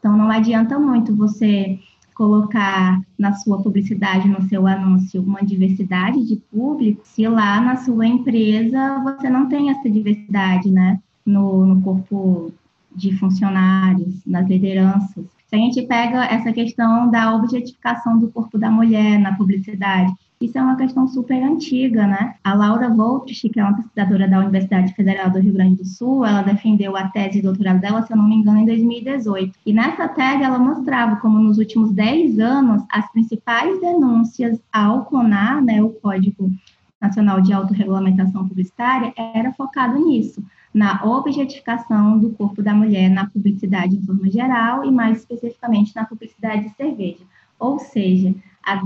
Então, 0.00 0.16
não 0.16 0.30
adianta 0.30 0.80
muito 0.80 1.14
você 1.14 1.78
colocar 2.18 3.00
na 3.16 3.32
sua 3.34 3.62
publicidade, 3.62 4.28
no 4.28 4.42
seu 4.48 4.66
anúncio, 4.66 5.22
uma 5.22 5.40
diversidade 5.40 6.26
de 6.26 6.34
público, 6.34 7.00
se 7.04 7.28
lá 7.28 7.60
na 7.60 7.76
sua 7.76 8.08
empresa 8.08 8.98
você 9.04 9.30
não 9.30 9.48
tem 9.48 9.70
essa 9.70 9.88
diversidade, 9.88 10.68
né? 10.68 10.98
No, 11.24 11.64
no 11.64 11.80
corpo 11.80 12.52
de 12.94 13.16
funcionários, 13.16 14.16
nas 14.26 14.48
lideranças. 14.48 15.24
Se 15.46 15.54
a 15.54 15.58
gente 15.58 15.80
pega 15.82 16.24
essa 16.24 16.52
questão 16.52 17.08
da 17.08 17.36
objetificação 17.36 18.18
do 18.18 18.28
corpo 18.28 18.58
da 18.58 18.68
mulher 18.68 19.20
na 19.20 19.36
publicidade, 19.36 20.12
isso 20.40 20.56
é 20.56 20.62
uma 20.62 20.76
questão 20.76 21.08
super 21.08 21.42
antiga, 21.42 22.06
né? 22.06 22.36
A 22.44 22.54
Laura 22.54 22.88
Voltrich, 22.88 23.48
que 23.48 23.58
é 23.58 23.64
uma 23.64 23.74
pesquisadora 23.74 24.28
da 24.28 24.38
Universidade 24.38 24.94
Federal 24.94 25.30
do 25.30 25.40
Rio 25.40 25.52
Grande 25.52 25.76
do 25.76 25.84
Sul, 25.84 26.24
ela 26.24 26.42
defendeu 26.42 26.96
a 26.96 27.08
tese 27.08 27.38
de 27.38 27.42
doutorado 27.42 27.80
dela, 27.80 28.02
se 28.02 28.12
eu 28.12 28.16
não 28.16 28.28
me 28.28 28.36
engano, 28.36 28.58
em 28.58 28.66
2018. 28.66 29.58
E 29.66 29.72
nessa 29.72 30.06
tese 30.06 30.44
ela 30.44 30.58
mostrava 30.58 31.16
como 31.16 31.40
nos 31.40 31.58
últimos 31.58 31.90
10 31.90 32.38
anos 32.38 32.84
as 32.90 33.10
principais 33.10 33.80
denúncias 33.80 34.60
ao 34.72 35.06
CONAR, 35.06 35.60
né, 35.62 35.82
o 35.82 35.90
Código 35.90 36.52
Nacional 37.00 37.40
de 37.40 37.52
Autorregulamentação 37.52 38.46
Publicitária, 38.46 39.12
era 39.16 39.52
focado 39.52 39.98
nisso, 39.98 40.40
na 40.72 41.04
objetificação 41.04 42.16
do 42.16 42.30
corpo 42.30 42.62
da 42.62 42.72
mulher 42.74 43.08
na 43.10 43.26
publicidade 43.26 43.96
em 43.96 44.02
forma 44.02 44.30
geral 44.30 44.84
e 44.84 44.90
mais 44.92 45.18
especificamente 45.18 45.94
na 45.96 46.04
publicidade 46.04 46.68
de 46.68 46.76
cerveja. 46.76 47.24
Ou 47.58 47.80
seja, 47.80 48.32
há 48.62 48.76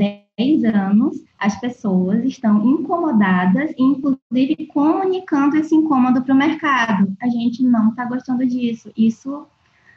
10 0.42 0.64
anos, 0.64 1.24
as 1.38 1.58
pessoas 1.60 2.24
estão 2.24 2.64
incomodadas, 2.64 3.72
inclusive 3.78 4.66
comunicando 4.72 5.56
esse 5.56 5.74
incômodo 5.74 6.22
para 6.22 6.34
o 6.34 6.38
mercado. 6.38 7.14
A 7.20 7.28
gente 7.28 7.62
não 7.62 7.90
está 7.90 8.04
gostando 8.04 8.44
disso. 8.44 8.90
Isso 8.96 9.46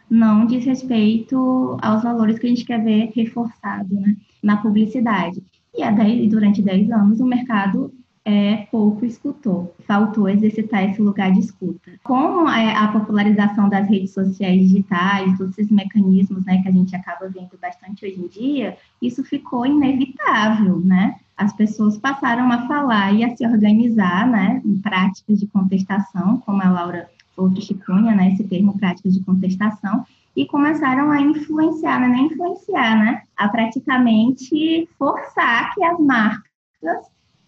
não 0.10 0.46
diz 0.46 0.66
respeito 0.66 1.78
aos 1.82 2.04
valores 2.04 2.38
que 2.38 2.46
a 2.46 2.50
gente 2.50 2.66
quer 2.66 2.84
ver 2.84 3.12
reforçado 3.16 3.94
né, 3.96 4.16
na 4.42 4.58
publicidade. 4.58 5.44
E 5.74 5.84
há 5.84 5.92
10, 5.92 6.30
durante 6.30 6.62
10 6.62 6.92
anos, 6.92 7.20
o 7.20 7.26
mercado 7.26 7.92
é, 8.26 8.68
pouco 8.72 9.06
escutou. 9.06 9.76
Faltou 9.88 10.28
exercitar 10.28 10.84
esse 10.90 11.00
lugar 11.00 11.32
de 11.32 11.40
escuta. 11.40 11.92
Com 12.04 12.48
a, 12.48 12.88
popularização 12.88 13.70
das 13.70 13.88
redes 13.88 14.14
sociais 14.14 14.60
digitais, 14.60 15.38
todos 15.38 15.56
esses 15.58 15.72
mecanismos 15.72 16.44
né, 16.44 16.62
que 16.64 16.68
a 16.68 16.72
gente 16.72 16.96
acaba 16.96 17.30
vendo 17.30 17.58
bastante 17.62 18.04
hoje 18.04 18.20
em 18.20 18.28
dia, 18.28 18.78
isso 19.00 19.24
ficou 19.24 19.66
inevitável, 19.66 20.80
né? 20.80 21.16
As 21.38 21.54
pessoas 21.54 21.98
passaram 21.98 22.52
a 22.52 22.66
falar 22.68 23.14
e 23.14 23.24
a 23.24 23.36
se 23.36 23.46
organizar, 23.46 24.28
né, 24.28 24.62
em 24.66 24.78
práticas 24.78 25.40
de 25.40 25.48
contestação, 25.48 26.38
como 26.40 26.62
a 26.62 26.70
Laura 26.70 27.10
outro 27.38 27.62
Chicunha, 27.62 28.16
né, 28.16 28.32
esse 28.32 28.46
termo 28.46 28.78
práticas 28.78 29.14
de 29.14 29.20
contestação, 29.20 30.06
e 30.34 30.46
começaram 30.46 31.12
a 31.12 31.20
influenciar, 31.20 32.02
é 32.02 32.08
nem 32.08 32.28
influenciar, 32.28 32.98
né, 32.98 33.22
a 33.36 33.50
praticamente 33.50 34.88
forçar 34.98 35.76
que 35.76 35.84
as 35.84 36.00
marcas 36.00 37.06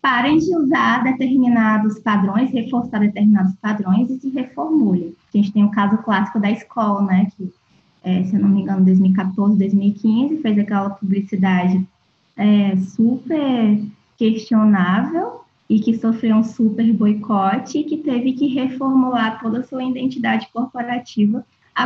parem 0.08 0.38
de 0.38 0.56
usar 0.56 1.04
determinados 1.04 2.00
padrões, 2.00 2.50
reforçar 2.50 3.00
determinados 3.00 3.54
padrões 3.56 4.10
e 4.10 4.18
se 4.18 4.30
reformulem. 4.30 5.14
A 5.34 5.38
gente 5.38 5.52
tem 5.52 5.66
o 5.66 5.70
caso 5.70 5.98
clássico 5.98 6.40
da 6.40 6.50
escola, 6.50 7.02
né, 7.02 7.28
que, 7.36 7.52
é, 8.06 8.24
se 8.24 8.34
eu 8.34 8.40
não 8.40 8.48
me 8.48 8.62
engano, 8.62 8.86
2014, 8.86 9.58
2015, 9.58 10.38
fez 10.38 10.60
aquela 10.60 10.92
publicidade 10.92 11.86
é, 12.38 12.78
super 12.78 13.84
questionável 14.18 15.42
e 15.70 15.78
que 15.82 15.98
sofreu 15.98 16.38
um 16.38 16.44
super 16.44 16.90
boicote 16.94 17.80
e 17.80 17.84
que 17.84 17.98
teve 17.98 18.32
que 18.32 18.48
reformular 18.48 19.42
toda 19.42 19.60
a 19.60 19.64
sua 19.64 19.84
identidade 19.84 20.48
corporativa 20.54 21.46
a, 21.76 21.84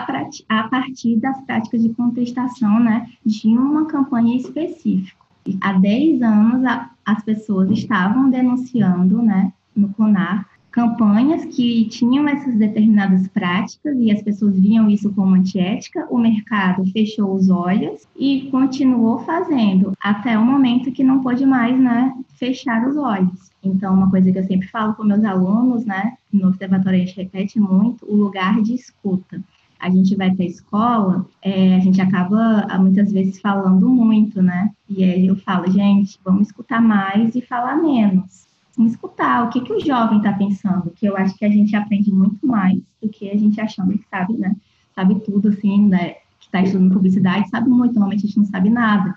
a 0.47 0.67
partir 0.69 1.15
das 1.15 1.41
práticas 1.41 1.81
de 1.81 1.89
contestação 1.89 2.79
né, 2.79 3.09
de 3.25 3.47
uma 3.47 3.87
campanha 3.87 4.37
específica. 4.37 5.20
Há 5.61 5.73
10 5.73 6.21
anos, 6.21 6.65
a, 6.65 6.91
as 7.05 7.23
pessoas 7.23 7.69
estavam 7.71 8.29
denunciando, 8.29 9.21
né, 9.21 9.51
no 9.75 9.89
CONAR, 9.89 10.47
campanhas 10.71 11.43
que 11.45 11.85
tinham 11.89 12.27
essas 12.29 12.55
determinadas 12.55 13.27
práticas 13.27 13.97
e 13.99 14.09
as 14.09 14.21
pessoas 14.21 14.57
viam 14.57 14.89
isso 14.89 15.11
como 15.11 15.35
antiética, 15.35 16.07
o 16.09 16.17
mercado 16.17 16.85
fechou 16.91 17.35
os 17.35 17.49
olhos 17.49 18.07
e 18.17 18.47
continuou 18.49 19.19
fazendo 19.19 19.91
até 19.99 20.39
o 20.39 20.45
momento 20.45 20.91
que 20.91 21.03
não 21.03 21.21
pôde 21.21 21.45
mais, 21.45 21.77
né, 21.77 22.13
fechar 22.35 22.87
os 22.87 22.95
olhos. 22.95 23.51
Então, 23.61 23.93
uma 23.93 24.09
coisa 24.09 24.31
que 24.31 24.39
eu 24.39 24.45
sempre 24.45 24.67
falo 24.69 24.93
com 24.95 25.03
meus 25.03 25.23
alunos, 25.23 25.85
né, 25.85 26.13
no 26.31 26.47
observatório 26.47 27.01
a 27.01 27.05
gente 27.05 27.17
repete 27.17 27.59
muito, 27.59 28.05
o 28.05 28.15
lugar 28.15 28.61
de 28.61 28.73
escuta 28.73 29.43
a 29.81 29.89
gente 29.89 30.15
vai 30.15 30.29
para 30.31 30.43
a 30.43 30.47
escola, 30.47 31.25
é, 31.41 31.75
a 31.75 31.79
gente 31.79 31.99
acaba 31.99 32.67
muitas 32.77 33.11
vezes 33.11 33.41
falando 33.41 33.89
muito, 33.89 34.39
né? 34.39 34.69
E 34.87 35.03
aí 35.03 35.25
eu 35.25 35.35
falo, 35.37 35.69
gente, 35.71 36.19
vamos 36.23 36.47
escutar 36.47 36.79
mais 36.79 37.33
e 37.33 37.41
falar 37.41 37.77
menos. 37.77 38.45
Vamos 38.77 38.91
escutar 38.91 39.43
o 39.43 39.49
que, 39.49 39.59
que 39.59 39.73
o 39.73 39.83
jovem 39.83 40.19
está 40.19 40.33
pensando, 40.33 40.91
que 40.91 41.07
eu 41.07 41.17
acho 41.17 41.35
que 41.35 41.43
a 41.43 41.49
gente 41.49 41.75
aprende 41.75 42.13
muito 42.13 42.45
mais 42.45 42.79
do 43.01 43.09
que 43.09 43.27
a 43.31 43.35
gente 43.35 43.59
achando 43.59 43.97
que 43.97 44.05
sabe, 44.07 44.33
né? 44.37 44.55
Sabe 44.93 45.19
tudo, 45.21 45.49
assim, 45.49 45.87
né? 45.87 46.09
Que 46.39 46.45
está 46.45 46.61
estudando 46.61 46.93
publicidade, 46.93 47.49
sabe 47.49 47.67
muito, 47.67 47.93
normalmente 47.93 48.25
a 48.25 48.27
gente 48.27 48.37
não 48.37 48.45
sabe 48.45 48.69
nada. 48.69 49.15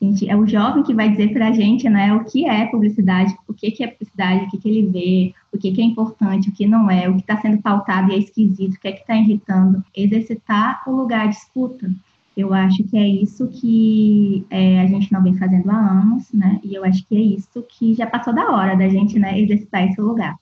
Gente, 0.00 0.28
é 0.28 0.36
o 0.36 0.46
jovem 0.46 0.82
que 0.82 0.94
vai 0.94 1.10
dizer 1.10 1.32
para 1.32 1.48
a 1.48 1.52
gente 1.52 1.88
né, 1.88 2.12
o 2.12 2.24
que 2.24 2.46
é 2.46 2.66
publicidade, 2.66 3.34
o 3.48 3.54
que, 3.54 3.70
que 3.70 3.82
é 3.82 3.86
publicidade, 3.86 4.44
o 4.44 4.50
que, 4.50 4.58
que 4.58 4.68
ele 4.68 4.86
vê, 4.86 5.34
o 5.50 5.58
que, 5.58 5.72
que 5.72 5.80
é 5.80 5.84
importante, 5.84 6.50
o 6.50 6.52
que 6.52 6.66
não 6.66 6.90
é, 6.90 7.08
o 7.08 7.14
que 7.14 7.20
está 7.20 7.40
sendo 7.40 7.62
pautado 7.62 8.12
e 8.12 8.14
é 8.14 8.18
esquisito, 8.18 8.74
o 8.74 8.80
que 8.80 8.88
é 8.88 8.92
que 8.92 9.00
está 9.00 9.16
irritando. 9.16 9.82
Exercitar 9.94 10.82
o 10.86 10.92
lugar 10.92 11.28
de 11.28 11.36
escuta. 11.36 11.90
Eu 12.36 12.52
acho 12.52 12.84
que 12.84 12.98
é 12.98 13.08
isso 13.08 13.48
que 13.48 14.44
é, 14.50 14.80
a 14.80 14.86
gente 14.86 15.10
não 15.10 15.22
vem 15.22 15.38
fazendo 15.38 15.70
há 15.70 15.76
anos, 15.76 16.30
né? 16.30 16.60
E 16.62 16.74
eu 16.74 16.84
acho 16.84 17.02
que 17.06 17.16
é 17.16 17.20
isso 17.20 17.64
que 17.66 17.94
já 17.94 18.06
passou 18.06 18.34
da 18.34 18.50
hora 18.50 18.76
da 18.76 18.88
gente 18.90 19.18
né, 19.18 19.40
exercitar 19.40 19.88
esse 19.88 19.98
lugar. 19.98 20.36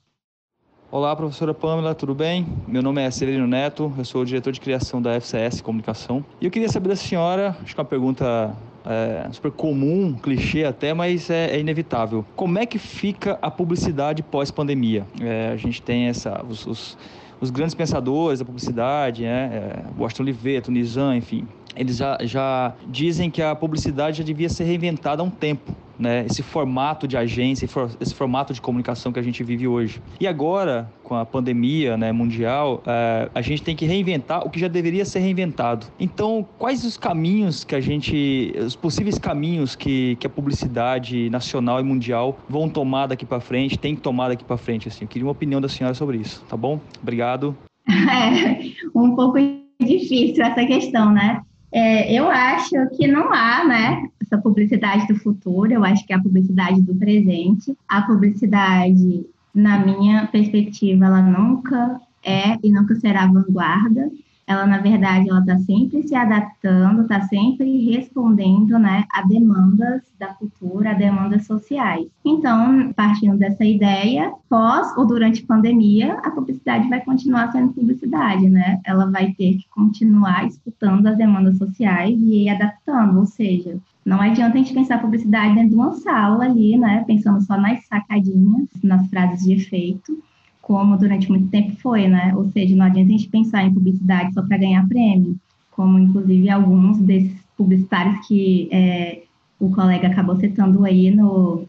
Olá, 0.95 1.17
professora 1.17 1.53
Pamela, 1.53 1.93
tudo 1.93 2.15
bem? 2.15 2.47
Meu 2.69 2.81
nome 2.81 3.03
é 3.03 3.11
Celino 3.11 3.49
Neto, 3.49 3.93
eu 3.99 4.05
sou 4.05 4.23
o 4.23 4.25
diretor 4.25 4.53
de 4.53 4.61
criação 4.61 5.03
da 5.03 5.21
FCS 5.21 5.61
Comunicação. 5.61 6.25
E 6.41 6.45
eu 6.45 6.53
queria 6.53 6.69
saber 6.69 6.91
da 6.91 6.95
senhora, 6.95 7.57
acho 7.65 7.75
que 7.75 7.81
é 7.81 7.83
uma 7.83 7.89
pergunta 7.89 8.57
é, 8.87 9.27
super 9.33 9.51
comum, 9.51 10.15
clichê 10.15 10.63
até, 10.63 10.95
mas 10.95 11.29
é, 11.31 11.57
é, 11.57 11.59
inevitável. 11.59 12.25
Como 12.37 12.61
é 12.61 12.65
que 12.65 12.79
fica 12.79 13.37
a 13.43 13.51
publicidade 13.51 14.23
pós-pandemia? 14.23 15.05
É, 15.21 15.49
a 15.49 15.57
gente 15.57 15.83
tem 15.83 16.07
essa, 16.07 16.41
os, 16.49 16.65
os, 16.65 16.99
os, 17.41 17.51
grandes 17.51 17.75
pensadores 17.75 18.39
da 18.39 18.45
publicidade, 18.45 19.25
né? 19.25 19.51
É, 19.53 20.01
Washington 20.01 20.23
Oliveto, 20.23 20.71
Nizam, 20.71 21.17
enfim, 21.17 21.45
eles 21.75 21.97
já, 21.97 22.19
já 22.23 22.73
dizem 22.87 23.33
que 23.33 23.43
a 23.43 23.53
publicidade 23.57 24.19
já 24.19 24.25
devia 24.25 24.49
ser 24.49 24.63
reinventada 24.63 25.23
há 25.23 25.25
um 25.25 25.31
tempo 25.31 25.75
né, 25.99 26.25
esse 26.27 26.43
formato 26.43 27.07
de 27.07 27.17
agência, 27.17 27.69
esse 28.01 28.15
formato 28.15 28.53
de 28.53 28.61
comunicação 28.61 29.13
que 29.13 29.19
a 29.19 29.23
gente 29.23 29.43
vive 29.43 29.67
hoje. 29.67 30.01
E 30.21 30.27
agora, 30.27 30.91
com 31.03 31.15
a 31.15 31.25
pandemia 31.25 31.97
né, 31.97 32.13
mundial, 32.13 32.83
é, 32.87 33.29
a 33.35 33.41
gente 33.41 33.63
tem 33.63 33.77
que 33.77 33.85
reinventar 33.85 34.47
o 34.47 34.51
que 34.51 34.59
já 34.59 34.69
deveria 34.69 35.05
ser 35.05 35.21
reinventado. 35.21 35.87
Então, 35.99 36.47
quais 36.59 36.85
os 36.85 36.97
caminhos 36.97 37.65
que 37.65 37.75
a 37.75 37.81
gente, 37.81 38.55
os 38.59 38.77
possíveis 38.77 39.19
caminhos 39.19 39.77
que, 39.77 40.17
que 40.17 40.27
a 40.27 40.31
publicidade 40.31 41.29
nacional 41.31 41.81
e 41.81 41.83
mundial 41.83 42.39
vão 42.49 42.69
tomar 42.69 43.07
daqui 43.07 43.25
para 43.25 43.41
frente, 43.41 43.79
tem 43.79 43.95
que 43.95 44.01
tomar 44.01 44.29
daqui 44.29 44.45
para 44.45 44.57
frente? 44.57 44.89
Assim, 44.89 45.05
eu 45.05 45.09
queria 45.09 45.27
uma 45.27 45.33
opinião 45.33 45.61
da 45.61 45.69
senhora 45.69 45.95
sobre 45.95 46.19
isso, 46.19 46.45
tá 46.49 46.57
bom? 46.57 46.81
Obrigado. 47.03 47.57
É 47.89 48.99
um 48.99 49.15
pouco 49.15 49.39
difícil 49.81 50.45
essa 50.45 50.65
questão, 50.65 51.13
né? 51.13 51.43
É, 51.73 52.13
eu 52.13 52.31
acho 52.31 52.71
que 52.97 53.07
não 53.09 53.33
há, 53.33 53.65
né, 53.65 54.09
essa 54.25 54.39
publicidade 54.39 55.07
do 55.07 55.17
futuro, 55.17 55.73
eu 55.73 55.85
acho 55.85 56.07
que 56.07 56.13
é 56.13 56.17
a 56.17 56.23
publicidade 56.23 56.81
do 56.83 56.95
presente. 56.95 57.77
A 57.89 58.03
publicidade, 58.03 59.27
na 59.55 59.85
minha 59.85 60.27
perspectiva, 60.27 61.07
ela 61.07 61.23
nunca 61.23 62.01
é 62.23 62.57
e 62.63 62.71
nunca 62.71 62.95
será 62.97 63.27
vanguarda. 63.27 64.11
Ela 64.47 64.67
na 64.67 64.79
verdade 64.79 65.29
ela 65.29 65.41
está 65.41 65.59
sempre 65.59 66.03
se 66.03 66.15
adaptando, 66.15 67.03
está 67.03 67.23
sempre 67.23 67.85
respondendo, 67.91 68.79
né, 68.79 69.05
a 69.13 69.23
demandas 69.23 70.03
da 70.19 70.29
cultura, 70.29 70.91
a 70.91 70.95
demandas 70.95 71.47
sociais. 71.47 72.07
Então, 72.25 72.93
partindo 72.95 73.37
dessa 73.37 73.65
ideia, 73.65 74.33
pós 74.49 74.97
ou 74.97 75.07
durante 75.07 75.43
a 75.43 75.47
pandemia, 75.47 76.15
a 76.23 76.31
publicidade 76.31 76.89
vai 76.89 77.01
continuar 77.01 77.53
sendo 77.53 77.73
publicidade, 77.73 78.49
né? 78.49 78.81
Ela 78.85 79.11
vai 79.11 79.33
ter 79.33 79.55
que 79.57 79.69
continuar 79.71 80.47
escutando 80.47 81.07
as 81.07 81.17
demandas 81.17 81.59
sociais 81.59 82.19
e 82.21 82.49
adaptando, 82.49 83.19
ou 83.19 83.27
seja, 83.27 83.79
não 84.05 84.21
adianta 84.21 84.55
a 84.55 84.59
gente 84.59 84.75
pensar 84.75 85.01
publicidade 85.01 85.55
dentro 85.55 85.71
de 85.71 85.75
uma 85.75 85.95
sala 85.95 86.45
ali, 86.45 86.77
né? 86.77 87.05
Pensando 87.07 87.41
só 87.41 87.59
nas 87.59 87.87
sacadinhas, 87.87 88.69
nas 88.83 89.07
frases 89.09 89.43
de 89.45 89.55
efeito, 89.55 90.23
como 90.65 90.97
durante 90.97 91.29
muito 91.29 91.49
tempo 91.49 91.77
foi, 91.77 92.09
né? 92.09 92.33
Ou 92.35 92.51
seja, 92.51 92.75
não 92.75 92.87
adianta 92.87 93.09
a 93.09 93.17
gente 93.17 93.29
pensar 93.29 93.65
em 93.65 93.75
publicidade 93.75 94.33
só 94.33 94.43
para 94.43 94.57
ganhar 94.57 94.89
prêmio, 94.89 95.37
como 95.71 95.99
inclusive 95.99 96.49
alguns 96.49 96.99
desses 96.99 97.39
publicitários 97.55 98.27
que 98.27 98.69
é, 98.73 99.23
o 99.61 99.71
colega 99.71 100.09
acabou 100.09 100.37
citando 100.37 100.85
aí 100.85 101.11
no, 101.11 101.69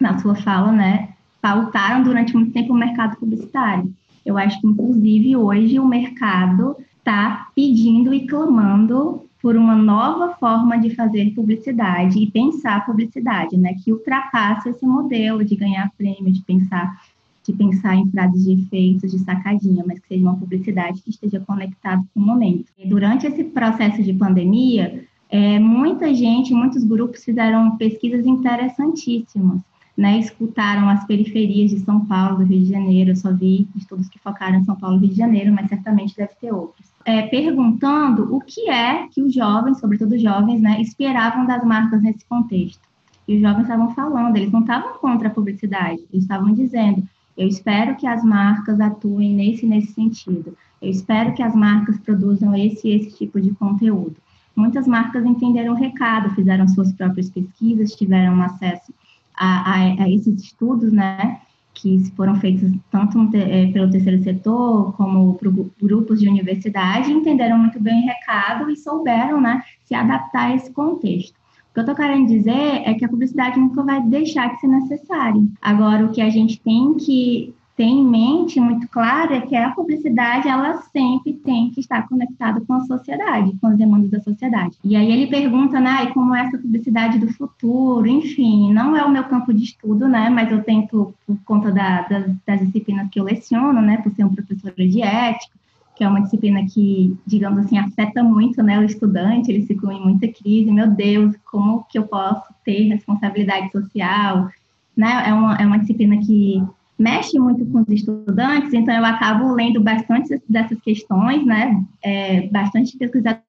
na 0.00 0.18
sua 0.18 0.34
fala, 0.34 0.72
né? 0.72 1.10
Pautaram 1.42 2.02
durante 2.02 2.34
muito 2.34 2.52
tempo 2.52 2.72
o 2.72 2.76
mercado 2.76 3.16
publicitário. 3.18 3.92
Eu 4.24 4.38
acho 4.38 4.58
que, 4.60 4.66
inclusive, 4.66 5.36
hoje 5.36 5.78
o 5.78 5.86
mercado 5.86 6.76
está 6.98 7.48
pedindo 7.54 8.14
e 8.14 8.26
clamando 8.26 9.24
por 9.42 9.56
uma 9.56 9.74
nova 9.74 10.36
forma 10.36 10.78
de 10.78 10.94
fazer 10.94 11.34
publicidade 11.34 12.18
e 12.18 12.30
pensar 12.30 12.86
publicidade, 12.86 13.58
né, 13.58 13.74
que 13.74 13.92
ultrapasse 13.92 14.68
esse 14.68 14.86
modelo 14.86 15.44
de 15.44 15.56
ganhar 15.56 15.90
prêmio, 15.98 16.32
de 16.32 16.40
pensar 16.42 16.96
de 17.44 17.52
pensar 17.52 17.96
em 17.96 18.10
frases 18.10 18.44
de 18.44 18.52
efeitos, 18.52 19.10
de 19.10 19.18
sacadinha, 19.18 19.84
mas 19.86 19.98
que 19.98 20.08
seja 20.08 20.22
uma 20.22 20.36
publicidade 20.36 21.02
que 21.02 21.10
esteja 21.10 21.40
conectada 21.40 22.02
com 22.14 22.20
o 22.20 22.22
momento. 22.24 22.66
E 22.78 22.86
durante 22.88 23.26
esse 23.26 23.44
processo 23.44 24.02
de 24.02 24.12
pandemia, 24.12 25.04
é, 25.28 25.58
muita 25.58 26.14
gente, 26.14 26.54
muitos 26.54 26.84
grupos 26.84 27.24
fizeram 27.24 27.76
pesquisas 27.76 28.26
interessantíssimas, 28.26 29.60
né? 29.96 30.18
Escutaram 30.18 30.88
as 30.88 31.04
periferias 31.04 31.70
de 31.70 31.80
São 31.80 32.04
Paulo, 32.04 32.38
do 32.38 32.44
Rio 32.44 32.60
de 32.60 32.70
Janeiro, 32.70 33.10
eu 33.10 33.16
só 33.16 33.32
vi 33.32 33.68
estudos 33.76 34.08
que 34.08 34.18
focaram 34.18 34.58
em 34.58 34.64
São 34.64 34.76
Paulo 34.76 34.96
e 34.96 35.00
Rio 35.00 35.10
de 35.10 35.16
Janeiro, 35.16 35.52
mas 35.52 35.68
certamente 35.68 36.16
deve 36.16 36.32
ter 36.40 36.52
outros 36.52 36.92
é, 37.04 37.22
perguntando 37.22 38.34
o 38.34 38.40
que 38.40 38.68
é 38.68 39.06
que 39.08 39.22
os 39.22 39.34
jovens, 39.34 39.78
sobretudo 39.78 40.14
os 40.14 40.22
jovens, 40.22 40.60
né, 40.60 40.80
esperavam 40.80 41.46
das 41.46 41.64
marcas 41.64 42.02
nesse 42.02 42.24
contexto. 42.26 42.80
E 43.26 43.36
os 43.36 43.42
jovens 43.42 43.62
estavam 43.62 43.94
falando, 43.94 44.36
eles 44.36 44.50
não 44.50 44.60
estavam 44.60 44.94
contra 44.98 45.28
a 45.28 45.30
publicidade, 45.30 46.00
eles 46.12 46.24
estavam 46.24 46.52
dizendo: 46.52 47.02
eu 47.36 47.46
espero 47.46 47.96
que 47.96 48.06
as 48.06 48.22
marcas 48.24 48.80
atuem 48.80 49.34
nesse 49.34 49.66
nesse 49.66 49.92
sentido. 49.92 50.56
Eu 50.80 50.90
espero 50.90 51.34
que 51.34 51.42
as 51.42 51.54
marcas 51.54 51.98
produzam 51.98 52.54
esse 52.54 52.88
esse 52.90 53.16
tipo 53.16 53.40
de 53.40 53.52
conteúdo. 53.52 54.16
Muitas 54.54 54.86
marcas 54.86 55.24
entenderam 55.24 55.72
o 55.72 55.76
recado, 55.76 56.34
fizeram 56.34 56.68
suas 56.68 56.92
próprias 56.92 57.30
pesquisas, 57.30 57.94
tiveram 57.94 58.40
acesso 58.42 58.92
a, 59.34 59.70
a, 59.70 60.02
a 60.02 60.10
esses 60.10 60.42
estudos, 60.42 60.92
né? 60.92 61.40
que 61.74 62.04
foram 62.14 62.36
feitos 62.36 62.70
tanto 62.90 63.18
é, 63.34 63.66
pelo 63.72 63.90
terceiro 63.90 64.22
setor 64.22 64.94
como 64.94 65.34
por 65.34 65.50
grupos 65.80 66.20
de 66.20 66.28
universidade, 66.28 67.10
entenderam 67.10 67.58
muito 67.58 67.80
bem 67.80 68.04
o 68.04 68.06
recado 68.06 68.70
e 68.70 68.76
souberam 68.76 69.40
né, 69.40 69.62
se 69.84 69.94
adaptar 69.94 70.50
a 70.50 70.54
esse 70.54 70.70
contexto. 70.72 71.34
O 71.72 71.74
que 71.74 71.80
eu 71.80 71.84
estou 71.84 71.96
querendo 71.96 72.28
dizer 72.28 72.82
é 72.84 72.92
que 72.92 73.02
a 73.02 73.08
publicidade 73.08 73.58
nunca 73.58 73.82
vai 73.82 74.02
deixar 74.02 74.52
de 74.52 74.60
ser 74.60 74.66
necessária. 74.68 75.42
Agora, 75.60 76.04
o 76.04 76.12
que 76.12 76.20
a 76.20 76.28
gente 76.28 76.60
tem 76.60 76.94
que 76.98 77.54
tem 77.74 78.00
em 78.00 78.06
mente 78.06 78.60
muito 78.60 78.86
claro 78.88 79.32
é 79.32 79.40
que 79.40 79.56
a 79.56 79.70
publicidade 79.70 80.46
ela 80.46 80.82
sempre 80.92 81.32
tem 81.32 81.70
que 81.70 81.80
estar 81.80 82.06
conectada 82.06 82.60
com 82.60 82.74
a 82.74 82.84
sociedade, 82.84 83.56
com 83.58 83.68
as 83.68 83.78
demandas 83.78 84.10
da 84.10 84.20
sociedade. 84.20 84.76
E 84.84 84.94
aí 84.94 85.10
ele 85.10 85.26
pergunta, 85.28 85.80
né, 85.80 86.06
como 86.08 86.34
é 86.34 86.42
essa 86.42 86.58
publicidade 86.58 87.18
do 87.18 87.32
futuro, 87.32 88.06
enfim, 88.06 88.70
não 88.74 88.94
é 88.94 89.02
o 89.02 89.10
meu 89.10 89.24
campo 89.24 89.54
de 89.54 89.64
estudo, 89.64 90.06
né, 90.06 90.28
mas 90.28 90.52
eu 90.52 90.62
tento, 90.62 91.14
por 91.26 91.38
conta 91.46 91.72
da, 91.72 92.02
das, 92.02 92.26
das 92.46 92.60
disciplinas 92.60 93.08
que 93.10 93.18
eu 93.18 93.24
leciono, 93.24 93.80
né, 93.80 93.96
por 93.96 94.12
ser 94.12 94.24
um 94.24 94.34
professor 94.34 94.72
de 94.72 95.00
ética, 95.00 95.61
que 95.94 96.04
é 96.04 96.08
uma 96.08 96.22
disciplina 96.22 96.64
que, 96.66 97.16
digamos 97.26 97.60
assim, 97.60 97.78
afeta 97.78 98.22
muito 98.22 98.62
né, 98.62 98.78
o 98.78 98.84
estudante, 98.84 99.50
ele 99.50 99.66
ficam 99.66 99.92
em 99.92 100.00
muita 100.00 100.26
crise, 100.28 100.70
meu 100.72 100.88
Deus, 100.88 101.34
como 101.50 101.84
que 101.84 101.98
eu 101.98 102.04
posso 102.04 102.52
ter 102.64 102.88
responsabilidade 102.88 103.70
social? 103.70 104.48
Né? 104.96 105.24
É, 105.28 105.32
uma, 105.32 105.56
é 105.56 105.66
uma 105.66 105.78
disciplina 105.78 106.16
que 106.18 106.62
mexe 106.98 107.38
muito 107.38 107.64
com 107.66 107.80
os 107.80 107.88
estudantes, 107.88 108.72
então 108.72 108.94
eu 108.94 109.04
acabo 109.04 109.52
lendo 109.54 109.80
bastante 109.80 110.40
dessas 110.48 110.80
questões, 110.80 111.44
né? 111.44 111.82
É, 112.02 112.46
bastante 112.48 112.96
pesquisadores 112.96 113.42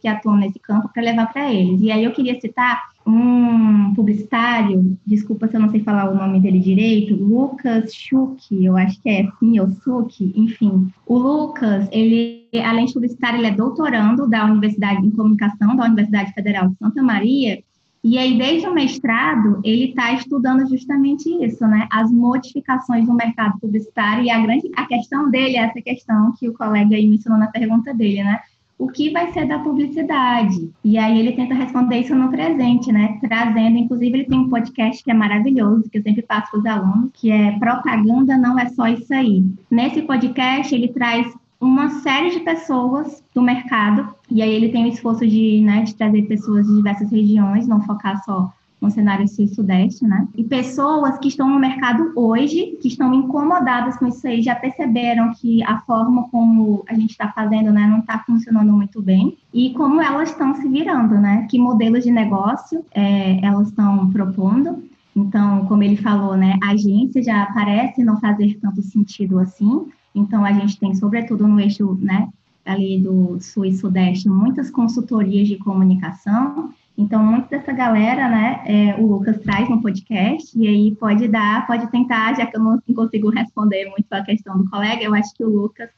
que 0.00 0.08
atuam 0.08 0.36
nesse 0.36 0.58
campo 0.58 0.90
para 0.92 1.02
levar 1.02 1.32
para 1.32 1.52
eles. 1.52 1.80
E 1.82 1.90
aí 1.90 2.02
eu 2.02 2.12
queria 2.12 2.40
citar 2.40 2.82
um 3.06 3.94
publicitário, 3.94 4.98
desculpa 5.06 5.46
se 5.46 5.56
eu 5.56 5.60
não 5.60 5.70
sei 5.70 5.82
falar 5.82 6.10
o 6.10 6.16
nome 6.16 6.40
dele 6.40 6.58
direito, 6.58 7.14
Lucas 7.14 7.94
Schuch, 7.94 8.52
eu 8.52 8.76
acho 8.76 9.00
que 9.00 9.08
é 9.08 9.22
assim, 9.22 9.60
ou 9.60 9.70
Schuch, 9.70 10.32
enfim. 10.34 10.88
O 11.06 11.16
Lucas, 11.16 11.88
ele, 11.92 12.48
além 12.64 12.86
de 12.86 12.94
publicitário, 12.94 13.38
ele 13.38 13.46
é 13.46 13.52
doutorando 13.52 14.28
da 14.28 14.44
Universidade 14.44 15.06
em 15.06 15.10
Comunicação 15.10 15.76
da 15.76 15.84
Universidade 15.84 16.32
Federal 16.32 16.68
de 16.68 16.76
Santa 16.76 17.02
Maria, 17.02 17.62
e 18.08 18.18
aí, 18.18 18.38
desde 18.38 18.68
o 18.68 18.72
mestrado, 18.72 19.60
ele 19.64 19.86
está 19.88 20.12
estudando 20.12 20.64
justamente 20.68 21.28
isso, 21.44 21.66
né? 21.66 21.88
As 21.90 22.08
modificações 22.08 23.04
no 23.04 23.14
mercado 23.14 23.58
publicitário 23.58 24.22
e 24.22 24.30
a 24.30 24.38
grande 24.38 24.70
a 24.76 24.86
questão 24.86 25.28
dele 25.28 25.56
é 25.56 25.62
essa 25.62 25.82
questão 25.82 26.32
que 26.38 26.48
o 26.48 26.54
colega 26.54 26.94
aí 26.94 27.04
mencionou 27.04 27.36
na 27.36 27.48
pergunta 27.48 27.92
dele, 27.92 28.22
né? 28.22 28.38
O 28.78 28.88
que 28.88 29.10
vai 29.10 29.32
ser 29.32 29.46
da 29.46 29.58
publicidade? 29.58 30.70
E 30.84 30.98
aí 30.98 31.18
ele 31.18 31.32
tenta 31.32 31.54
responder 31.54 32.00
isso 32.00 32.14
no 32.14 32.30
presente, 32.30 32.92
né? 32.92 33.18
Trazendo, 33.20 33.78
inclusive, 33.78 34.18
ele 34.18 34.26
tem 34.26 34.38
um 34.38 34.50
podcast 34.50 35.02
que 35.02 35.10
é 35.10 35.14
maravilhoso, 35.14 35.88
que 35.90 35.96
eu 35.98 36.02
sempre 36.02 36.22
passo 36.22 36.50
para 36.50 36.60
os 36.60 36.66
alunos, 36.66 37.10
que 37.14 37.30
é 37.30 37.58
Propaganda 37.58 38.36
Não 38.36 38.58
É 38.58 38.68
Só 38.68 38.86
Isso 38.86 39.12
Aí. 39.14 39.44
Nesse 39.70 40.02
podcast, 40.02 40.74
ele 40.74 40.88
traz 40.88 41.32
uma 41.58 41.88
série 42.00 42.30
de 42.30 42.40
pessoas 42.40 43.24
do 43.34 43.40
mercado, 43.40 44.14
e 44.30 44.42
aí 44.42 44.54
ele 44.54 44.68
tem 44.68 44.84
o 44.84 44.88
esforço 44.88 45.26
de, 45.26 45.62
né, 45.62 45.82
de 45.82 45.94
trazer 45.94 46.22
pessoas 46.22 46.66
de 46.66 46.76
diversas 46.76 47.10
regiões, 47.10 47.66
não 47.66 47.80
focar 47.80 48.22
só 48.24 48.52
no 48.86 48.90
cenário 48.90 49.28
sul 49.28 49.44
e 49.44 49.48
sudeste, 49.48 50.06
né? 50.06 50.26
E 50.36 50.42
pessoas 50.42 51.18
que 51.18 51.28
estão 51.28 51.48
no 51.48 51.58
mercado 51.58 52.12
hoje, 52.16 52.78
que 52.80 52.88
estão 52.88 53.12
incomodadas 53.12 53.96
com 53.98 54.06
isso 54.06 54.26
aí, 54.26 54.40
já 54.42 54.54
perceberam 54.54 55.32
que 55.34 55.62
a 55.64 55.80
forma 55.80 56.28
como 56.30 56.84
a 56.88 56.94
gente 56.94 57.10
está 57.10 57.28
fazendo, 57.28 57.70
né, 57.72 57.86
não 57.86 57.98
está 57.98 58.18
funcionando 58.20 58.72
muito 58.72 59.02
bem, 59.02 59.36
e 59.52 59.74
como 59.74 60.00
elas 60.00 60.30
estão 60.30 60.54
se 60.54 60.68
virando, 60.68 61.16
né? 61.16 61.46
Que 61.50 61.58
modelos 61.58 62.04
de 62.04 62.10
negócio 62.10 62.84
é, 62.92 63.44
elas 63.44 63.68
estão 63.68 64.10
propondo. 64.10 64.82
Então, 65.14 65.64
como 65.66 65.82
ele 65.82 65.96
falou, 65.96 66.36
né, 66.36 66.58
a 66.62 66.72
agência 66.72 67.22
já 67.22 67.46
parece 67.46 68.04
não 68.04 68.20
fazer 68.20 68.58
tanto 68.60 68.82
sentido 68.82 69.38
assim, 69.38 69.86
então, 70.16 70.46
a 70.46 70.52
gente 70.52 70.80
tem, 70.80 70.94
sobretudo 70.94 71.46
no 71.46 71.60
eixo 71.60 71.94
né, 72.00 72.28
ali 72.64 72.98
do 72.98 73.38
sul 73.38 73.66
e 73.66 73.76
sudeste, 73.76 74.30
muitas 74.30 74.70
consultorias 74.70 75.46
de 75.46 75.56
comunicação. 75.56 76.70
Então, 76.98 77.22
muito 77.22 77.50
dessa 77.50 77.72
galera, 77.72 78.28
né, 78.28 78.62
é, 78.64 78.94
o 78.98 79.06
Lucas 79.06 79.38
traz 79.40 79.68
no 79.68 79.82
podcast, 79.82 80.58
e 80.58 80.66
aí 80.66 80.94
pode 80.94 81.28
dar, 81.28 81.66
pode 81.66 81.90
tentar, 81.90 82.34
já 82.34 82.46
que 82.46 82.56
eu 82.56 82.62
não 82.62 82.80
consigo 82.94 83.28
responder 83.28 83.90
muito 83.90 84.10
a 84.10 84.22
questão 84.22 84.56
do 84.56 84.70
colega, 84.70 85.02
eu 85.02 85.14
acho 85.14 85.34
que 85.34 85.44
o 85.44 85.48
Lucas, 85.48 85.90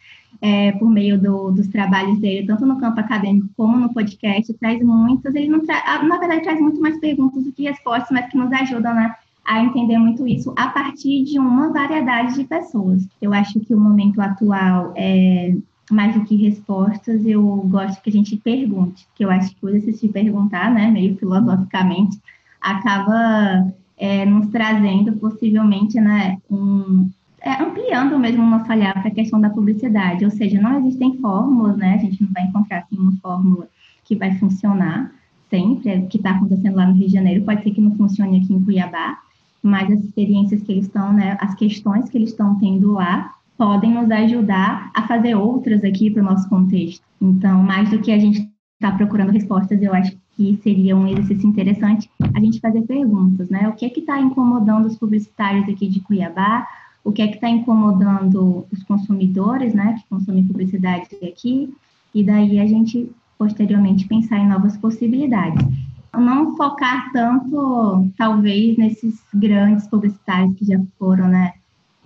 é, 0.43 0.73
por 0.73 0.91
meio 0.91 1.17
do, 1.17 1.53
dos 1.53 1.69
trabalhos 1.69 2.19
dele, 2.19 2.47
tanto 2.47 2.67
no 2.67 2.81
campo 2.81 2.99
acadêmico 2.99 3.49
como 3.57 3.77
no 3.77 3.95
podcast, 3.95 4.53
traz 4.55 4.83
muitas, 4.83 5.35
ele 5.37 5.49
não 5.49 5.65
traz, 5.65 6.07
na 6.07 6.19
verdade, 6.19 6.43
traz 6.43 6.61
muito 6.61 6.81
mais 6.81 6.99
perguntas 6.99 7.45
do 7.45 7.53
que 7.53 7.63
respostas, 7.63 8.11
mas 8.11 8.29
que 8.29 8.37
nos 8.37 8.53
ajudam, 8.53 8.93
né, 8.93 9.15
a 9.45 9.63
entender 9.63 9.99
muito 9.99 10.27
isso 10.27 10.53
a 10.57 10.69
partir 10.69 11.25
de 11.25 11.39
uma 11.39 11.73
variedade 11.73 12.35
de 12.35 12.45
pessoas. 12.45 13.09
Eu 13.21 13.33
acho 13.33 13.59
que 13.61 13.73
o 13.73 13.81
momento 13.81 14.21
atual 14.21 14.93
é 14.95 15.57
mais 15.91 16.15
do 16.15 16.25
que 16.25 16.37
respostas, 16.37 17.25
eu 17.25 17.43
gosto 17.69 18.03
que 18.03 18.11
a 18.11 18.13
gente 18.13 18.37
pergunte, 18.37 19.07
porque 19.07 19.25
eu 19.25 19.31
acho 19.31 19.55
que 19.55 19.65
o 19.65 19.69
exercício 19.69 20.09
de 20.09 20.13
perguntar, 20.13 20.73
né, 20.73 20.91
meio 20.91 21.17
filosoficamente, 21.17 22.21
acaba 22.61 23.73
é, 23.97 24.25
nos 24.25 24.49
trazendo 24.49 25.13
possivelmente, 25.15 26.01
né, 26.01 26.39
um, 26.51 27.09
é, 27.41 27.63
ampliando 27.63 28.19
mesmo 28.19 28.43
o 28.43 28.51
nosso 28.51 28.71
olhar 28.71 28.93
para 28.95 29.09
a 29.09 29.15
questão 29.15 29.41
da 29.41 29.51
publicidade, 29.51 30.25
ou 30.25 30.31
seja, 30.31 30.61
não 30.61 30.79
existem 30.79 31.17
fórmulas, 31.19 31.77
né, 31.77 31.95
a 31.95 31.99
gente 31.99 32.23
não 32.23 32.33
vai 32.33 32.45
encontrar 32.45 32.79
assim, 32.79 32.97
uma 32.97 33.13
fórmula 33.23 33.69
que 34.05 34.15
vai 34.17 34.35
funcionar 34.39 35.13
sempre, 35.51 35.95
o 35.97 36.07
que 36.09 36.19
está 36.19 36.31
acontecendo 36.31 36.77
lá 36.77 36.87
no 36.87 36.95
Rio 36.95 37.07
de 37.07 37.13
Janeiro 37.15 37.45
pode 37.45 37.63
ser 37.63 37.71
que 37.71 37.81
não 37.81 37.97
funcione 37.97 38.41
aqui 38.41 38.53
em 38.53 38.63
Cuiabá, 38.63 39.19
mas 39.63 39.91
as 39.91 40.01
experiências 40.01 40.63
que 40.63 40.73
eles 40.73 40.85
estão, 40.85 41.13
né, 41.13 41.37
as 41.41 41.55
questões 41.55 42.09
que 42.09 42.19
eles 42.19 42.31
estão 42.31 42.59
tendo 42.59 42.93
lá, 42.93 43.35
podem 43.59 43.93
nos 43.93 44.11
ajudar 44.11 44.91
a 44.95 45.07
fazer 45.07 45.35
outras 45.35 45.85
aqui 45.85 46.11
para 46.11 46.23
o 46.23 46.25
nosso 46.25 46.49
contexto. 46.49 47.05
Então, 47.21 47.63
mais 47.63 47.91
do 47.91 47.99
que 47.99 48.13
a 48.13 48.19
gente 48.19 48.49
está 48.81 48.97
procurando 48.97 49.33
respostas, 49.33 49.83
eu 49.83 49.93
acho 49.93 50.17
que 50.37 50.59
seria 50.63 50.97
um 50.97 51.07
exercício 51.07 51.49
interessante 51.49 52.09
a 52.35 52.41
gente 52.41 52.61
fazer 52.61 52.83
perguntas, 52.83 53.51
né? 53.51 53.69
O 53.69 53.73
que 53.73 53.85
é 53.85 53.91
que 53.91 54.01
está 54.01 54.21
incomodando 54.21 54.87
os 54.87 54.97
publicitários 54.97 55.69
aqui 55.69 55.89
de 55.89 56.01
Cuiabá? 56.01 56.67
O 57.05 57.11
que 57.11 57.21
é 57.21 57.27
que 57.27 57.35
está 57.35 57.51
incomodando 57.51 58.65
os 58.73 58.83
consumidores, 58.85 59.75
né, 59.75 59.95
que 59.95 60.09
consomem 60.09 60.47
publicidade 60.47 61.09
aqui? 61.23 61.73
e 62.15 62.25
daí 62.25 62.59
a 62.59 62.67
gente 62.67 63.11
posteriormente 63.39 64.09
pensar 64.09 64.39
em 64.39 64.49
novas 64.49 64.77
possibilidades. 64.77 65.65
Não 66.13 66.57
focar 66.57 67.13
tanto, 67.13 68.09
talvez, 68.17 68.77
nesses 68.77 69.23
grandes 69.33 69.87
publicitários 69.87 70.57
que 70.57 70.65
já 70.65 70.81
foram 70.99 71.29
né, 71.29 71.53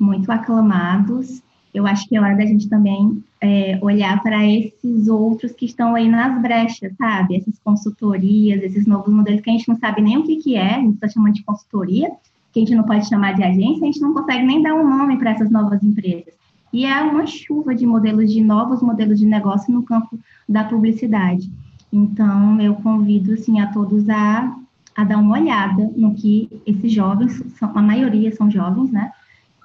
muito 0.03 0.31
aclamados. 0.31 1.43
Eu 1.73 1.87
acho 1.87 2.07
que 2.07 2.17
é 2.17 2.21
hora 2.21 2.37
da 2.37 2.45
gente 2.45 2.69
também 2.69 3.23
é, 3.41 3.79
olhar 3.81 4.23
para 4.23 4.47
esses 4.47 5.09
outros 5.09 5.53
que 5.53 5.65
estão 5.65 5.95
aí 5.95 6.09
nas 6.09 6.41
brechas, 6.43 6.93
sabe? 6.99 7.37
Essas 7.37 7.59
consultorias, 7.65 8.63
esses 8.63 8.87
novos 8.87 9.13
modelos 9.13 9.41
que 9.41 9.49
a 9.49 9.53
gente 9.53 9.69
não 9.69 9.77
sabe 9.79 10.03
nem 10.03 10.19
o 10.19 10.23
que, 10.23 10.37
que 10.37 10.57
é, 10.57 10.75
a 10.75 10.81
gente 10.81 10.95
está 10.95 11.09
chamando 11.09 11.35
de 11.35 11.45
consultoria, 11.45 12.11
que 12.53 12.61
a 12.61 12.63
gente 12.63 12.75
não 12.75 12.85
pode 12.85 13.09
chamar 13.09 13.35
de 13.35 13.43
agência, 13.43 13.83
a 13.83 13.87
gente 13.87 14.01
não 14.01 14.13
consegue 14.13 14.45
nem 14.45 14.63
dar 14.63 14.75
um 14.75 14.87
nome 14.87 15.17
para 15.17 15.31
essas 15.31 15.51
novas 15.51 15.83
empresas. 15.83 16.35
E 16.73 16.85
é 16.85 17.03
uma 17.03 17.27
chuva 17.27 17.75
de 17.75 17.87
modelos 17.87 18.31
de 18.31 18.43
novos 18.43 18.83
modelos 18.83 19.19
de 19.19 19.27
negócio 19.27 19.73
no 19.73 19.83
campo 19.83 20.19
da 20.49 20.65
publicidade. 20.65 21.51
Então, 21.93 22.61
eu 22.61 22.75
convido 22.77 23.35
assim, 23.35 23.61
a 23.61 23.67
todos 23.67 24.09
a, 24.09 24.57
a 24.97 25.05
dar 25.05 25.19
uma 25.19 25.39
olhada 25.39 25.91
no 25.97 26.15
que 26.15 26.49
esses 26.67 26.93
jovens, 26.93 27.43
a 27.61 27.83
maioria 27.83 28.35
são 28.35 28.51
jovens, 28.51 28.91
né? 28.91 29.11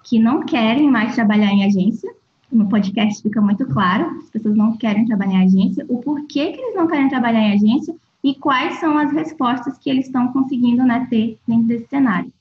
Que 0.08 0.20
não 0.20 0.46
querem 0.46 0.90
mais 0.90 1.16
trabalhar 1.16 1.52
em 1.52 1.66
agência. 1.66 2.12
No 2.52 2.70
podcast 2.70 3.22
fica 3.22 3.42
muito 3.42 3.66
claro, 3.66 4.06
as 4.24 4.30
pessoas 4.30 4.56
não 4.56 4.78
querem 4.78 5.06
trabalhar 5.06 5.44
em 5.44 5.46
agência, 5.46 5.86
o 5.90 5.98
porquê 5.98 6.54
que 6.54 6.62
eles 6.62 6.76
não 6.76 6.88
querem 6.88 7.10
trabalhar 7.10 7.42
em 7.42 7.54
agência 7.54 7.94
e 8.24 8.34
quais 8.36 8.80
são 8.80 8.98
as 8.98 9.12
respostas 9.12 9.78
que 9.78 9.90
eles 9.90 10.06
estão 10.06 10.32
conseguindo 10.32 10.84
né, 10.86 11.06
ter 11.10 11.38
dentro 11.46 11.68
desse 11.68 11.88
cenário. 11.88 12.32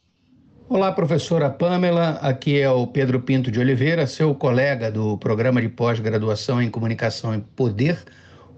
Olá, 0.69 0.93
professora 0.93 1.51
Pamela. 1.51 2.19
Aqui 2.23 2.61
é 2.61 2.71
o 2.71 2.87
Pedro 2.87 3.21
Pinto 3.21 3.51
de 3.51 3.59
Oliveira, 3.59 4.07
seu 4.07 4.35
colega 4.35 4.91
do 4.91 5.19
programa 5.19 5.61
de 5.61 5.69
pós-graduação 5.69 6.63
em 6.63 6.71
Comunicação 6.71 7.35
e 7.35 7.41
Poder 7.41 7.99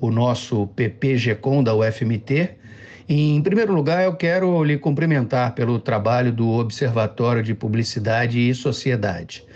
o 0.00 0.10
nosso 0.10 0.66
PPGcom 0.68 1.62
da 1.62 1.74
UFMT. 1.74 2.57
Em 3.10 3.40
primeiro 3.40 3.72
lugar, 3.72 4.04
eu 4.04 4.14
quero 4.14 4.62
lhe 4.62 4.76
cumprimentar 4.76 5.54
pelo 5.54 5.78
trabalho 5.78 6.30
do 6.30 6.46
Observatório 6.50 7.42
de 7.42 7.54
Publicidade 7.54 8.38
e 8.38 8.54
Sociedade 8.54 9.46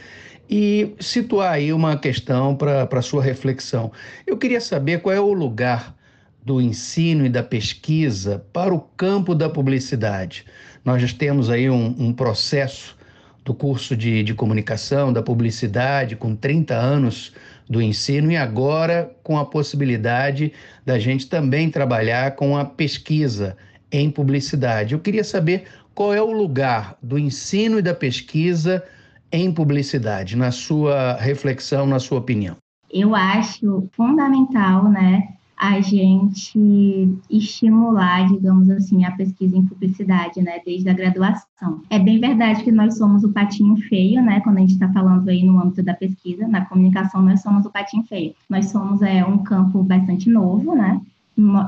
e 0.48 0.94
situar 0.98 1.52
aí 1.52 1.70
uma 1.70 1.98
questão 1.98 2.56
para 2.56 3.02
sua 3.02 3.22
reflexão. 3.22 3.92
Eu 4.26 4.38
queria 4.38 4.58
saber 4.58 5.02
qual 5.02 5.14
é 5.14 5.20
o 5.20 5.34
lugar 5.34 5.94
do 6.42 6.62
ensino 6.62 7.26
e 7.26 7.28
da 7.28 7.42
pesquisa 7.42 8.42
para 8.54 8.72
o 8.72 8.80
campo 8.80 9.34
da 9.34 9.50
publicidade. 9.50 10.46
Nós 10.82 11.02
já 11.02 11.14
temos 11.14 11.50
aí 11.50 11.68
um, 11.68 11.94
um 11.98 12.10
processo 12.10 12.96
do 13.44 13.52
curso 13.52 13.94
de, 13.94 14.22
de 14.22 14.32
comunicação, 14.32 15.12
da 15.12 15.22
publicidade, 15.22 16.16
com 16.16 16.34
30 16.34 16.74
anos 16.74 17.34
do 17.72 17.80
ensino 17.80 18.30
e 18.30 18.36
agora 18.36 19.10
com 19.22 19.38
a 19.38 19.46
possibilidade 19.46 20.52
da 20.84 20.98
gente 20.98 21.26
também 21.26 21.70
trabalhar 21.70 22.36
com 22.36 22.54
a 22.54 22.66
pesquisa 22.66 23.56
em 23.90 24.10
publicidade. 24.10 24.92
Eu 24.92 25.00
queria 25.00 25.24
saber 25.24 25.64
qual 25.94 26.12
é 26.12 26.20
o 26.20 26.30
lugar 26.30 26.98
do 27.02 27.18
ensino 27.18 27.78
e 27.78 27.82
da 27.82 27.94
pesquisa 27.94 28.84
em 29.32 29.50
publicidade, 29.50 30.36
na 30.36 30.50
sua 30.50 31.16
reflexão, 31.16 31.86
na 31.86 31.98
sua 31.98 32.18
opinião. 32.18 32.56
Eu 32.92 33.14
acho 33.14 33.88
fundamental, 33.92 34.90
né, 34.90 35.28
a 35.62 35.80
gente 35.80 37.16
estimular, 37.30 38.26
digamos 38.26 38.68
assim, 38.68 39.04
a 39.04 39.12
pesquisa 39.12 39.56
em 39.56 39.64
publicidade, 39.64 40.42
né, 40.42 40.58
desde 40.66 40.88
a 40.88 40.92
graduação. 40.92 41.82
É 41.88 42.00
bem 42.00 42.18
verdade 42.18 42.64
que 42.64 42.72
nós 42.72 42.98
somos 42.98 43.22
o 43.22 43.32
patinho 43.32 43.76
feio, 43.76 44.20
né, 44.20 44.40
quando 44.40 44.56
a 44.56 44.60
gente 44.60 44.72
está 44.72 44.92
falando 44.92 45.28
aí 45.28 45.44
no 45.44 45.60
âmbito 45.60 45.80
da 45.80 45.94
pesquisa, 45.94 46.48
na 46.48 46.64
comunicação 46.64 47.22
nós 47.22 47.42
somos 47.42 47.64
o 47.64 47.70
patinho 47.70 48.02
feio. 48.02 48.34
Nós 48.50 48.70
somos 48.70 49.02
é, 49.02 49.24
um 49.24 49.38
campo 49.38 49.84
bastante 49.84 50.28
novo, 50.28 50.74
né, 50.74 51.00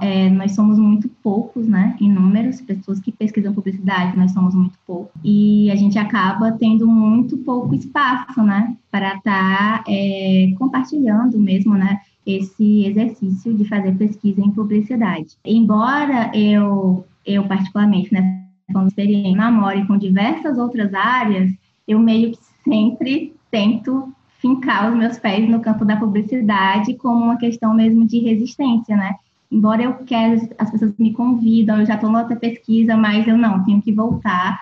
é, 0.02 0.28
nós 0.28 0.56
somos 0.56 0.76
muito 0.76 1.08
poucos, 1.22 1.68
né, 1.68 1.96
em 2.00 2.10
números, 2.10 2.60
pessoas 2.60 2.98
que 2.98 3.12
pesquisam 3.12 3.54
publicidade, 3.54 4.16
nós 4.16 4.32
somos 4.32 4.56
muito 4.56 4.76
poucos, 4.84 5.12
e 5.22 5.70
a 5.70 5.76
gente 5.76 5.98
acaba 6.00 6.50
tendo 6.50 6.86
muito 6.88 7.38
pouco 7.38 7.76
espaço, 7.76 8.42
né, 8.42 8.76
para 8.90 9.14
estar 9.14 9.22
tá, 9.22 9.84
é, 9.88 10.52
compartilhando 10.58 11.38
mesmo, 11.38 11.74
né, 11.74 12.00
esse 12.26 12.86
exercício 12.86 13.54
de 13.54 13.64
fazer 13.68 13.94
pesquisa 13.96 14.40
em 14.40 14.50
publicidade. 14.50 15.36
Embora 15.44 16.30
eu, 16.34 17.04
eu 17.24 17.44
particularmente, 17.44 18.12
né, 18.12 18.44
como 18.72 18.88
experiência, 18.88 19.36
namore 19.36 19.86
com 19.86 19.98
diversas 19.98 20.58
outras 20.58 20.92
áreas, 20.94 21.52
eu 21.86 21.98
meio 21.98 22.32
que 22.32 22.38
sempre 22.64 23.34
tento 23.50 24.12
fincar 24.38 24.90
os 24.90 24.96
meus 24.96 25.18
pés 25.18 25.48
no 25.48 25.60
campo 25.60 25.84
da 25.84 25.96
publicidade 25.96 26.94
como 26.94 27.24
uma 27.24 27.38
questão 27.38 27.74
mesmo 27.74 28.06
de 28.06 28.18
resistência, 28.18 28.96
né? 28.96 29.14
Embora 29.50 29.82
eu 29.82 29.94
quero, 30.04 30.48
as 30.58 30.70
pessoas 30.70 30.92
me 30.98 31.12
convidam, 31.12 31.80
eu 31.80 31.86
já 31.86 31.94
estou 31.94 32.10
na 32.10 32.20
outra 32.20 32.36
pesquisa, 32.36 32.96
mas 32.96 33.26
eu 33.28 33.36
não, 33.38 33.64
tenho 33.64 33.80
que 33.80 33.92
voltar, 33.92 34.60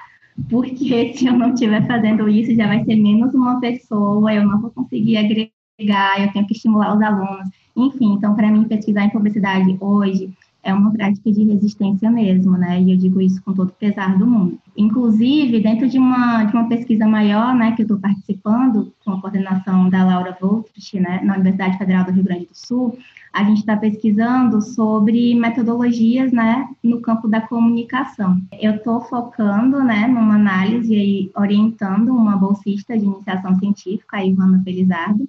porque 0.51 1.15
se 1.17 1.27
eu 1.27 1.33
não 1.33 1.55
estiver 1.55 1.87
fazendo 1.87 2.29
isso, 2.29 2.55
já 2.55 2.67
vai 2.67 2.85
ser 2.85 2.97
menos 2.97 3.35
uma 3.35 3.59
pessoa, 3.61 4.35
eu 4.35 4.47
não 4.47 4.61
vou 4.61 4.71
conseguir 4.71 5.17
agregar 5.17 5.62
eu 5.91 6.33
tenho 6.33 6.47
que 6.47 6.55
estimular 6.55 6.95
os 6.95 7.03
alunos. 7.03 7.49
Enfim, 7.77 8.15
então, 8.15 8.35
para 8.35 8.51
mim, 8.51 8.65
pesquisar 8.65 9.05
em 9.05 9.11
publicidade 9.11 9.77
hoje 9.81 10.33
é 10.63 10.73
uma 10.73 10.93
prática 10.93 11.31
de 11.33 11.43
resistência 11.43 12.09
mesmo, 12.11 12.57
né? 12.57 12.81
E 12.81 12.93
eu 12.93 12.97
digo 12.97 13.21
isso 13.21 13.43
com 13.43 13.53
todo 13.53 13.71
o 13.71 13.73
pesar 13.73 14.17
do 14.17 14.27
mundo. 14.27 14.59
Inclusive, 14.77 15.61
dentro 15.61 15.89
de 15.89 15.99
uma, 15.99 16.45
de 16.45 16.53
uma 16.55 16.69
pesquisa 16.69 17.07
maior, 17.07 17.55
né, 17.55 17.73
que 17.73 17.83
eu 17.83 17.85
estou 17.85 17.99
participando, 17.99 18.93
com 19.05 19.13
a 19.13 19.21
coordenação 19.21 19.91
da 19.91 20.05
Laura 20.05 20.37
Voltrich, 20.41 21.01
né, 21.01 21.21
na 21.25 21.35
Universidade 21.35 21.79
Federal 21.79 22.05
do 22.05 22.13
Rio 22.13 22.23
Grande 22.23 22.47
do 22.47 22.55
Sul, 22.55 22.97
a 23.33 23.43
gente 23.45 23.59
está 23.59 23.77
pesquisando 23.77 24.61
sobre 24.61 25.35
metodologias, 25.35 26.31
né, 26.33 26.69
no 26.83 27.01
campo 27.01 27.27
da 27.27 27.41
comunicação. 27.41 28.41
Eu 28.61 28.77
estou 28.77 29.01
focando, 29.01 29.83
né, 29.83 30.07
numa 30.07 30.37
análise 30.37 30.95
e 30.95 31.31
orientando 31.35 32.11
uma 32.11 32.37
bolsista 32.37 32.97
de 32.97 33.05
iniciação 33.05 33.59
científica, 33.59 34.19
a 34.19 34.25
Ivana 34.25 34.63
Felizardo, 34.63 35.29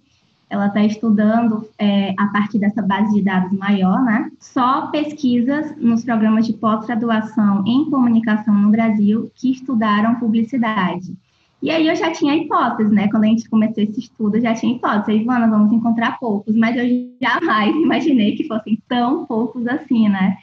ela 0.53 0.67
está 0.67 0.83
estudando, 0.83 1.67
é, 1.79 2.13
a 2.17 2.27
partir 2.27 2.59
dessa 2.59 2.81
base 2.81 3.15
de 3.15 3.23
dados 3.23 3.51
maior, 3.57 4.03
né, 4.03 4.29
só 4.39 4.87
pesquisas 4.87 5.75
nos 5.77 6.05
programas 6.05 6.45
de 6.45 6.53
pós-graduação 6.53 7.63
em 7.65 7.89
comunicação 7.89 8.53
no 8.53 8.69
Brasil 8.69 9.31
que 9.35 9.51
estudaram 9.51 10.15
publicidade. 10.15 11.15
E 11.59 11.71
aí 11.71 11.87
eu 11.87 11.95
já 11.95 12.11
tinha 12.11 12.35
hipóteses, 12.35 12.91
né? 12.91 13.07
Quando 13.07 13.23
a 13.23 13.27
gente 13.27 13.49
começou 13.49 13.81
esse 13.81 13.97
estudo, 13.97 14.35
eu 14.35 14.41
já 14.41 14.53
tinha 14.53 14.75
hipóteses. 14.75 15.21
Ivana, 15.21 15.47
vamos 15.47 15.71
encontrar 15.71 16.19
poucos, 16.19 16.53
mas 16.57 16.75
eu 16.75 16.83
jamais 17.21 17.73
imaginei 17.77 18.35
que 18.35 18.43
fossem 18.43 18.77
tão 18.87 19.25
poucos 19.25 19.65
assim, 19.65 20.09
né? 20.09 20.35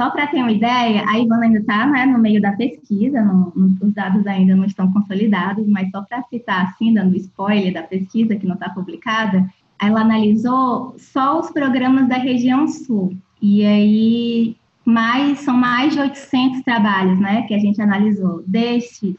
Só 0.00 0.08
para 0.08 0.28
ter 0.28 0.38
uma 0.38 0.50
ideia, 0.50 1.04
a 1.06 1.18
Ivana 1.18 1.44
ainda 1.44 1.58
está 1.58 1.84
né, 1.84 2.06
no 2.06 2.18
meio 2.18 2.40
da 2.40 2.52
pesquisa, 2.52 3.20
não, 3.20 3.52
os 3.82 3.92
dados 3.92 4.26
ainda 4.26 4.56
não 4.56 4.64
estão 4.64 4.90
consolidados, 4.90 5.68
mas 5.68 5.90
só 5.90 6.00
para 6.00 6.22
citar 6.22 6.68
assim, 6.68 6.94
dando 6.94 7.14
spoiler 7.18 7.74
da 7.74 7.82
pesquisa 7.82 8.34
que 8.34 8.46
não 8.46 8.54
está 8.54 8.70
publicada, 8.70 9.46
ela 9.78 10.00
analisou 10.00 10.94
só 10.96 11.38
os 11.38 11.50
programas 11.50 12.08
da 12.08 12.16
região 12.16 12.66
sul. 12.66 13.14
E 13.42 13.62
aí 13.62 14.56
mais, 14.86 15.40
são 15.40 15.54
mais 15.54 15.92
de 15.92 16.00
800 16.00 16.62
trabalhos 16.62 17.20
né, 17.20 17.42
que 17.42 17.52
a 17.52 17.58
gente 17.58 17.82
analisou. 17.82 18.42
Destes, 18.46 19.14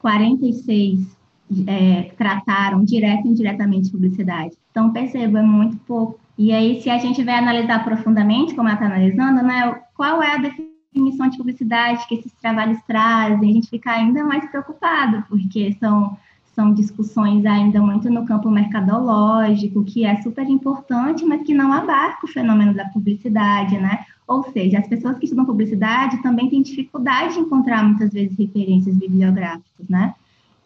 46 0.00 1.16
é, 1.64 2.10
trataram 2.18 2.84
direto 2.84 3.28
e 3.28 3.30
indiretamente 3.30 3.88
publicidade. 3.88 4.56
Então, 4.72 4.92
perceba, 4.92 5.38
é 5.38 5.42
muito 5.42 5.76
pouco. 5.86 6.18
E 6.36 6.52
aí, 6.52 6.82
se 6.82 6.90
a 6.90 6.98
gente 6.98 7.22
vai 7.22 7.36
analisar 7.36 7.84
profundamente, 7.84 8.54
como 8.54 8.68
ela 8.68 8.74
está 8.76 8.86
analisando, 8.86 9.42
né, 9.42 9.80
qual 9.96 10.22
é 10.22 10.34
a 10.34 10.38
definição 10.38 11.28
de 11.28 11.36
publicidade 11.36 12.06
que 12.08 12.16
esses 12.16 12.32
trabalhos 12.32 12.78
trazem, 12.86 13.50
a 13.50 13.52
gente 13.52 13.68
fica 13.68 13.92
ainda 13.92 14.24
mais 14.24 14.48
preocupado, 14.50 15.24
porque 15.28 15.76
são, 15.78 16.16
são 16.54 16.74
discussões 16.74 17.46
ainda 17.46 17.80
muito 17.80 18.10
no 18.10 18.26
campo 18.26 18.50
mercadológico, 18.50 19.84
que 19.84 20.04
é 20.04 20.20
super 20.22 20.48
importante, 20.48 21.24
mas 21.24 21.42
que 21.42 21.54
não 21.54 21.72
abarca 21.72 22.26
o 22.26 22.28
fenômeno 22.28 22.74
da 22.74 22.86
publicidade, 22.86 23.78
né? 23.78 24.04
Ou 24.26 24.42
seja, 24.52 24.78
as 24.78 24.88
pessoas 24.88 25.18
que 25.18 25.24
estudam 25.26 25.44
publicidade 25.44 26.22
também 26.22 26.48
têm 26.48 26.62
dificuldade 26.62 27.34
de 27.34 27.40
encontrar 27.40 27.84
muitas 27.84 28.12
vezes 28.12 28.36
referências 28.36 28.96
bibliográficas, 28.96 29.88
né? 29.88 30.14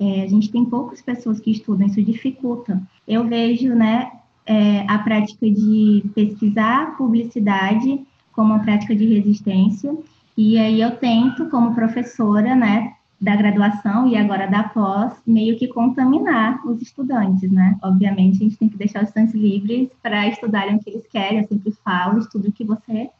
É, 0.00 0.22
a 0.22 0.26
gente 0.28 0.50
tem 0.50 0.64
poucas 0.64 1.02
pessoas 1.02 1.40
que 1.40 1.50
estudam, 1.50 1.86
isso 1.86 2.00
dificulta. 2.00 2.80
Eu 3.06 3.26
vejo, 3.26 3.74
né, 3.74 4.12
é, 4.48 4.84
a 4.88 4.98
prática 4.98 5.48
de 5.48 6.02
pesquisar 6.14 6.96
publicidade 6.96 8.00
como 8.32 8.54
uma 8.54 8.64
prática 8.64 8.96
de 8.96 9.04
resistência. 9.04 9.94
E 10.36 10.58
aí 10.58 10.80
eu 10.80 10.96
tento, 10.96 11.50
como 11.50 11.74
professora, 11.74 12.54
né, 12.54 12.94
da 13.20 13.36
graduação 13.36 14.06
e 14.06 14.16
agora 14.16 14.46
da 14.46 14.62
pós, 14.62 15.12
meio 15.26 15.58
que 15.58 15.66
contaminar 15.66 16.64
os 16.64 16.80
estudantes, 16.80 17.50
né? 17.50 17.76
Obviamente, 17.82 18.36
a 18.36 18.44
gente 18.44 18.56
tem 18.56 18.68
que 18.68 18.76
deixar 18.76 19.02
os 19.02 19.08
estudantes 19.08 19.34
livres 19.34 19.88
para 20.00 20.28
estudarem 20.28 20.76
o 20.76 20.78
que 20.78 20.90
eles 20.90 21.06
querem. 21.08 21.40
Eu 21.40 21.48
sempre 21.48 21.72
falo, 21.84 22.20
estudo 22.20 22.48
o 22.48 22.52
que 22.52 22.64
você 22.64 23.10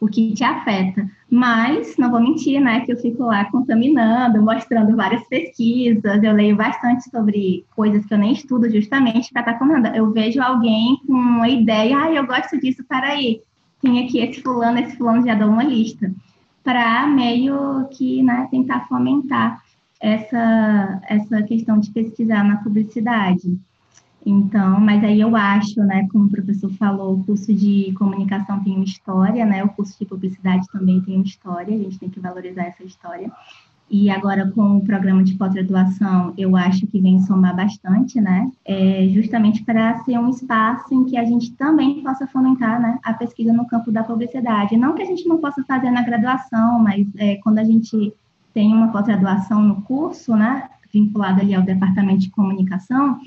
o 0.00 0.06
que 0.06 0.32
te 0.32 0.44
afeta. 0.44 1.08
Mas, 1.30 1.96
não 1.96 2.10
vou 2.10 2.20
mentir, 2.20 2.60
né, 2.60 2.80
que 2.80 2.92
eu 2.92 2.96
fico 2.96 3.24
lá 3.24 3.44
contaminando, 3.46 4.42
mostrando 4.42 4.96
várias 4.96 5.26
pesquisas, 5.28 6.22
eu 6.22 6.32
leio 6.32 6.56
bastante 6.56 7.10
sobre 7.10 7.64
coisas 7.74 8.04
que 8.06 8.14
eu 8.14 8.18
nem 8.18 8.32
estudo 8.32 8.70
justamente 8.70 9.32
para 9.32 9.52
estar 9.52 9.58
tá. 9.58 9.96
Eu 9.96 10.10
vejo 10.10 10.40
alguém 10.40 10.96
com 11.06 11.12
uma 11.12 11.48
ideia, 11.48 11.98
ah, 11.98 12.12
eu 12.12 12.26
gosto 12.26 12.58
disso, 12.58 12.82
aí, 12.90 13.42
tem 13.82 14.04
aqui 14.04 14.18
esse 14.18 14.40
fulano, 14.42 14.78
esse 14.78 14.96
fulano 14.96 15.26
já 15.26 15.34
dou 15.34 15.48
uma 15.48 15.64
lista, 15.64 16.12
para 16.64 17.06
meio 17.06 17.86
que, 17.90 18.22
né, 18.22 18.48
tentar 18.50 18.86
fomentar 18.88 19.62
essa, 20.00 21.00
essa 21.08 21.42
questão 21.42 21.78
de 21.78 21.90
pesquisar 21.90 22.44
na 22.44 22.58
publicidade. 22.58 23.58
Então, 24.28 24.78
mas 24.78 25.02
aí 25.02 25.18
eu 25.18 25.34
acho, 25.34 25.80
né, 25.84 26.06
como 26.12 26.26
o 26.26 26.30
professor 26.30 26.70
falou, 26.74 27.14
o 27.14 27.24
curso 27.24 27.54
de 27.54 27.94
comunicação 27.98 28.62
tem 28.62 28.74
uma 28.74 28.84
história, 28.84 29.46
né, 29.46 29.64
o 29.64 29.70
curso 29.70 29.98
de 29.98 30.04
publicidade 30.04 30.66
também 30.70 31.00
tem 31.00 31.14
uma 31.14 31.24
história, 31.24 31.74
a 31.74 31.78
gente 31.78 31.98
tem 31.98 32.10
que 32.10 32.20
valorizar 32.20 32.64
essa 32.64 32.84
história. 32.84 33.32
E 33.90 34.10
agora 34.10 34.46
com 34.50 34.76
o 34.76 34.84
programa 34.84 35.24
de 35.24 35.34
pós-graduação, 35.34 36.34
eu 36.36 36.54
acho 36.56 36.86
que 36.86 37.00
vem 37.00 37.22
somar 37.22 37.56
bastante, 37.56 38.20
né, 38.20 38.52
é 38.66 39.08
justamente 39.14 39.64
para 39.64 39.96
ser 40.04 40.18
um 40.18 40.28
espaço 40.28 40.92
em 40.92 41.06
que 41.06 41.16
a 41.16 41.24
gente 41.24 41.52
também 41.52 42.02
possa 42.02 42.26
fomentar, 42.26 42.78
né, 42.82 42.98
a 43.02 43.14
pesquisa 43.14 43.50
no 43.50 43.66
campo 43.66 43.90
da 43.90 44.04
publicidade. 44.04 44.76
Não 44.76 44.94
que 44.94 45.00
a 45.00 45.06
gente 45.06 45.26
não 45.26 45.38
possa 45.38 45.64
fazer 45.64 45.90
na 45.90 46.02
graduação, 46.02 46.80
mas 46.80 47.06
é, 47.16 47.36
quando 47.36 47.60
a 47.60 47.64
gente 47.64 48.12
tem 48.52 48.74
uma 48.74 48.88
pós-graduação 48.88 49.62
no 49.62 49.80
curso, 49.80 50.36
né, 50.36 50.68
vinculado 50.92 51.40
ali 51.40 51.54
ao 51.54 51.62
departamento 51.62 52.20
de 52.20 52.30
comunicação, 52.30 53.18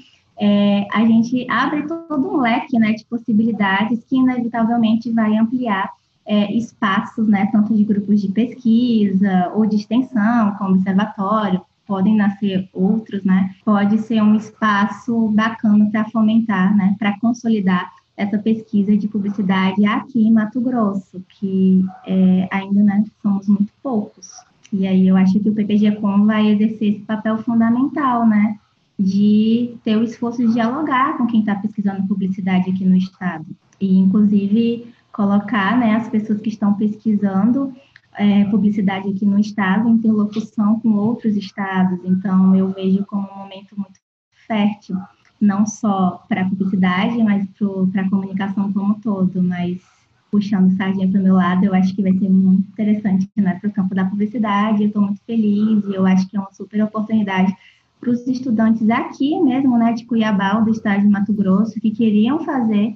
é, 0.44 0.88
a 0.92 1.06
gente 1.06 1.46
abre 1.48 1.84
todo 1.84 2.28
um 2.28 2.38
leque 2.38 2.80
né, 2.80 2.94
de 2.94 3.06
possibilidades 3.06 4.04
que 4.06 4.18
inevitavelmente 4.18 5.12
vai 5.12 5.38
ampliar 5.38 5.92
é, 6.26 6.52
espaços, 6.52 7.28
né, 7.28 7.48
tanto 7.52 7.76
de 7.76 7.84
grupos 7.84 8.20
de 8.20 8.30
pesquisa 8.30 9.52
ou 9.54 9.68
de 9.68 9.76
extensão, 9.76 10.56
como 10.56 10.76
observatório, 10.76 11.62
podem 11.86 12.16
nascer 12.16 12.68
outros, 12.74 13.24
né? 13.24 13.54
Pode 13.64 14.00
ser 14.00 14.22
um 14.24 14.34
espaço 14.36 15.28
bacana 15.30 15.90
para 15.92 16.06
fomentar, 16.06 16.76
né, 16.76 16.96
para 16.98 17.20
consolidar 17.20 17.92
essa 18.18 18.40
pesquisa 18.40 18.98
de 18.98 19.08
publicidade 19.08 19.86
aqui 19.86 20.26
em 20.26 20.32
Mato 20.32 20.60
Grosso, 20.60 21.24
que 21.30 21.86
é, 22.08 22.48
ainda 22.52 22.82
né, 22.82 23.04
somos 23.22 23.48
muito 23.48 23.72
poucos. 23.84 24.32
E 24.74 24.88
aí 24.88 25.08
eu 25.08 25.16
acho 25.18 25.40
que 25.40 25.50
o 25.50 25.54
PPG 25.54 25.98
Com 25.98 26.26
vai 26.26 26.48
exercer 26.48 26.96
esse 26.96 27.02
papel 27.02 27.38
fundamental, 27.40 28.26
né? 28.26 28.58
De 29.02 29.76
ter 29.84 29.98
o 29.98 30.04
esforço 30.04 30.46
de 30.46 30.54
dialogar 30.54 31.18
com 31.18 31.26
quem 31.26 31.40
está 31.40 31.56
pesquisando 31.56 32.08
publicidade 32.08 32.70
aqui 32.70 32.86
no 32.86 32.96
estado 32.96 33.46
e 33.80 33.98
inclusive 33.98 34.94
colocar 35.12 35.78
né, 35.78 35.96
as 35.96 36.08
pessoas 36.08 36.40
que 36.40 36.50
estão 36.50 36.74
pesquisando 36.76 37.74
é, 38.16 38.46
publicidade 38.46 39.10
aqui 39.10 39.26
no 39.26 39.40
estado 39.40 39.88
em 39.88 39.94
interlocução 39.94 40.80
com 40.80 40.90
outros 40.90 41.36
estados. 41.36 42.00
Então 42.06 42.56
eu 42.56 42.70
vejo 42.70 43.06
como 43.06 43.28
um 43.30 43.38
momento 43.40 43.76
muito 43.76 44.00
fértil, 44.48 44.98
não 45.40 45.66
só 45.66 46.24
para 46.30 46.42
a 46.42 46.50
publicidade, 46.50 47.22
mas 47.24 47.48
para 47.92 48.04
a 48.04 48.10
comunicação 48.10 48.72
como 48.72 48.94
um 48.94 49.00
todo. 49.00 49.42
Mas 49.42 49.82
puxando 50.30 50.76
sardinha 50.78 51.10
para 51.10 51.20
o 51.20 51.24
meu 51.24 51.36
lado, 51.36 51.66
eu 51.66 51.74
acho 51.74 51.94
que 51.94 52.02
vai 52.02 52.14
ser 52.14 52.30
muito 52.30 52.70
interessante 52.70 53.30
né, 53.36 53.58
para 53.60 53.70
o 53.70 53.74
campo 53.74 53.96
da 53.96 54.06
publicidade. 54.06 54.84
Eu 54.84 54.88
estou 54.88 55.02
muito 55.02 55.22
feliz 55.26 55.86
e 55.86 55.96
eu 55.96 56.06
acho 56.06 56.28
que 56.30 56.38
é 56.38 56.40
uma 56.40 56.54
super 56.54 56.84
oportunidade 56.84 57.54
para 58.02 58.10
os 58.10 58.28
estudantes 58.28 58.90
aqui 58.90 59.40
mesmo, 59.40 59.78
né, 59.78 59.94
de 59.94 60.06
Cuiabá, 60.06 60.60
do 60.60 60.72
estado 60.72 61.02
de 61.02 61.08
Mato 61.08 61.32
Grosso, 61.32 61.80
que 61.80 61.92
queriam 61.92 62.44
fazer, 62.44 62.96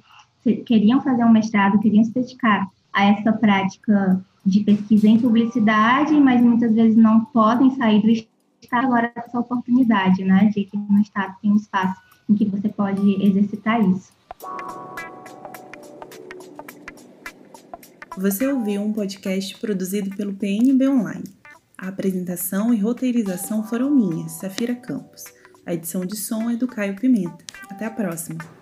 queriam 0.65 0.99
fazer 1.01 1.23
um 1.23 1.31
mestrado, 1.31 1.79
queriam 1.79 2.03
se 2.03 2.11
dedicar 2.11 2.67
a 2.91 3.05
essa 3.05 3.31
prática 3.31 4.19
de 4.43 4.61
pesquisa 4.61 5.07
em 5.07 5.19
publicidade, 5.19 6.13
mas 6.19 6.41
muitas 6.41 6.73
vezes 6.73 6.97
não 6.97 7.23
podem 7.25 7.69
sair 7.75 8.01
do 8.01 8.09
estado 8.09 8.85
agora 8.87 9.11
essa 9.15 9.39
oportunidade, 9.39 10.23
né, 10.23 10.49
de 10.53 10.65
que 10.65 10.75
no 10.75 10.99
estado 10.99 11.35
tem 11.39 11.51
um 11.51 11.55
espaço 11.55 12.01
em 12.27 12.33
que 12.33 12.45
você 12.45 12.67
pode 12.67 13.23
exercitar 13.23 13.79
isso. 13.87 14.11
Você 18.17 18.47
ouviu 18.47 18.81
um 18.81 18.91
podcast 18.91 19.59
produzido 19.59 20.15
pelo 20.15 20.33
PNB 20.33 20.87
Online. 20.87 21.23
A 21.85 21.89
apresentação 21.89 22.73
e 22.73 22.79
roteirização 22.79 23.63
foram 23.63 23.91
minhas, 23.91 24.31
Safira 24.31 24.73
Campos. 24.73 25.23
A 25.63 25.71
edição 25.71 26.03
de 26.03 26.17
som 26.17 26.49
é 26.49 26.55
do 26.55 26.67
Caio 26.67 26.95
Pimenta. 26.95 27.45
Até 27.69 27.85
a 27.85 27.91
próxima! 27.91 28.54